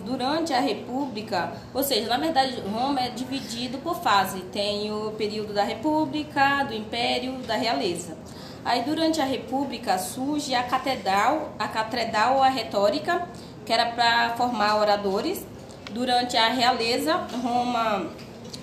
Durante 0.05 0.53
a 0.53 0.61
República, 0.61 1.53
ou 1.73 1.83
seja, 1.83 2.09
na 2.09 2.19
verdade, 2.19 2.61
Roma 2.61 3.01
é 3.01 3.11
dividido 3.11 3.79
por 3.79 3.97
fase. 3.97 4.41
Tem 4.53 4.93
o 4.93 5.13
período 5.13 5.55
da 5.55 5.63
República, 5.63 6.65
do 6.65 6.75
Império, 6.75 7.39
da 7.47 7.55
Realeza. 7.55 8.17
Aí, 8.65 8.83
durante 8.83 9.21
a 9.21 9.25
República, 9.25 9.97
surge 9.99 10.53
a 10.55 10.65
catedral, 10.65 11.53
a 11.59 11.69
catedral 11.69 12.43
a 12.43 12.49
retórica, 12.49 13.29
que 13.65 13.73
era 13.73 13.87
para 13.87 14.35
formar 14.37 14.77
oradores 14.77 15.47
durante 15.93 16.37
a 16.37 16.49
realeza 16.49 17.15
Roma, 17.43 18.11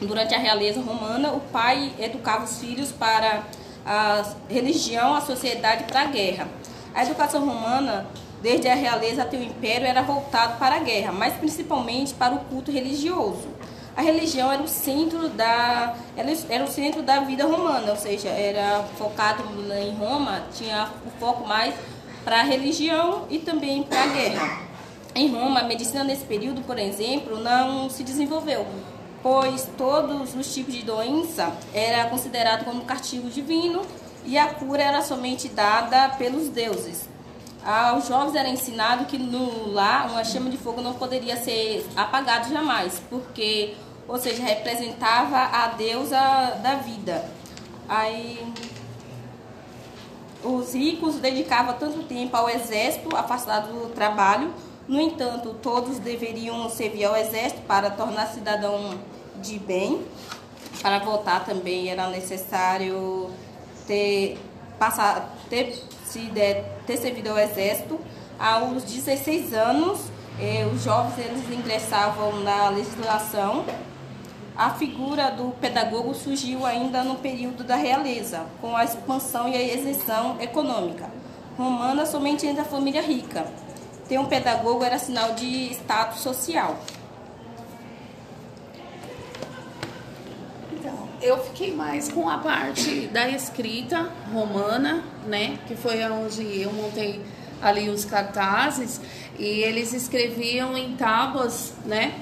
durante 0.01 0.35
a 0.35 0.37
realeza 0.37 0.81
romana, 0.81 1.31
o 1.31 1.39
pai 1.39 1.93
educava 1.97 2.43
os 2.43 2.59
filhos 2.59 2.91
para 2.91 3.43
a 3.85 4.23
religião, 4.49 5.13
a 5.13 5.21
sociedade 5.21 5.85
para 5.85 6.01
a 6.01 6.05
guerra. 6.05 6.47
A 6.93 7.03
educação 7.03 7.45
romana, 7.45 8.05
desde 8.43 8.67
a 8.67 8.75
realeza 8.75 9.23
até 9.23 9.37
o 9.37 9.43
império, 9.43 9.87
era 9.87 10.01
voltado 10.01 10.59
para 10.59 10.75
a 10.75 10.79
guerra, 10.79 11.13
mas 11.13 11.33
principalmente 11.35 12.13
para 12.13 12.35
o 12.35 12.39
culto 12.39 12.69
religioso. 12.69 13.47
A 13.95 14.01
religião 14.01 14.51
era 14.51 14.61
o 14.61 14.67
centro 14.67 15.29
da 15.29 15.95
era 16.17 16.63
o 16.63 16.67
centro 16.67 17.01
da 17.01 17.21
vida 17.21 17.45
romana, 17.45 17.91
ou 17.91 17.95
seja, 17.95 18.27
era 18.27 18.83
focado 18.97 19.43
em 19.81 19.95
Roma, 19.95 20.43
tinha 20.53 20.89
o 21.05 21.19
foco 21.19 21.47
mais 21.47 21.73
para 22.25 22.41
a 22.41 22.43
religião 22.43 23.25
e 23.29 23.39
também 23.39 23.83
para 23.83 24.03
a 24.03 24.07
guerra. 24.07 24.61
Em 25.15 25.31
Roma, 25.31 25.61
a 25.61 25.63
medicina 25.63 26.03
nesse 26.03 26.25
período, 26.25 26.61
por 26.63 26.77
exemplo, 26.77 27.39
não 27.39 27.89
se 27.89 28.03
desenvolveu, 28.03 28.65
pois 29.21 29.69
todos 29.77 30.35
os 30.35 30.53
tipos 30.53 30.73
de 30.73 30.83
doença 30.83 31.53
era 31.73 32.09
considerado 32.09 32.65
como 32.65 32.83
castigo 32.83 33.29
divino 33.29 33.83
e 34.25 34.37
a 34.37 34.47
cura 34.47 34.83
era 34.83 35.01
somente 35.01 35.47
dada 35.47 36.09
pelos 36.17 36.49
deuses. 36.49 37.12
Aos 37.65 38.07
jovens 38.07 38.35
era 38.35 38.49
ensinado 38.49 39.05
que 39.05 39.17
no 39.17 39.71
lar 39.71 40.09
uma 40.09 40.23
chama 40.23 40.49
de 40.49 40.57
fogo 40.57 40.81
não 40.81 40.93
poderia 40.93 41.37
ser 41.37 41.85
apagada 41.95 42.49
jamais, 42.49 43.01
porque, 43.09 43.75
ou 44.07 44.17
seja, 44.17 44.43
representava 44.43 45.37
a 45.37 45.67
deusa 45.67 46.19
da 46.61 46.75
vida. 46.75 47.23
Aí 47.87 48.53
os 50.43 50.73
ricos 50.73 51.15
dedicavam 51.15 51.75
tanto 51.75 52.03
tempo 52.03 52.35
ao 52.35 52.49
exército, 52.49 53.15
afastado 53.15 53.67
do 53.71 53.93
trabalho, 53.93 54.53
no 54.87 54.99
entanto, 54.99 55.55
todos 55.61 55.99
deveriam 55.99 56.69
servir 56.69 57.05
ao 57.05 57.15
exército 57.15 57.61
para 57.61 57.89
tornar 57.89 58.27
cidadão 58.27 58.99
de 59.41 59.57
bem. 59.57 60.05
Para 60.81 60.99
votar 60.99 61.45
também 61.45 61.89
era 61.89 62.09
necessário 62.09 63.29
ter, 63.87 64.37
passar, 64.77 65.33
ter, 65.49 65.81
se 66.13 66.19
der, 66.29 66.63
ter 66.85 66.97
servido 66.97 67.31
ao 67.31 67.39
exército. 67.39 67.99
Aos 68.39 68.83
16 68.83 69.53
anos, 69.53 69.99
eh, 70.39 70.67
os 70.73 70.83
jovens 70.83 71.17
eles 71.17 71.49
ingressavam 71.51 72.39
na 72.41 72.69
legislação. 72.69 73.65
A 74.55 74.69
figura 74.69 75.31
do 75.31 75.49
pedagogo 75.59 76.13
surgiu 76.13 76.65
ainda 76.65 77.03
no 77.03 77.15
período 77.15 77.63
da 77.63 77.75
realeza, 77.75 78.45
com 78.61 78.77
a 78.77 78.83
expansão 78.83 79.49
e 79.49 79.55
a 79.55 79.61
isenção 79.61 80.37
econômica 80.39 81.09
romana 81.57 82.05
somente 82.05 82.47
entre 82.47 82.61
a 82.61 82.65
família 82.65 83.01
rica 83.01 83.45
ter 84.07 84.19
um 84.19 84.25
pedagogo 84.25 84.83
era 84.83 84.99
sinal 84.99 85.33
de 85.33 85.71
status 85.73 86.19
social. 86.19 86.77
Eu 91.23 91.37
fiquei 91.37 91.73
mais 91.73 92.11
com 92.11 92.29
a 92.29 92.37
parte 92.37 93.07
da 93.07 93.29
escrita 93.29 94.11
romana, 94.31 95.03
né? 95.25 95.57
Que 95.67 95.75
foi 95.75 96.03
onde 96.03 96.61
eu 96.61 96.71
montei 96.73 97.21
ali 97.61 97.89
os 97.89 98.03
cartazes 98.03 98.99
e 99.39 99.45
eles 99.45 99.93
escreviam 99.93 100.77
em 100.77 100.95
tábuas, 100.97 101.73
né? 101.85 102.13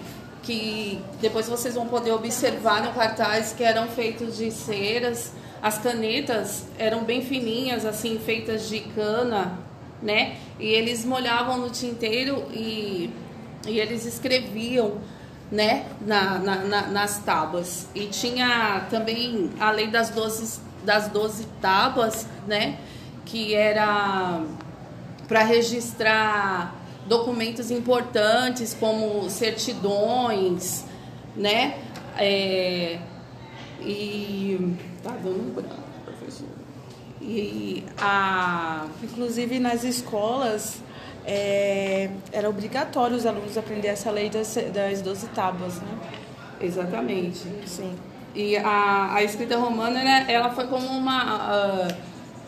Que 0.43 0.99
depois 1.20 1.47
vocês 1.49 1.74
vão 1.74 1.88
poder 1.88 2.12
observar 2.12 2.84
no 2.84 2.93
cartaz 2.93 3.54
que 3.54 3.64
eram 3.64 3.88
feitos 3.88 4.38
de 4.38 4.52
ceras. 4.52 5.34
As 5.62 5.80
canetas 5.80 6.66
eram 6.78 7.04
bem 7.04 7.24
fininhas, 7.24 7.86
assim, 7.86 8.20
feitas 8.24 8.70
de 8.70 8.82
cana, 8.82 9.60
né? 10.02 10.38
E 10.60 10.68
eles 10.68 11.04
molhavam 11.06 11.58
no 11.58 11.70
tinteiro 11.72 12.45
e, 12.52 13.10
e 13.68 13.80
eles 13.80 14.06
escreviam, 14.06 14.99
né? 15.52 15.86
Na, 16.02 16.39
na, 16.39 16.56
na, 16.64 16.88
nas 16.88 17.20
tábuas. 17.20 17.88
E 17.93 18.08
tinha 18.08 18.88
também, 18.89 19.52
além 19.60 19.89
das 19.89 20.10
12, 20.10 20.62
das 20.84 21.10
12 21.10 21.45
tábuas, 21.60 22.26
né? 22.47 22.80
Que 23.26 23.54
era 23.54 24.41
para 25.28 25.43
registrar 25.43 26.76
documentos 27.06 27.72
importantes 27.72 28.76
como 28.80 29.30
certidões, 29.30 30.86
né? 31.36 31.78
É, 32.18 32.99
e 33.82 34.76
tá 35.04 35.12
dando 35.12 35.54
branco. 35.54 35.82
E 37.22 37.84
a, 37.99 38.88
inclusive 39.04 39.60
nas 39.60 39.84
escolas 39.84 40.82
é, 41.26 42.09
era 42.32 42.49
obrigatório 42.49 43.15
os 43.15 43.26
alunos 43.26 43.57
aprender 43.57 43.89
essa 43.89 44.11
lei 44.11 44.30
das, 44.30 44.55
das 44.74 45.01
12 45.01 45.28
tábuas, 45.28 45.76
né? 45.76 45.97
Exatamente. 46.59 47.43
Sim. 47.65 47.95
E 48.34 48.55
a, 48.57 49.15
a 49.15 49.24
escrita 49.24 49.57
romana, 49.57 50.03
né, 50.03 50.26
ela 50.30 50.51
foi 50.51 50.67
como 50.67 50.88
uma, 50.88 51.88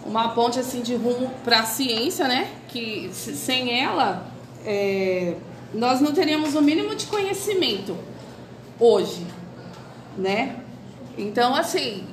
uma 0.05 0.30
ponte 0.30 0.59
assim 0.59 0.82
de 0.82 0.95
rumo 0.95 1.30
para 1.43 1.59
a 1.59 1.63
ciência, 1.63 2.28
né? 2.28 2.47
Que 2.69 3.09
sem 3.13 3.82
ela 3.82 4.26
é, 4.65 5.36
nós 5.74 5.99
não 5.99 6.13
teríamos 6.13 6.55
o 6.55 6.61
mínimo 6.61 6.95
de 6.95 7.05
conhecimento 7.07 7.97
hoje, 8.80 9.26
né? 10.17 10.57
Então, 11.17 11.53
assim, 11.55 12.07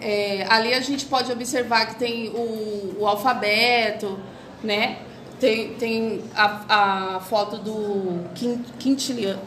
é, 0.00 0.44
ali 0.48 0.74
a 0.74 0.80
gente 0.80 1.06
pode 1.06 1.30
observar 1.30 1.86
que 1.86 1.96
tem 1.96 2.28
o, 2.30 2.96
o 3.00 3.06
alfabeto, 3.06 4.18
né? 4.62 4.98
Tem, 5.42 5.74
tem 5.74 6.22
a, 6.36 7.16
a 7.16 7.20
foto 7.20 7.56
do 7.56 8.30
Quintiliano, 8.78 9.42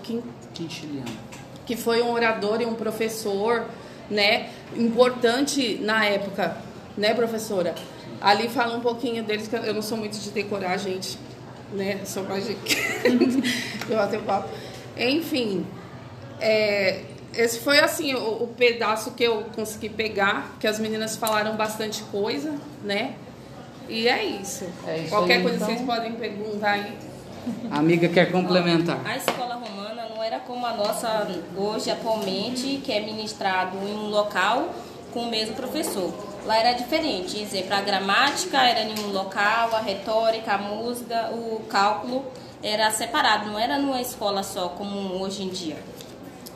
Quintiliano, 0.53 1.09
que 1.65 1.77
foi 1.77 2.01
um 2.01 2.11
orador 2.11 2.59
e 2.59 2.65
um 2.65 2.73
professor, 2.73 3.65
né? 4.09 4.49
Importante 4.75 5.77
na 5.81 6.03
época, 6.03 6.57
né, 6.97 7.13
professora? 7.13 7.73
Ali 8.19 8.49
fala 8.49 8.75
um 8.75 8.81
pouquinho 8.81 9.23
deles, 9.23 9.47
que 9.47 9.55
eu 9.55 9.73
não 9.73 9.81
sou 9.81 9.97
muito 9.97 10.19
de 10.19 10.31
decorar, 10.31 10.75
gente, 10.75 11.17
né? 11.71 12.01
Sou 12.03 12.23
mais 12.23 12.45
de... 12.45 12.57
eu 13.89 13.97
até 13.97 14.17
papo. 14.17 14.49
Enfim, 14.97 15.65
é, 16.41 17.03
esse 17.33 17.59
foi 17.59 17.79
assim 17.79 18.13
o, 18.15 18.43
o 18.43 18.47
pedaço 18.47 19.11
que 19.11 19.23
eu 19.23 19.45
consegui 19.55 19.87
pegar, 19.87 20.57
que 20.59 20.67
as 20.67 20.77
meninas 20.77 21.15
falaram 21.15 21.55
bastante 21.55 22.03
coisa, 22.11 22.53
né? 22.83 23.15
E 23.88 24.07
é 24.07 24.23
isso. 24.23 24.65
É 24.88 24.97
isso 24.99 25.09
Qualquer 25.09 25.38
aí, 25.38 25.41
coisa 25.43 25.55
então. 25.57 25.67
vocês 25.67 25.81
podem 25.81 26.13
perguntar 26.13 26.71
aí. 26.71 26.97
A 27.69 27.77
amiga 27.79 28.07
quer 28.09 28.31
complementar. 28.31 28.99
A 29.05 29.17
escola 29.17 29.55
romana 29.55 30.07
não 30.15 30.23
era 30.23 30.39
como 30.39 30.65
a 30.65 30.73
nossa 30.73 31.27
hoje, 31.55 31.91
atualmente, 31.91 32.77
que 32.83 32.91
é 32.91 32.99
ministrado 33.01 33.77
em 33.77 33.93
um 33.93 34.09
local 34.09 34.69
com 35.13 35.21
o 35.21 35.29
mesmo 35.29 35.55
professor. 35.55 36.11
Lá 36.45 36.57
era 36.57 36.73
diferente, 36.73 37.39
exemplo, 37.39 37.73
a 37.73 37.81
gramática 37.81 38.61
era 38.61 38.81
em 38.81 38.99
um 38.99 39.11
local, 39.11 39.75
a 39.75 39.79
retórica, 39.79 40.53
a 40.53 40.57
música, 40.59 41.31
o 41.33 41.61
cálculo 41.69 42.23
era 42.61 42.89
separado, 42.91 43.49
não 43.49 43.57
era 43.59 43.77
numa 43.79 43.99
escola 44.01 44.43
só, 44.43 44.69
como 44.69 45.21
hoje 45.23 45.43
em 45.43 45.49
dia. 45.49 45.77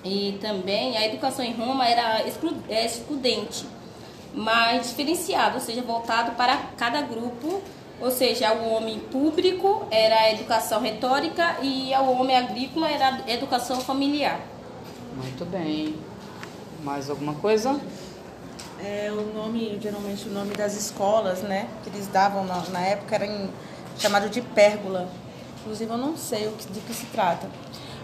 E 0.04 0.38
também 0.42 0.96
a 0.98 1.06
educação 1.06 1.44
em 1.44 1.54
Roma 1.54 1.88
era 1.88 2.24
exclu- 2.28 2.58
é, 2.70 2.86
excludente, 2.86 3.66
mas 4.40 4.88
diferenciado, 4.88 5.56
ou 5.56 5.62
seja, 5.62 5.82
voltado 5.82 6.32
para 6.32 6.56
cada 6.78 7.02
grupo, 7.02 7.62
ou 8.00 8.10
seja, 8.10 8.54
o 8.54 8.70
homem 8.74 8.98
público 8.98 9.86
era 9.92 10.16
a 10.16 10.32
educação 10.32 10.80
retórica 10.82 11.58
e 11.62 11.92
o 11.94 12.12
homem 12.12 12.38
agrícola 12.38 12.90
era 12.90 13.22
a 13.28 13.30
educação 13.32 13.82
familiar. 13.82 14.40
Muito 15.14 15.44
bem. 15.44 15.94
Mais 16.82 17.10
alguma 17.10 17.34
coisa? 17.34 17.78
É, 18.82 19.12
o 19.12 19.34
nome, 19.34 19.78
geralmente 19.82 20.30
o 20.30 20.32
nome 20.32 20.56
das 20.56 20.74
escolas, 20.78 21.40
né, 21.42 21.68
que 21.84 21.90
eles 21.90 22.08
davam 22.08 22.46
na, 22.46 22.62
na 22.70 22.80
época 22.80 23.16
era 23.16 23.26
em- 23.26 23.50
chamado 23.98 24.30
de 24.30 24.40
pérgola. 24.42 25.10
Inclusive 25.60 25.92
eu 25.92 25.98
não 25.98 26.16
sei 26.16 26.48
o 26.48 26.54
que, 26.54 26.66
de 26.72 26.80
que 26.80 26.94
se 26.94 27.06
trata, 27.08 27.50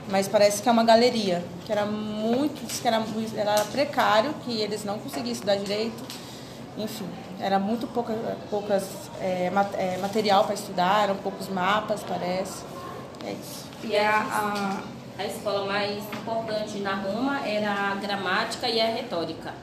mas 0.09 0.27
parece 0.27 0.61
que 0.61 0.67
é 0.67 0.71
uma 0.73 0.83
galeria, 0.83 1.41
que 1.65 1.71
era 1.71 1.85
muito, 1.85 2.67
que 2.81 2.85
era, 2.85 3.01
era 3.37 3.63
precário, 3.71 4.33
que 4.43 4.59
eles 4.59 4.83
não 4.83 4.99
conseguiam 4.99 5.31
estudar 5.31 5.55
direito. 5.55 6.24
Enfim, 6.77 7.07
era 7.39 7.57
muito 7.57 7.87
pouca, 7.87 8.13
poucas 8.49 8.83
é, 9.21 9.51
é, 9.77 9.97
material 9.97 10.43
para 10.43 10.53
estudar, 10.53 11.03
eram 11.03 11.15
poucos 11.15 11.47
mapas, 11.47 12.01
parece. 12.03 12.63
É 13.25 13.31
isso. 13.31 13.65
E 13.83 13.95
a, 13.95 14.17
a, 14.19 15.21
a 15.21 15.25
escola 15.25 15.65
mais 15.65 16.03
importante 16.13 16.79
na 16.79 16.95
Roma 16.95 17.47
era 17.47 17.91
a 17.91 17.95
gramática 17.95 18.67
e 18.67 18.81
a 18.81 18.87
retórica. 18.87 19.53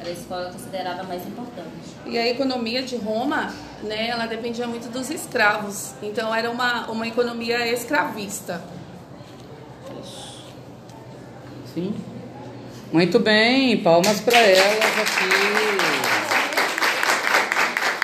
Era 0.00 0.10
a 0.10 0.12
escola 0.12 0.50
considerada 0.52 1.02
mais 1.04 1.26
importante. 1.26 1.70
E 2.06 2.16
a 2.18 2.28
economia 2.28 2.82
de 2.82 2.96
Roma, 2.96 3.52
né, 3.82 4.08
ela 4.08 4.26
dependia 4.26 4.66
muito 4.66 4.90
dos 4.90 5.10
escravos. 5.10 5.94
Então 6.02 6.34
era 6.34 6.50
uma, 6.50 6.88
uma 6.90 7.08
economia 7.08 7.66
escravista. 7.66 8.62
Sim. 11.74 11.94
Muito 12.92 13.18
bem, 13.18 13.82
palmas 13.82 14.20
para 14.20 14.38
elas 14.38 14.84
aqui. 15.00 16.37